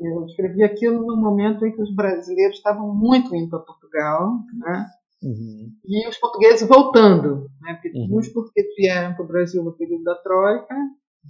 eu 0.00 0.24
escrevi 0.26 0.62
aquilo 0.62 1.06
no 1.06 1.16
momento 1.16 1.64
em 1.64 1.72
que 1.72 1.82
os 1.82 1.94
brasileiros 1.94 2.56
estavam 2.56 2.94
muito 2.94 3.34
indo 3.34 3.50
para 3.50 3.60
Portugal, 3.60 4.32
né? 4.54 4.86
Uhum. 5.22 5.72
E 5.84 6.08
os 6.08 6.18
portugueses 6.18 6.66
voltando, 6.66 7.48
né? 7.60 7.74
porque 7.74 7.96
uhum. 7.96 8.08
muitos 8.08 8.32
portugueses 8.32 8.74
vieram 8.76 9.14
para 9.14 9.24
o 9.24 9.28
Brasil 9.28 9.62
no 9.62 9.72
período 9.72 10.04
da 10.04 10.16
Troika, 10.16 10.74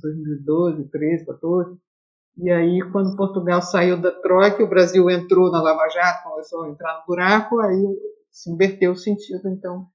2012, 0.00 0.88
13, 0.88 1.26
14. 1.26 1.78
E 2.38 2.50
aí, 2.50 2.80
quando 2.90 3.16
Portugal 3.16 3.60
saiu 3.60 4.00
da 4.00 4.10
Troika, 4.10 4.64
o 4.64 4.68
Brasil 4.68 5.10
entrou 5.10 5.50
na 5.50 5.60
Lava 5.60 5.86
Jato, 5.90 6.30
começou 6.30 6.64
a 6.64 6.70
entrar 6.70 7.00
no 7.00 7.06
buraco, 7.06 7.60
aí 7.60 7.84
se 8.30 8.50
inverteu 8.50 8.92
o 8.92 8.96
sentido. 8.96 9.48
Então, 9.48 9.86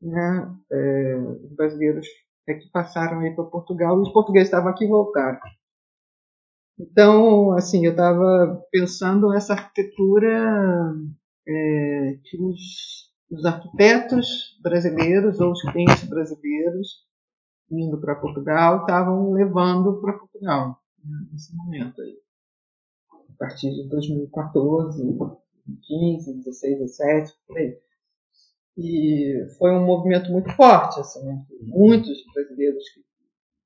né, 0.00 0.56
é, 0.72 1.16
os 1.44 1.54
brasileiros 1.54 2.06
é 2.48 2.54
que 2.54 2.70
passaram 2.70 3.20
aí 3.20 3.34
para 3.34 3.44
Portugal 3.44 3.98
e 3.98 4.02
os 4.02 4.12
portugueses 4.12 4.48
estavam 4.48 4.70
aqui 4.70 4.84
e 4.84 4.88
voltaram. 4.88 5.38
Então, 6.78 7.52
assim, 7.52 7.84
eu 7.84 7.92
estava 7.92 8.62
pensando 8.70 9.28
nessa 9.30 9.54
arquitetura 9.54 10.94
é, 11.46 12.18
que 12.24 12.40
os 12.40 13.06
os 13.30 13.44
arquitetos 13.44 14.58
brasileiros 14.62 15.40
ou 15.40 15.52
os 15.52 15.62
clientes 15.62 16.04
brasileiros 16.04 17.04
indo 17.70 18.00
para 18.00 18.14
Portugal 18.14 18.80
estavam 18.80 19.32
levando 19.32 20.00
para 20.00 20.12
Portugal 20.12 20.80
né, 21.04 21.26
nesse 21.32 21.54
momento 21.54 22.00
aí. 22.00 22.16
A 23.10 23.38
partir 23.38 23.70
de 23.70 23.88
2014, 23.88 25.02
2015, 25.66 26.34
16, 26.38 26.78
17, 26.78 27.34
por 27.46 27.58
aí. 27.58 27.78
E 28.78 29.46
foi 29.58 29.72
um 29.72 29.84
movimento 29.84 30.30
muito 30.30 30.50
forte, 30.52 31.00
assim, 31.00 31.24
né? 31.24 31.44
muitos 31.62 32.22
brasileiros 32.32 32.84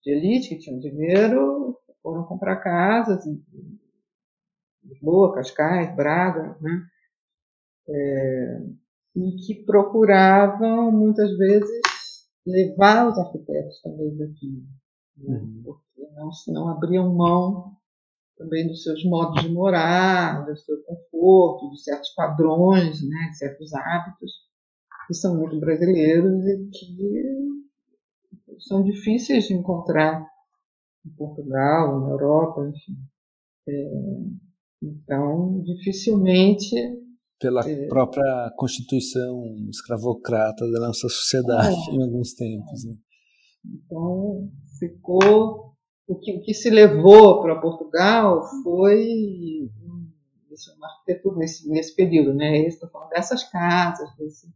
de 0.03 0.11
elite 0.13 0.51
que 0.51 0.59
tinham 0.59 0.79
dinheiro 0.79 1.77
foram 2.03 2.25
comprar 2.25 2.57
casas 2.57 3.27
em 3.27 3.43
Lisboa, 4.83 5.35
Cascais, 5.35 5.95
Braga, 5.95 6.57
né? 6.61 6.87
É, 7.89 8.61
e 9.17 9.37
que 9.37 9.65
procuravam 9.65 10.91
muitas 10.93 11.37
vezes 11.37 11.81
levar 12.47 13.09
os 13.09 13.19
arquitetos 13.19 13.81
também 13.83 14.17
daqui, 14.17 14.65
né? 15.17 15.39
uhum. 15.39 15.63
porque 15.65 16.09
não, 16.15 16.31
não 16.49 16.69
abriam 16.69 17.15
mão 17.15 17.77
também 18.37 18.67
dos 18.67 18.83
seus 18.83 19.05
modos 19.05 19.43
de 19.43 19.51
morar, 19.51 20.47
do 20.47 20.57
seu 20.57 20.83
conforto, 20.85 21.71
de 21.71 21.83
certos 21.83 22.11
padrões, 22.15 23.03
né, 23.07 23.29
de 23.31 23.37
certos 23.37 23.75
hábitos 23.75 24.33
que 25.07 25.15
são 25.15 25.37
muito 25.37 25.59
brasileiros 25.61 26.47
e 26.47 26.71
que 26.71 27.61
são 28.61 28.83
difíceis 28.83 29.49
de 29.49 29.55
encontrar 29.55 30.27
em 31.05 31.11
Portugal, 31.11 32.01
na 32.01 32.11
Europa, 32.11 32.67
enfim. 32.69 32.97
É, 33.69 33.91
então, 34.83 35.61
dificilmente 35.63 36.75
pela 37.41 37.69
é. 37.69 37.87
própria 37.89 38.53
constituição 38.57 39.43
escravocrata 39.71 40.71
da 40.71 40.81
nossa 40.81 41.09
sociedade 41.09 41.75
é. 41.91 41.95
em 41.95 42.03
alguns 42.03 42.35
tempos. 42.35 42.85
Né? 42.85 42.95
Então, 43.65 44.49
ficou. 44.79 45.71
O 46.07 46.19
que, 46.19 46.37
o 46.37 46.43
que 46.43 46.53
se 46.53 46.69
levou 46.71 47.41
para 47.41 47.61
Portugal 47.61 48.43
foi 48.65 49.71
uma 50.77 50.89
arquitetura 50.89 51.37
nesse, 51.37 51.69
nesse 51.71 51.95
período, 51.95 52.35
né? 52.35 52.67
Estou 52.67 52.91
falando 52.91 53.11
dessas 53.11 53.45
casas, 53.45 54.09
desse, 54.17 54.53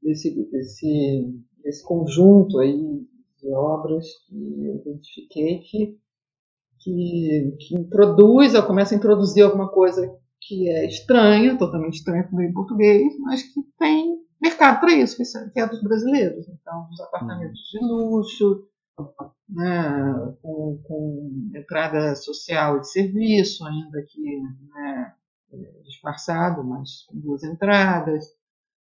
desse, 0.00 0.50
desse, 0.50 1.42
desse 1.60 1.84
conjunto 1.84 2.60
aí 2.60 3.04
de 3.42 3.52
obras 3.52 4.06
que 4.28 4.64
eu 4.64 4.76
identifiquei 4.76 5.58
que, 5.58 5.98
que, 6.78 7.56
que 7.58 7.74
introduz, 7.74 8.54
ou 8.54 8.62
começa 8.62 8.94
a 8.94 8.98
introduzir 8.98 9.42
alguma 9.42 9.68
coisa 9.68 10.16
que 10.46 10.68
é 10.68 10.86
estranha, 10.86 11.56
totalmente 11.56 11.94
estranha 11.94 12.24
para 12.24 12.32
o 12.32 12.36
meio 12.36 12.52
português, 12.52 13.18
mas 13.20 13.42
que 13.42 13.62
tem 13.78 14.18
mercado 14.40 14.80
para 14.80 14.92
isso, 14.92 15.16
que 15.16 15.60
é 15.60 15.66
dos 15.66 15.82
brasileiros. 15.82 16.46
Então, 16.48 16.88
os 16.90 17.00
apartamentos 17.00 17.60
de 17.70 17.78
luxo, 17.80 18.68
né, 19.48 20.34
com, 20.42 20.80
com, 20.84 21.50
entrada 21.54 22.14
social 22.14 22.76
e 22.76 22.80
de 22.80 22.90
serviço, 22.90 23.66
ainda 23.66 24.02
que 24.02 24.40
né, 24.74 25.14
disfarçado, 25.84 26.62
mas 26.62 27.04
com 27.06 27.18
duas 27.18 27.42
entradas, 27.42 28.26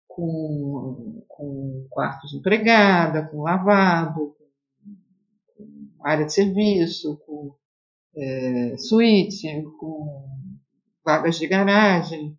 com, 0.06 1.24
com 1.28 1.86
quartos 1.88 2.30
de 2.30 2.38
empregada, 2.38 3.26
com 3.26 3.42
lavabo, 3.42 4.36
com 5.56 6.06
área 6.06 6.26
de 6.26 6.32
serviço, 6.32 7.16
com 7.24 7.54
é, 8.16 8.76
suíte, 8.76 9.46
com 9.78 10.37
vagas 11.08 11.38
de 11.38 11.46
garagem, 11.46 12.36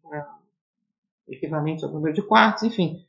equivalente 1.28 1.84
ao 1.84 1.92
número 1.92 2.14
de 2.14 2.22
quartos, 2.22 2.62
enfim. 2.62 3.04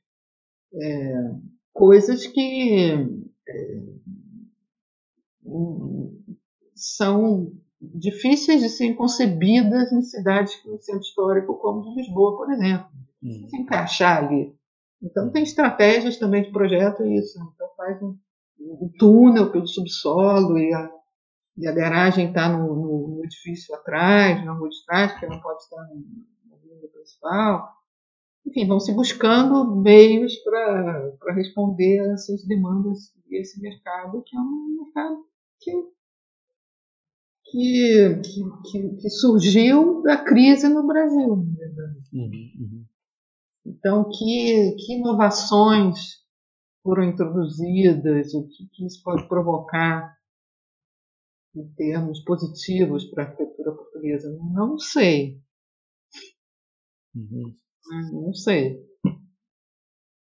É, 0.72 1.34
coisas 1.70 2.26
que 2.26 3.06
é, 3.46 3.82
são 6.74 7.52
difíceis 7.78 8.62
de 8.62 8.70
serem 8.70 8.94
concebidas 8.94 9.92
em 9.92 10.00
cidades 10.00 10.56
como 10.56 10.76
o 10.76 10.80
centro 10.80 11.02
histórico 11.02 11.54
como 11.58 11.82
de 11.82 12.00
Lisboa, 12.00 12.38
por 12.38 12.50
exemplo. 12.50 12.86
Uhum. 13.22 13.46
Se 13.50 13.56
encaixar 13.58 14.24
ali. 14.24 14.54
Então 15.02 15.30
tem 15.30 15.42
estratégias 15.42 16.16
também 16.16 16.42
de 16.42 16.50
projeto 16.50 17.04
isso. 17.04 17.38
Então 17.54 17.68
faz 17.76 18.02
um, 18.02 18.16
um 18.58 18.90
túnel 18.98 19.52
pelo 19.52 19.66
subsolo 19.66 20.58
e 20.58 20.72
a, 20.72 20.90
e 21.56 21.66
a 21.66 21.72
garagem 21.72 22.28
está 22.28 22.48
no, 22.48 22.74
no, 22.74 23.08
no, 23.08 23.24
edifício 23.24 23.74
atrás, 23.74 24.44
na 24.44 24.52
rua 24.52 24.68
de 24.68 24.84
trás, 24.86 25.12
porque 25.12 25.26
não 25.26 25.40
pode 25.40 25.62
estar 25.62 25.82
na 25.82 26.56
linha 26.64 26.88
principal. 26.92 27.72
Enfim, 28.46 28.66
vão 28.66 28.80
se 28.80 28.92
buscando 28.94 29.76
meios 29.76 30.34
para 30.38 31.34
responder 31.34 32.00
a 32.00 32.12
essas 32.12 32.46
demandas 32.46 33.12
desse 33.28 33.60
mercado, 33.60 34.22
que 34.24 34.36
é 34.36 34.40
um 34.40 34.84
mercado 34.84 35.24
que 35.60 35.72
que, 37.50 38.20
que, 38.70 38.96
que, 38.96 39.10
surgiu 39.10 40.02
da 40.02 40.16
crise 40.16 40.68
no 40.68 40.86
Brasil, 40.86 41.36
na 41.36 41.58
verdade. 41.58 41.98
Uhum, 42.12 42.50
uhum. 42.60 42.84
Então, 43.66 44.08
que, 44.08 44.76
que 44.78 44.94
inovações 44.94 46.20
foram 46.82 47.04
introduzidas, 47.04 48.32
o 48.34 48.46
que, 48.46 48.68
que 48.72 48.86
isso 48.86 49.02
pode 49.02 49.28
provocar 49.28 50.16
em 51.54 51.68
termos 51.74 52.20
positivos 52.24 53.04
para 53.06 53.24
a 53.24 53.26
arquitetura 53.26 53.72
portuguesa? 53.72 54.36
Não 54.52 54.78
sei. 54.78 55.40
Uhum. 57.14 57.52
Não 58.12 58.32
sei. 58.32 58.88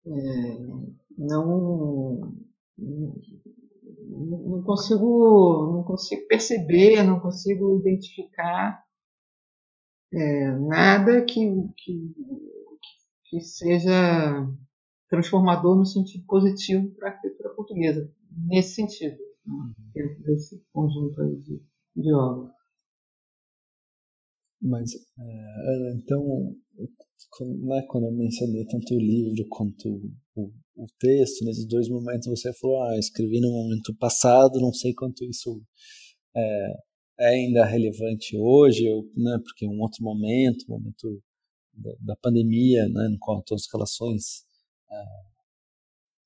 É, 0.06 0.58
não, 1.16 2.34
não 2.76 4.62
consigo, 4.62 5.72
não 5.72 5.82
consigo 5.82 6.26
perceber, 6.26 7.02
não 7.02 7.20
consigo 7.20 7.78
identificar 7.80 8.84
é, 10.12 10.50
nada 10.58 11.24
que, 11.24 11.40
que, 11.76 12.14
que 13.24 13.40
seja 13.40 14.46
transformador 15.08 15.76
no 15.76 15.86
sentido 15.86 16.24
positivo 16.26 16.90
para 16.96 17.08
a 17.08 17.12
arquitetura 17.12 17.50
portuguesa, 17.50 18.12
nesse 18.46 18.74
sentido, 18.74 19.16
dentro 19.94 20.22
desse 20.24 20.62
conjunto 20.72 21.22
de, 21.42 21.62
de 21.96 22.14
obras. 22.14 22.52
Mas, 24.60 24.94
é, 24.94 25.94
então, 25.96 26.56
né, 27.62 27.82
quando 27.88 28.06
eu 28.06 28.12
mencionei 28.12 28.64
tanto 28.64 28.94
o 28.94 28.98
livro 28.98 29.46
quanto 29.50 29.88
o, 30.34 30.50
o, 30.76 30.86
texto, 30.98 31.44
nesses 31.44 31.66
dois 31.66 31.88
momentos 31.88 32.26
você 32.26 32.52
falou, 32.54 32.82
ah, 32.82 32.98
escrevi 32.98 33.40
no 33.40 33.50
momento 33.50 33.94
passado, 33.96 34.60
não 34.60 34.72
sei 34.72 34.94
quanto 34.94 35.22
isso 35.24 35.62
é, 36.34 36.72
é 37.20 37.26
ainda 37.28 37.64
relevante 37.66 38.36
hoje, 38.38 38.86
eu, 38.86 39.02
né, 39.16 39.38
porque 39.44 39.66
é 39.66 39.68
um 39.68 39.80
outro 39.80 40.02
momento, 40.02 40.64
momento 40.66 41.22
da, 41.74 41.92
da 42.00 42.16
pandemia, 42.16 42.88
né, 42.88 43.08
no 43.10 43.18
qual 43.18 43.42
as 43.52 43.66
relações 43.70 44.46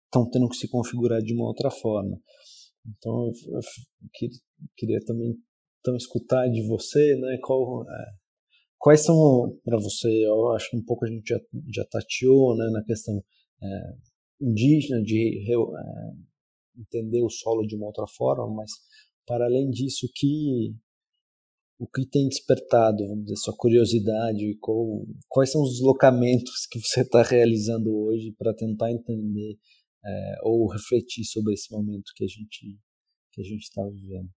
estão 0.06 0.22
é, 0.26 0.30
tendo 0.32 0.48
que 0.48 0.56
se 0.56 0.68
configurar 0.68 1.20
de 1.20 1.34
uma 1.34 1.46
outra 1.46 1.70
forma. 1.70 2.20
Então, 2.87 3.31
eu, 3.49 3.61
queria 4.76 5.01
também 5.05 5.37
então, 5.81 5.97
escutar 5.97 6.49
de 6.49 6.66
você, 6.66 7.16
né, 7.16 7.39
qual 7.43 7.85
é, 7.89 8.18
Quais 8.79 9.05
são, 9.05 9.59
para 9.64 9.76
você, 9.76 10.09
eu 10.24 10.53
acho 10.53 10.70
que 10.70 10.76
um 10.76 10.85
pouco 10.85 11.05
a 11.05 11.09
gente 11.09 11.29
já, 11.29 11.41
já 11.74 11.85
tateou 11.91 12.57
né, 12.57 12.70
na 12.70 12.85
questão 12.85 13.22
é, 13.61 13.66
indígena, 14.41 15.03
de 15.03 15.37
é, 15.37 16.81
entender 16.81 17.20
o 17.20 17.29
solo 17.29 17.66
de 17.66 17.74
uma 17.74 17.87
outra 17.87 18.07
forma, 18.07 18.49
mas 18.55 18.70
para 19.26 19.47
além 19.47 19.68
disso, 19.68 20.07
o 20.07 20.11
que, 20.14 20.76
o 21.81 21.89
que 21.89 22.07
tem 22.07 22.29
despertado, 22.29 23.05
vamos 23.09 23.24
dizer, 23.24 23.37
sua 23.39 23.57
curiosidade, 23.57 24.57
qual, 24.61 25.05
quais 25.29 25.51
são 25.51 25.61
os 25.61 25.72
deslocamentos 25.72 26.64
que 26.70 26.79
você 26.79 27.01
está 27.01 27.22
realizando 27.24 27.93
hoje 27.93 28.33
para 28.39 28.55
tentar 28.55 28.93
entender 28.93 29.59
é, 30.09 30.38
ou 30.42 30.70
refletir 30.70 31.24
sobre 31.24 31.52
esse 31.52 31.70
momento 31.72 32.12
que 32.16 32.24
a 32.24 32.28
gente 32.28 32.78
que 33.32 33.42
a 33.42 33.44
gente 33.44 33.62
está 33.62 33.82
vivendo? 33.84 34.30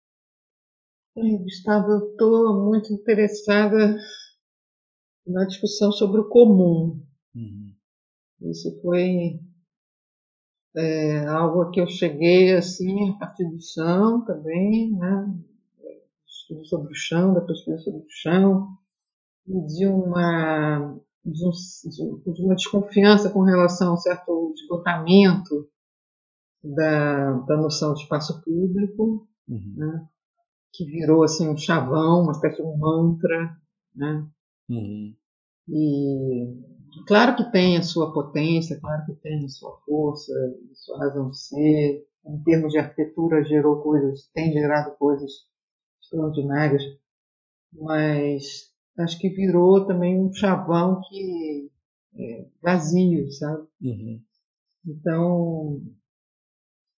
Gustavo, 1.15 1.91
eu 1.91 2.11
estou 2.11 2.65
muito 2.65 2.91
interessada 2.93 3.97
na 5.27 5.45
discussão 5.45 5.91
sobre 5.91 6.21
o 6.21 6.29
comum. 6.29 7.05
Uhum. 7.35 7.73
Isso 8.41 8.79
foi 8.81 9.39
é, 10.75 11.25
algo 11.27 11.71
que 11.71 11.81
eu 11.81 11.87
cheguei 11.87 12.53
assim 12.53 13.09
a 13.11 13.17
partir 13.17 13.45
do 13.45 13.61
chão 13.61 14.23
também, 14.25 14.91
né? 14.91 15.39
Estudo 16.25 16.65
sobre 16.65 16.91
o 16.91 16.95
chão, 16.95 17.33
da 17.33 17.41
pesquisa 17.41 17.77
sobre 17.79 18.01
o 18.01 18.09
chão, 18.09 18.67
e 19.47 19.65
de 19.65 19.87
uma, 19.87 20.99
de, 21.31 21.45
um, 21.45 22.33
de 22.33 22.41
uma 22.43 22.55
desconfiança 22.55 23.29
com 23.29 23.41
relação 23.41 23.89
a 23.89 23.93
um 23.93 23.97
certo 23.97 24.53
esgotamento 24.55 25.69
da, 26.63 27.31
da 27.41 27.57
noção 27.57 27.93
de 27.93 28.01
espaço 28.01 28.41
público, 28.43 29.27
uhum. 29.47 29.73
né? 29.77 30.07
que 30.73 30.85
virou 30.85 31.23
assim 31.23 31.49
um 31.49 31.57
chavão, 31.57 32.23
uma 32.23 32.31
espécie 32.31 32.57
de 32.57 32.63
um 32.63 32.77
mantra, 32.77 33.57
né? 33.95 34.27
Uhum. 34.69 35.15
E 35.67 37.03
claro 37.07 37.35
que 37.35 37.51
tem 37.51 37.77
a 37.77 37.83
sua 37.83 38.13
potência, 38.13 38.79
claro 38.79 39.05
que 39.05 39.13
tem 39.15 39.45
a 39.45 39.49
sua 39.49 39.77
força, 39.85 40.33
a 40.33 40.75
sua 40.75 40.99
razão 40.99 41.29
de 41.29 41.39
ser. 41.39 42.05
Em 42.25 42.43
termos 42.43 42.73
de 42.73 42.77
arquitetura, 42.77 43.43
gerou 43.45 43.81
coisas, 43.81 44.29
tem 44.33 44.51
gerado 44.51 44.95
coisas 44.97 45.31
extraordinárias, 46.01 46.83
mas 47.71 48.68
acho 48.99 49.19
que 49.19 49.29
virou 49.29 49.85
também 49.85 50.19
um 50.19 50.33
chavão 50.33 51.01
que 51.07 51.71
é 52.15 52.45
vazio, 52.61 53.31
sabe? 53.31 53.67
Uhum. 53.81 54.21
Então, 54.85 55.81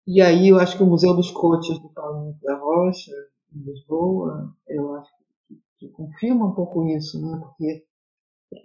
e 0.08 0.22
aí 0.22 0.50
eu 0.50 0.60
acho 0.60 0.78
que 0.78 0.84
o 0.84 0.88
Museu 0.88 1.14
dos 1.16 1.32
Cotes 1.32 1.80
do 1.80 1.90
Paulo 1.90 2.36
da 2.42 2.58
Rocha, 2.58 3.12
em 3.54 3.60
Lisboa, 3.60 4.56
eu 4.68 4.96
acho 4.96 5.10
que, 5.48 5.60
que 5.78 5.90
confirma 5.90 6.48
um 6.48 6.56
pouco 6.56 6.88
isso, 6.88 7.22
né? 7.22 7.40
Porque 7.40 7.86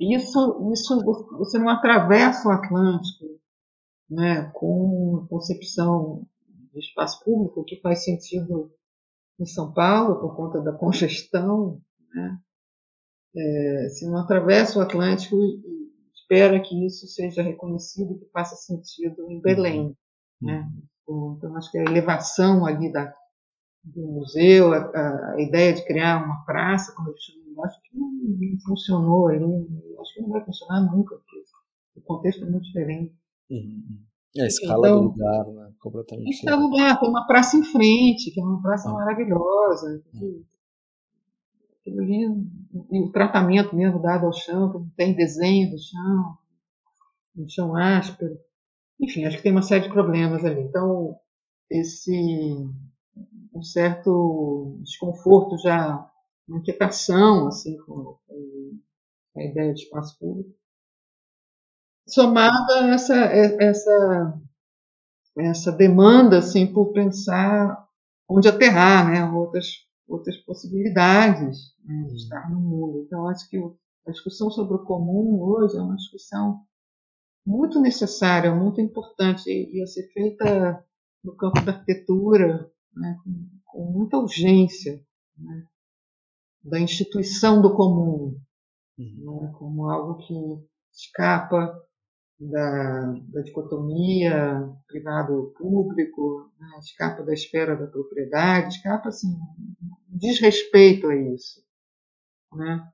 isso, 0.01 0.73
isso 0.73 1.05
você 1.39 1.59
não 1.59 1.69
atravessa 1.69 2.49
o 2.49 2.53
Atlântico 2.53 3.25
né, 4.09 4.51
com 4.55 5.27
concepção 5.29 6.27
de 6.73 6.81
espaço 6.81 7.23
público 7.25 7.65
que 7.65 7.81
faz 7.81 8.05
sentido 8.05 8.73
em 9.39 9.47
São 9.47 9.73
Paulo 9.73 10.21
por 10.21 10.37
conta 10.37 10.61
da 10.61 10.73
congestão. 10.73 11.81
Né? 12.15 12.39
É, 13.37 13.89
se 13.91 14.07
não 14.07 14.19
atravessa 14.19 14.79
o 14.79 14.83
Atlântico 14.83 15.37
e 15.37 15.91
espera 16.15 16.61
que 16.61 16.87
isso 16.87 17.07
seja 17.07 17.43
reconhecido 17.43 18.13
e 18.13 18.19
que 18.19 18.31
faça 18.33 18.57
sentido 18.57 19.31
em 19.31 19.41
Belém. 19.41 19.81
Uhum. 19.83 19.95
Né? 20.43 20.69
Então, 21.09 21.57
acho 21.57 21.71
que 21.71 21.79
a 21.79 21.85
elevação 21.85 22.67
ali 22.67 22.91
da, 22.91 23.15
do 23.85 24.03
museu, 24.03 24.73
a, 24.73 25.35
a, 25.35 25.41
ideia 25.41 25.73
de 25.73 25.85
criar 25.85 26.25
uma 26.25 26.45
praça, 26.45 26.93
como 26.95 27.11
eu 27.11 27.15
chamo, 27.17 27.65
acho 27.65 27.81
que 27.83 27.97
não, 27.97 28.11
não, 28.11 28.61
funcionou 28.67 29.29
ali, 29.29 29.45
acho 30.01 30.15
que 30.15 30.23
não 30.23 30.31
vai 30.31 30.45
funcionar 30.45 30.81
nunca, 30.81 31.17
porque 31.17 31.45
o 31.97 32.01
contexto 32.03 32.45
é 32.45 32.51
muito 32.51 32.65
diferente. 32.65 33.15
Uhum. 33.51 34.01
É 34.37 34.43
a 34.43 34.47
escala 34.47 34.89
então, 34.89 35.01
do 35.01 35.09
lugar, 35.09 35.47
né? 35.47 35.73
Completamente. 35.81 36.27
A 36.27 36.31
escala 36.31 36.57
do 36.57 36.69
lugar, 36.69 37.01
tem 37.01 37.09
uma 37.09 37.27
praça 37.27 37.57
em 37.57 37.63
frente, 37.63 38.31
que 38.33 38.41
é 38.41 38.43
uma 38.43 38.61
praça 38.61 38.91
ah. 38.91 38.93
maravilhosa. 38.93 40.03
Uhum. 40.15 40.45
E 41.87 43.01
o 43.01 43.13
tratamento 43.13 43.77
mesmo 43.77 44.01
dado 44.01 44.27
ao 44.27 44.33
chão, 44.33 44.91
tem 44.97 45.15
desenho 45.15 45.71
do 45.71 45.79
chão, 45.79 46.39
um 47.37 47.49
chão 47.49 47.77
áspero. 47.77 48.39
Enfim, 49.01 49.25
acho 49.25 49.37
que 49.37 49.43
tem 49.43 49.53
uma 49.53 49.63
série 49.63 49.85
de 49.85 49.93
problemas 49.93 50.45
ali. 50.45 50.63
Então, 50.63 51.17
esse 51.71 52.13
um 53.55 53.63
certo 53.63 54.79
desconforto 54.83 55.57
já, 55.59 56.07
uma 56.47 56.59
inquietação 56.59 57.49
assim, 57.49 57.77
com, 57.79 58.19
a 59.37 59.45
ideia 59.45 59.73
de 59.73 59.83
espaço 59.83 60.19
público. 60.19 60.51
Somada 62.09 62.89
essa, 62.91 63.17
essa, 63.17 64.41
essa 65.39 65.73
demanda 65.73 66.39
assim, 66.39 66.67
por 66.67 66.93
pensar 66.93 67.87
onde 68.29 68.49
aterrar, 68.49 69.11
né? 69.11 69.25
outras, 69.25 69.86
outras 70.09 70.37
possibilidades 70.39 71.75
né, 71.85 72.05
de 72.09 72.15
estar 72.15 72.51
no 72.51 72.61
mundo. 72.61 73.03
Então, 73.07 73.29
acho 73.29 73.49
que 73.49 73.59
a 74.07 74.11
discussão 74.11 74.51
sobre 74.51 74.75
o 74.75 74.85
comum 74.85 75.41
hoje 75.43 75.77
é 75.77 75.81
uma 75.81 75.97
discussão 75.97 76.61
muito 77.45 77.81
necessária, 77.81 78.55
muito 78.55 78.81
importante, 78.81 79.49
e 79.49 79.83
a 79.83 79.87
ser 79.87 80.09
feita 80.13 80.85
no 81.23 81.37
campo 81.37 81.61
da 81.63 81.73
arquitetura, 81.73 82.71
né, 82.95 83.17
com, 83.23 83.49
com 83.65 83.93
muita 83.93 84.19
urgência 84.19 85.05
né, 85.37 85.65
da 86.63 86.81
instituição 86.81 87.61
do 87.61 87.75
comum, 87.75 88.37
uhum. 88.99 89.41
né, 89.43 89.53
como 89.59 89.89
algo 89.89 90.19
que 90.19 90.35
escapa 90.93 91.86
da, 92.39 93.15
da 93.29 93.41
dicotomia 93.41 94.71
privado-público, 94.87 96.51
né, 96.59 96.79
escapa 96.79 97.23
da 97.23 97.33
esfera 97.33 97.77
da 97.77 97.87
propriedade, 97.87 98.75
escapa 98.75 99.09
assim, 99.09 99.37
desrespeito 100.09 101.09
a 101.09 101.17
isso. 101.17 101.65
Né, 102.53 102.89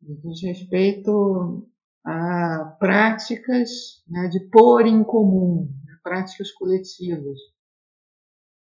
desrespeito 0.00 1.66
a 2.04 2.76
práticas 2.78 4.02
né, 4.08 4.28
de 4.28 4.40
pôr 4.48 4.86
em 4.86 5.02
comum, 5.02 5.68
né, 5.84 5.98
práticas 6.02 6.52
coletivas. 6.52 7.38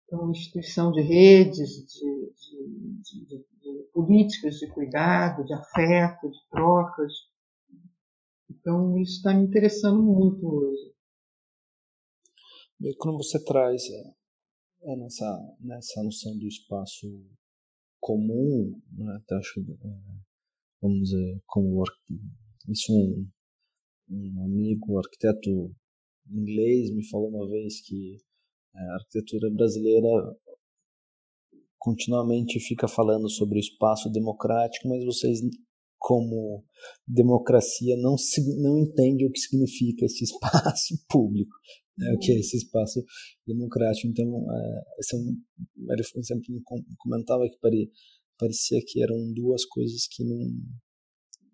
Então, 0.06 0.32
instituição 0.32 0.92
de 0.92 1.02
redes, 1.02 1.70
de, 1.70 2.34
de, 3.04 3.26
de, 3.26 3.46
de, 3.62 3.84
políticas 3.94 4.56
de 4.56 4.68
cuidado, 4.68 5.44
de 5.44 5.54
afeto, 5.54 6.32
de 6.32 6.40
trocas. 6.50 7.14
Então, 8.68 8.98
isso 8.98 9.14
está 9.14 9.34
me 9.34 9.46
interessando 9.46 10.04
muito 10.04 10.46
hoje. 10.46 10.92
E 12.82 12.94
quando 12.98 13.16
você 13.16 13.42
traz 13.46 13.82
é, 14.84 14.96
nessa, 14.98 15.56
nessa 15.62 16.04
noção 16.04 16.38
do 16.38 16.46
espaço 16.46 17.08
comum, 17.98 18.78
né, 18.92 19.22
acho 19.32 19.62
é, 19.62 20.20
vamos 20.82 21.00
dizer, 21.00 21.42
como 21.46 21.82
isso 22.68 22.92
um, 22.92 23.30
um 24.10 24.44
amigo, 24.44 24.96
um 24.96 25.00
arquiteto 25.00 25.74
inglês, 26.30 26.92
me 26.94 27.08
falou 27.08 27.30
uma 27.30 27.48
vez 27.48 27.80
que 27.88 28.18
a 28.76 28.96
arquitetura 28.96 29.50
brasileira 29.50 30.10
continuamente 31.78 32.60
fica 32.60 32.86
falando 32.86 33.30
sobre 33.30 33.60
o 33.60 33.62
espaço 33.62 34.12
democrático, 34.12 34.90
mas 34.90 35.06
vocês, 35.06 35.40
como 35.98 36.64
democracia, 37.08 37.98
não, 37.98 38.16
não 38.60 38.78
entendem 38.78 39.28
o 39.28 39.32
que 39.32 39.40
significa 39.40 40.06
esse 40.06 40.24
espaço 40.24 40.96
público, 41.10 41.56
né, 41.98 42.14
o 42.14 42.20
que 42.20 42.32
é 42.32 42.40
esse 42.40 42.58
espaço 42.58 43.04
democrático. 43.46 44.08
Então, 44.08 44.28
é, 44.28 45.16
um, 45.16 45.42
ele 45.92 46.04
sempre 46.24 46.62
comentava 46.98 47.48
que 47.50 47.58
parecia 48.38 48.80
que 48.86 49.02
eram 49.02 49.34
duas 49.34 49.66
coisas 49.66 50.08
que 50.08 50.24
não 50.24 50.38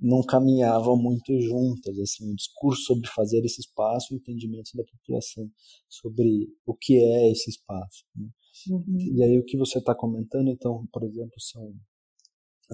não 0.04 0.22
caminhavam 0.22 0.98
muito 0.98 1.40
juntas, 1.40 1.98
assim, 1.98 2.30
o 2.30 2.36
discurso 2.36 2.82
sobre 2.84 3.08
fazer 3.10 3.40
esse 3.46 3.62
espaço, 3.62 4.14
o 4.14 4.18
entendimento 4.18 4.72
da 4.76 4.84
população 4.84 5.50
sobre 5.88 6.50
o 6.66 6.76
que 6.76 6.98
é 6.98 7.32
esse 7.32 7.50
espaço. 7.50 8.04
Né? 8.14 8.28
Uhum. 8.70 8.98
E 9.16 9.24
aí 9.24 9.40
o 9.40 9.46
que 9.46 9.58
você 9.58 9.80
está 9.80 9.96
comentando, 9.96 10.50
então, 10.50 10.86
por 10.92 11.04
exemplo, 11.04 11.40
são 11.40 11.74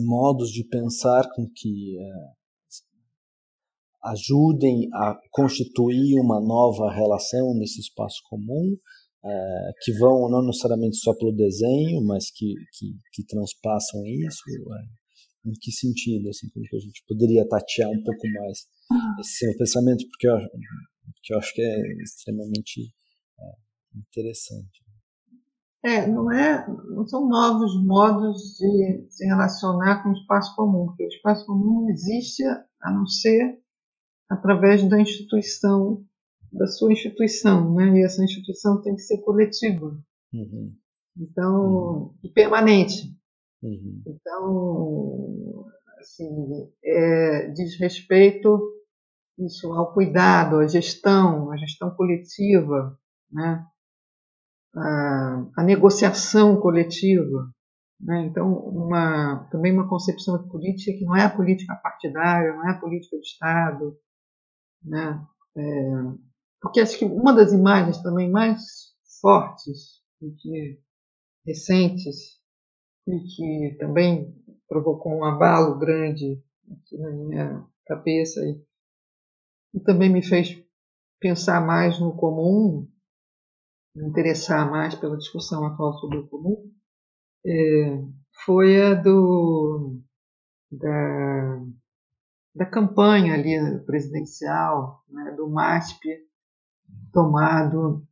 modos 0.01 0.51
de 0.51 0.63
pensar 0.63 1.27
com 1.35 1.47
que 1.55 1.97
é, 1.99 2.11
ajudem 4.11 4.87
a 4.93 5.17
constituir 5.31 6.19
uma 6.19 6.39
nova 6.39 6.91
relação 6.91 7.53
nesse 7.55 7.81
espaço 7.81 8.21
comum, 8.29 8.75
é, 9.25 9.71
que 9.83 9.91
vão 9.93 10.29
não 10.29 10.45
necessariamente 10.45 10.97
só 10.97 11.13
pelo 11.13 11.35
desenho, 11.35 12.03
mas 12.05 12.31
que, 12.31 12.53
que, 12.77 12.93
que 13.13 13.25
transpassam 13.25 14.05
isso. 14.05 14.41
É 14.47 14.99
em 15.45 15.53
que 15.53 15.71
sentido, 15.71 16.29
assim, 16.29 16.49
como 16.49 16.65
que 16.65 16.75
a 16.75 16.79
gente 16.79 17.03
poderia 17.07 17.47
tatear 17.47 17.89
um 17.89 18.03
pouco 18.03 18.27
mais 18.27 18.59
esse 19.19 19.37
seu 19.37 19.57
pensamento, 19.57 20.05
porque 20.09 20.27
eu, 20.27 20.35
porque 20.35 21.33
eu 21.33 21.37
acho 21.37 21.53
que 21.53 21.61
é 21.61 22.03
extremamente 22.03 22.93
interessante. 23.95 24.83
É, 25.83 26.05
não 26.05 26.29
é, 26.31 26.67
não 26.89 27.07
são 27.07 27.27
novos 27.27 27.81
modos 27.85 28.57
de 28.57 29.07
se 29.09 29.25
relacionar 29.25 30.03
com 30.03 30.09
o 30.09 30.13
espaço 30.13 30.53
comum, 30.55 30.87
porque 30.87 31.05
o 31.05 31.07
espaço 31.07 31.45
comum 31.45 31.81
não 31.81 31.89
existe 31.89 32.43
a 32.43 32.91
não 32.91 33.05
ser 33.05 33.57
através 34.29 34.87
da 34.89 34.99
instituição, 34.99 36.03
da 36.51 36.67
sua 36.67 36.91
instituição, 36.91 37.73
né? 37.73 37.97
E 37.97 38.03
essa 38.03 38.23
instituição 38.23 38.81
tem 38.81 38.95
que 38.95 39.01
ser 39.01 39.19
coletiva. 39.19 39.97
Uhum. 40.33 40.75
Então, 41.17 41.65
uhum. 41.65 42.13
e 42.23 42.29
permanente. 42.29 43.17
Uhum. 43.63 44.03
Então, 44.05 45.65
assim, 45.99 46.69
é, 46.83 47.47
diz 47.51 47.79
respeito 47.79 48.59
isso 49.37 49.71
ao 49.73 49.93
cuidado, 49.93 50.57
à 50.57 50.67
gestão, 50.67 51.51
à 51.51 51.57
gestão 51.57 51.89
coletiva, 51.91 52.97
né? 53.31 53.65
A, 54.75 55.45
a 55.57 55.63
negociação 55.63 56.59
coletiva. 56.59 57.51
Né? 57.99 58.25
Então, 58.25 58.51
uma, 58.51 59.47
também 59.51 59.73
uma 59.73 59.87
concepção 59.87 60.41
de 60.41 60.49
política 60.49 60.97
que 60.97 61.05
não 61.05 61.15
é 61.15 61.23
a 61.23 61.35
política 61.35 61.75
partidária, 61.75 62.53
não 62.53 62.67
é 62.67 62.71
a 62.71 62.79
política 62.79 63.17
de 63.17 63.27
Estado. 63.27 63.97
Né? 64.83 65.21
É, 65.57 65.91
porque 66.61 66.79
acho 66.79 66.97
que 66.97 67.05
uma 67.05 67.33
das 67.33 67.51
imagens 67.51 68.01
também 68.01 68.29
mais 68.29 68.61
fortes 69.21 69.99
e 70.21 70.79
recentes 71.45 72.39
e 73.07 73.19
que 73.19 73.77
também 73.79 74.35
provocou 74.67 75.13
um 75.13 75.25
abalo 75.25 75.77
grande 75.79 76.41
aqui 76.71 76.97
na 76.97 77.11
minha 77.11 77.65
cabeça 77.85 78.39
e, 78.41 78.61
e 79.73 79.79
também 79.79 80.09
me 80.09 80.21
fez 80.21 80.61
pensar 81.19 81.65
mais 81.65 81.99
no 81.99 82.15
comum, 82.15 82.87
me 83.99 84.07
interessar 84.07 84.69
mais 84.69 84.95
pela 84.95 85.17
discussão 85.17 85.65
atual 85.65 85.93
sobre 85.99 86.19
o 86.19 86.27
comum, 86.27 86.71
é, 87.45 88.01
foi 88.45 88.81
a 88.81 88.93
do 88.93 89.99
da, 90.71 91.61
da 92.55 92.65
campanha 92.65 93.33
ali 93.33 93.79
presidencial, 93.85 95.03
né, 95.09 95.31
do 95.35 95.49
MASP 95.49 95.99
tomado 97.11 98.05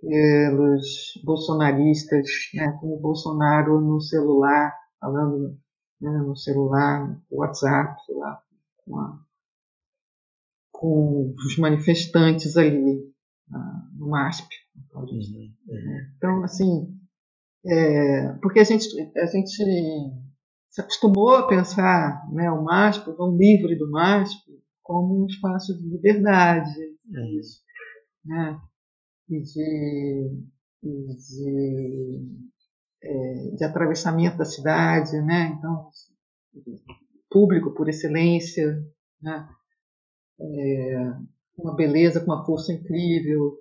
pelos 0.00 1.20
bolsonaristas, 1.24 2.26
né, 2.54 2.76
com 2.80 2.94
o 2.94 3.00
Bolsonaro 3.00 3.80
no 3.80 4.00
celular, 4.00 4.74
falando 5.00 5.58
né, 6.00 6.10
no 6.18 6.36
celular, 6.36 7.20
WhatsApp, 7.30 8.00
sei 8.04 8.16
lá, 8.16 8.42
com, 8.78 8.98
a, 8.98 9.20
com 10.72 11.34
os 11.36 11.58
manifestantes 11.58 12.56
ali 12.56 13.12
no 13.96 14.08
MASP. 14.10 14.48
Uhum, 14.94 15.08
uhum. 15.68 15.98
Então, 16.16 16.44
assim, 16.44 16.98
é, 17.66 18.32
porque 18.42 18.60
a 18.60 18.64
gente, 18.64 18.86
a 19.16 19.26
gente 19.26 19.64
se 20.70 20.80
acostumou 20.80 21.34
a 21.36 21.46
pensar 21.46 22.28
né, 22.32 22.50
o 22.50 22.62
MASP, 22.62 23.10
o 23.10 23.16
vão 23.16 23.36
livre 23.36 23.76
do 23.76 23.90
MASP, 23.90 24.58
como 24.82 25.22
um 25.22 25.26
espaço 25.26 25.76
de 25.76 25.88
liberdade, 25.88 26.70
uhum. 27.10 27.40
né? 28.24 28.60
e 29.28 29.42
de, 29.42 30.44
e 30.82 31.06
de, 31.08 32.20
é, 33.02 33.56
de 33.56 33.64
atravessamento 33.64 34.38
da 34.38 34.44
cidade, 34.44 35.20
né? 35.22 35.54
Então, 35.58 35.90
público 37.30 37.74
por 37.74 37.88
excelência, 37.88 38.82
né? 39.20 39.48
É, 40.40 41.12
uma 41.58 41.74
beleza 41.74 42.20
com 42.20 42.32
uma 42.32 42.44
força 42.46 42.72
incrível, 42.72 43.58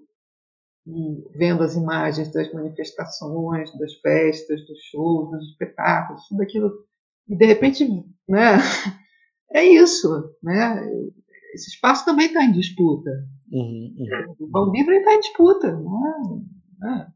e 0.88 1.38
vendo 1.38 1.64
as 1.64 1.76
imagens 1.76 2.32
das 2.32 2.52
manifestações, 2.54 3.72
das 3.78 3.94
festas, 3.96 4.66
dos 4.66 4.80
shows, 4.90 5.32
dos 5.32 5.50
espetáculos, 5.50 6.28
tudo 6.28 6.42
aquilo, 6.42 6.72
e 7.28 7.36
de 7.36 7.46
repente, 7.46 7.88
né? 8.28 8.58
É 9.50 9.64
isso, 9.64 10.10
né? 10.44 10.86
Esse 11.54 11.70
espaço 11.70 12.04
também 12.04 12.26
está 12.28 12.44
em 12.44 12.52
disputa, 12.52 13.10
Uhum, 13.52 13.96
uhum. 13.98 14.50
O 14.54 14.72
Livre 14.72 14.98
está 14.98 15.14
em 15.14 15.20
disputa, 15.20 15.72
não 15.72 16.08
é, 16.84 17.08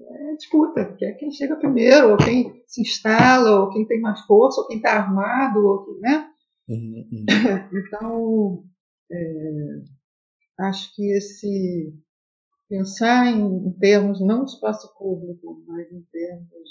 é, 0.00 0.32
é 0.32 0.36
disputa, 0.36 0.94
que 0.96 1.04
é 1.04 1.12
quem 1.12 1.30
chega 1.30 1.56
primeiro, 1.56 2.12
ou 2.12 2.16
quem 2.16 2.62
se 2.66 2.82
instala, 2.82 3.60
ou 3.60 3.70
quem 3.70 3.86
tem 3.86 4.00
mais 4.00 4.20
força, 4.20 4.60
ou 4.60 4.68
quem 4.68 4.76
está 4.76 4.92
armado, 4.92 5.66
ou 5.66 5.84
quem, 5.84 6.00
né? 6.00 6.28
Uhum, 6.68 7.08
uhum. 7.12 7.26
então, 7.86 8.64
é, 9.10 9.82
acho 10.60 10.94
que 10.94 11.12
esse 11.12 11.92
pensar 12.72 13.26
em, 13.26 13.70
termos 13.72 14.18
não 14.18 14.46
de 14.46 14.52
espaço 14.52 14.90
público, 14.96 15.62
mas 15.66 15.92
em 15.92 16.00
termos 16.10 16.70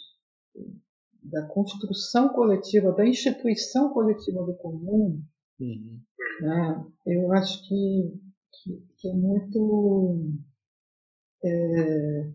da 1.22 1.46
construção 1.46 2.30
coletiva, 2.30 2.92
da 2.92 3.06
instituição 3.06 3.94
coletiva 3.94 4.44
do 4.44 4.56
comum, 4.56 5.22
uhum. 5.60 6.02
né, 6.42 6.86
eu 7.06 7.32
acho 7.34 7.68
que 7.68 8.20
que, 8.52 8.84
que 8.98 9.10
é 9.10 9.14
muito 9.14 10.26
é, 11.44 12.32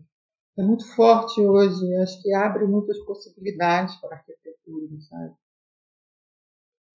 é, 0.59 0.63
muito 0.63 0.87
forte 0.95 1.41
hoje, 1.41 1.93
acho 1.95 2.21
que 2.21 2.33
abre 2.33 2.65
muitas 2.65 2.97
possibilidades 2.99 3.99
para 3.99 4.15
a 4.15 4.19
arquitetura, 4.19 5.01
sabe? 5.09 5.35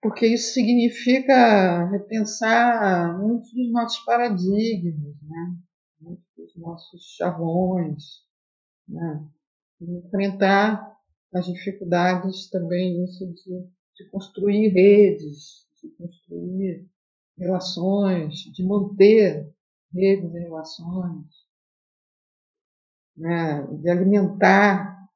Porque 0.01 0.27
isso 0.27 0.55
significa 0.55 1.85
repensar 1.91 3.21
muitos 3.21 3.53
dos 3.53 3.71
nossos 3.71 4.03
paradigmas, 4.05 5.15
né? 5.23 5.57
Muitos 6.03 6.27
dos 6.37 6.57
nossos 6.57 7.15
chavões, 7.17 8.23
né? 8.89 9.27
enfrentar 9.81 10.93
as 11.33 11.47
dificuldades 11.47 12.51
também 12.51 13.05
isso 13.05 13.27
de, 13.27 13.67
de 13.97 14.11
construir 14.11 14.69
redes, 14.69 15.67
de 15.83 15.89
construir 15.91 16.87
relações, 17.39 18.35
de 18.53 18.63
manter 18.65 19.53
redes 19.93 20.35
e 20.35 20.39
relações, 20.39 21.27
né, 23.17 23.67
de 23.67 23.91
alimentar 23.91 25.09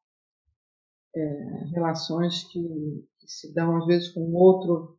é, 1.14 1.64
relações 1.72 2.44
que, 2.44 2.60
que, 3.18 3.26
se 3.26 3.52
dão 3.54 3.76
às 3.76 3.86
vezes 3.86 4.08
com 4.08 4.32
outro 4.34 4.98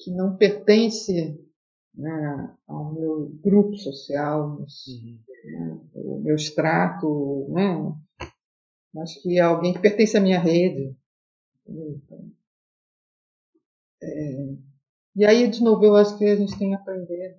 que 0.00 0.10
não 0.12 0.36
pertence 0.36 1.47
né, 1.98 2.56
ao 2.66 2.94
meu 2.94 3.28
grupo 3.42 3.76
social, 3.76 4.56
uhum. 4.56 5.18
né, 5.44 5.80
o 5.94 6.20
meu 6.20 6.36
extrato, 6.36 7.48
né, 7.50 7.94
mas 8.94 9.20
que 9.20 9.38
é 9.38 9.42
alguém 9.42 9.74
que 9.74 9.80
pertence 9.80 10.16
à 10.16 10.20
minha 10.20 10.38
rede. 10.38 10.96
Então, 11.66 12.32
é, 14.00 14.56
e 15.16 15.26
aí, 15.26 15.50
de 15.50 15.62
novo, 15.62 15.84
eu 15.84 15.96
acho 15.96 16.16
que 16.16 16.24
a 16.24 16.36
gente 16.36 16.56
tem 16.56 16.74
a 16.74 16.78
aprender, 16.78 17.36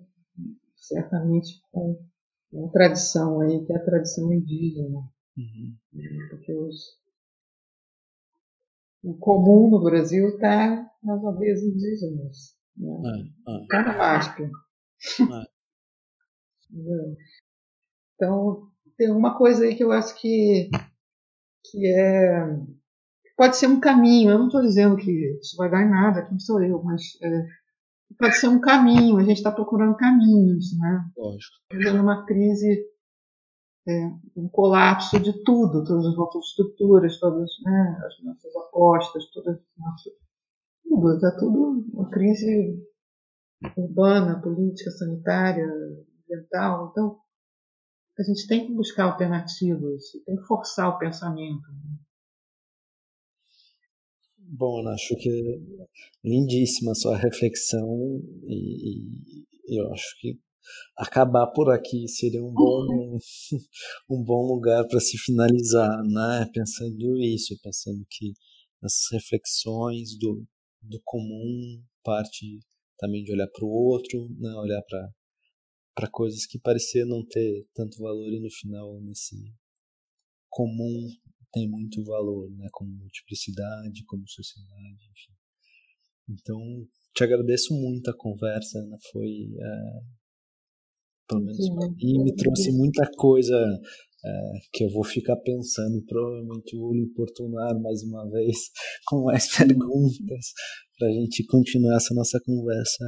certamente, 0.75 1.61
com 1.71 1.97
uma 2.51 2.69
tradição 2.71 3.39
aí, 3.39 3.65
que 3.65 3.71
é 3.71 3.77
a 3.77 3.85
tradição 3.85 4.33
indígena. 4.33 4.99
Uhum. 5.37 5.77
Porque 6.29 6.53
os, 6.53 6.99
o 9.01 9.13
comum 9.17 9.69
no 9.69 9.81
Brasil 9.81 10.27
está 10.29 10.91
nas 11.01 11.23
aldeias 11.23 11.63
indígenas. 11.63 12.58
É, 12.79 13.77
é. 13.77 13.97
máscara. 13.97 14.49
É. 16.71 17.15
então, 18.13 18.69
tem 18.95 19.09
uma 19.09 19.35
coisa 19.35 19.65
aí 19.65 19.75
que 19.75 19.83
eu 19.83 19.91
acho 19.91 20.13
que, 20.21 20.69
que 21.65 21.87
é 21.87 22.45
pode 23.39 23.55
ser 23.55 23.67
um 23.67 23.79
caminho. 23.79 24.31
Eu 24.31 24.37
não 24.37 24.47
estou 24.47 24.61
dizendo 24.61 24.97
que 24.97 25.09
isso 25.39 25.55
vai 25.55 25.71
dar 25.71 25.81
em 25.81 25.89
nada, 25.89 26.25
quem 26.25 26.37
sou 26.37 26.61
eu, 26.61 26.83
mas 26.83 27.01
é, 27.23 27.47
pode 28.19 28.35
ser 28.35 28.49
um 28.49 28.59
caminho. 28.59 29.17
A 29.17 29.23
gente 29.23 29.37
está 29.37 29.49
procurando 29.49 29.95
caminhos, 29.95 30.77
né? 30.77 31.05
Lógico. 31.17 31.55
Vivendo 31.71 32.01
uma 32.01 32.25
crise, 32.25 32.85
é, 33.87 34.07
um 34.35 34.49
colapso 34.49 35.17
de 35.21 35.31
tudo, 35.45 35.85
todas 35.85 36.05
as 36.05 36.17
nossas 36.17 36.45
estruturas, 36.47 37.17
todas 37.17 37.49
né, 37.63 38.01
as 38.05 38.25
nossas 38.25 38.55
apostas, 38.57 39.31
todas 39.31 39.55
as 39.55 39.77
nossas, 39.77 40.13
tudo, 40.89 41.15
está 41.15 41.31
tudo 41.37 41.85
uma 41.93 42.09
crise 42.09 42.83
urbana, 43.77 44.41
política, 44.41 44.89
sanitária, 44.91 45.65
ambiental. 45.65 46.89
Então, 46.91 47.19
a 48.17 48.23
gente 48.23 48.47
tem 48.47 48.65
que 48.65 48.73
buscar 48.73 49.05
alternativas, 49.05 50.03
tem 50.25 50.35
que 50.35 50.47
forçar 50.47 50.89
o 50.89 50.97
pensamento. 50.97 51.67
Né? 51.71 51.99
Bom, 54.37 54.87
acho 54.89 55.15
que 55.15 55.29
é 55.29 56.27
lindíssima 56.27 56.91
a 56.91 56.95
sua 56.95 57.17
reflexão 57.17 58.19
e, 58.47 59.45
e, 59.67 59.79
eu 59.79 59.91
acho 59.93 60.19
que 60.19 60.39
acabar 60.97 61.47
por 61.47 61.71
aqui 61.71 62.07
seria 62.07 62.43
um 62.43 62.51
bom 62.51 62.87
um 64.09 64.23
bom 64.23 64.47
lugar 64.47 64.87
para 64.87 64.99
se 64.99 65.17
finalizar, 65.19 66.03
né? 66.03 66.49
Pensando 66.51 67.17
isso, 67.19 67.59
pensando 67.61 68.03
que 68.09 68.33
as 68.81 68.93
reflexões 69.11 70.17
do, 70.17 70.43
do 70.81 71.01
comum 71.03 71.83
parte 72.03 72.59
também 72.97 73.23
de 73.23 73.31
olhar 73.31 73.47
para 73.47 73.65
o 73.65 73.69
outro, 73.69 74.29
né? 74.37 74.53
Olhar 74.55 74.81
para 74.83 75.09
para 75.95 76.09
coisas 76.09 76.45
que 76.45 76.57
pareciam 76.57 77.07
não 77.07 77.25
ter 77.25 77.67
tanto 77.73 78.01
valor 78.01 78.31
e 78.31 78.39
no 78.39 78.49
final 78.49 79.01
nesse 79.01 79.35
comum 80.49 81.09
tem 81.51 81.67
muito 81.69 82.03
valor, 82.05 82.49
né? 82.51 82.67
Como 82.71 82.89
multiplicidade, 82.91 84.05
como 84.05 84.27
sociedade, 84.27 85.09
enfim. 85.11 85.33
Então, 86.29 86.87
te 87.13 87.23
agradeço 87.23 87.73
muito 87.73 88.09
a 88.09 88.17
conversa, 88.17 88.79
Ana. 88.79 88.97
Foi, 89.11 89.49
é, 89.59 89.99
pelo 91.27 91.41
menos 91.41 91.69
para 91.69 91.89
mim, 91.89 92.23
me 92.23 92.35
trouxe 92.35 92.71
muita 92.71 93.09
coisa 93.17 93.55
é, 94.25 94.59
que 94.73 94.83
eu 94.85 94.89
vou 94.89 95.03
ficar 95.03 95.35
pensando 95.37 95.97
e 95.97 96.05
provavelmente 96.05 96.77
vou 96.77 96.93
lhe 96.93 97.03
importunar 97.03 97.79
mais 97.79 98.03
uma 98.03 98.29
vez 98.29 98.57
com 99.07 99.23
mais 99.23 99.55
perguntas 99.55 100.53
para 100.97 101.07
a 101.07 101.11
gente 101.11 101.45
continuar 101.45 101.97
essa 101.97 102.13
nossa 102.13 102.39
conversa 102.45 103.05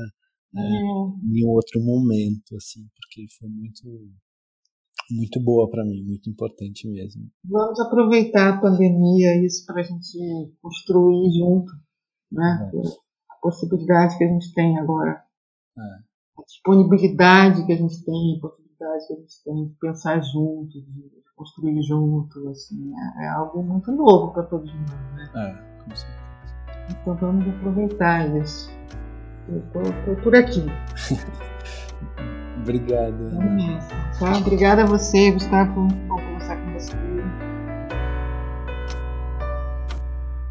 é, 0.56 0.62
em 0.62 1.46
outro 1.46 1.82
momento, 1.82 2.56
assim, 2.56 2.82
porque 2.96 3.26
foi 3.40 3.50
muito 3.50 4.12
muito 5.10 5.44
boa 5.44 5.70
para 5.70 5.84
mim, 5.84 6.04
muito 6.06 6.30
importante 6.30 6.88
mesmo. 6.90 7.30
Vamos 7.44 7.80
aproveitar 7.82 8.54
a 8.54 8.62
pandemia 8.62 9.44
isso 9.46 9.66
para 9.66 9.82
a 9.82 9.84
gente 9.84 10.54
construir 10.62 11.32
junto, 11.38 11.72
né? 12.32 12.72
É. 12.74 12.88
A 13.30 13.36
possibilidade 13.42 14.18
que 14.18 14.24
a 14.24 14.28
gente 14.28 14.54
tem 14.54 14.78
agora, 14.78 15.22
é. 15.78 15.82
a 15.82 16.44
disponibilidade 16.46 17.66
que 17.66 17.74
a 17.74 17.78
gente 17.78 18.04
tem, 18.06 18.38
a 18.38 18.42
possibilidade 18.42 18.71
que 19.08 19.14
a 19.14 19.16
gente 19.18 19.44
tem 19.44 19.66
de 19.68 19.74
pensar 19.80 20.22
junto, 20.22 20.72
de 20.72 21.12
construir 21.36 21.82
junto, 21.84 22.50
assim, 22.50 22.94
é, 23.20 23.26
é 23.26 23.30
algo 23.30 23.62
muito 23.64 23.92
novo 23.92 24.32
para 24.34 24.44
todos 24.44 24.72
nós, 24.74 25.16
né? 25.16 25.30
É, 25.36 25.84
com 25.84 25.96
certeza. 25.96 26.22
Então 26.90 27.16
vamos 27.16 27.48
aproveitar 27.48 28.28
isso. 28.38 28.72
Eu 29.48 29.60
estou 29.60 30.16
por 30.24 30.36
aqui. 30.36 30.66
Obrigado. 32.62 33.32
Tá? 34.20 34.38
Obrigada 34.38 34.84
a 34.84 34.86
você, 34.86 35.32
Gustavo. 35.32 35.88
Bom 36.08 36.16
conversar 36.16 36.58
com 36.58 36.74
você. 36.74 36.96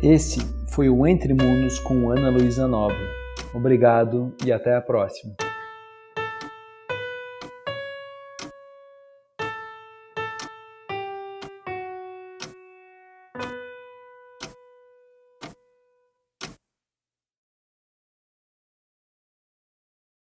Esse 0.02 0.40
foi 0.66 0.88
o 0.88 1.06
Entre 1.06 1.34
Mundos 1.34 1.78
com 1.78 2.10
Ana 2.10 2.30
Luísa 2.30 2.66
Nova. 2.66 2.94
Obrigado 3.54 4.34
e 4.44 4.52
até 4.52 4.74
a 4.74 4.80
próxima. 4.80 5.34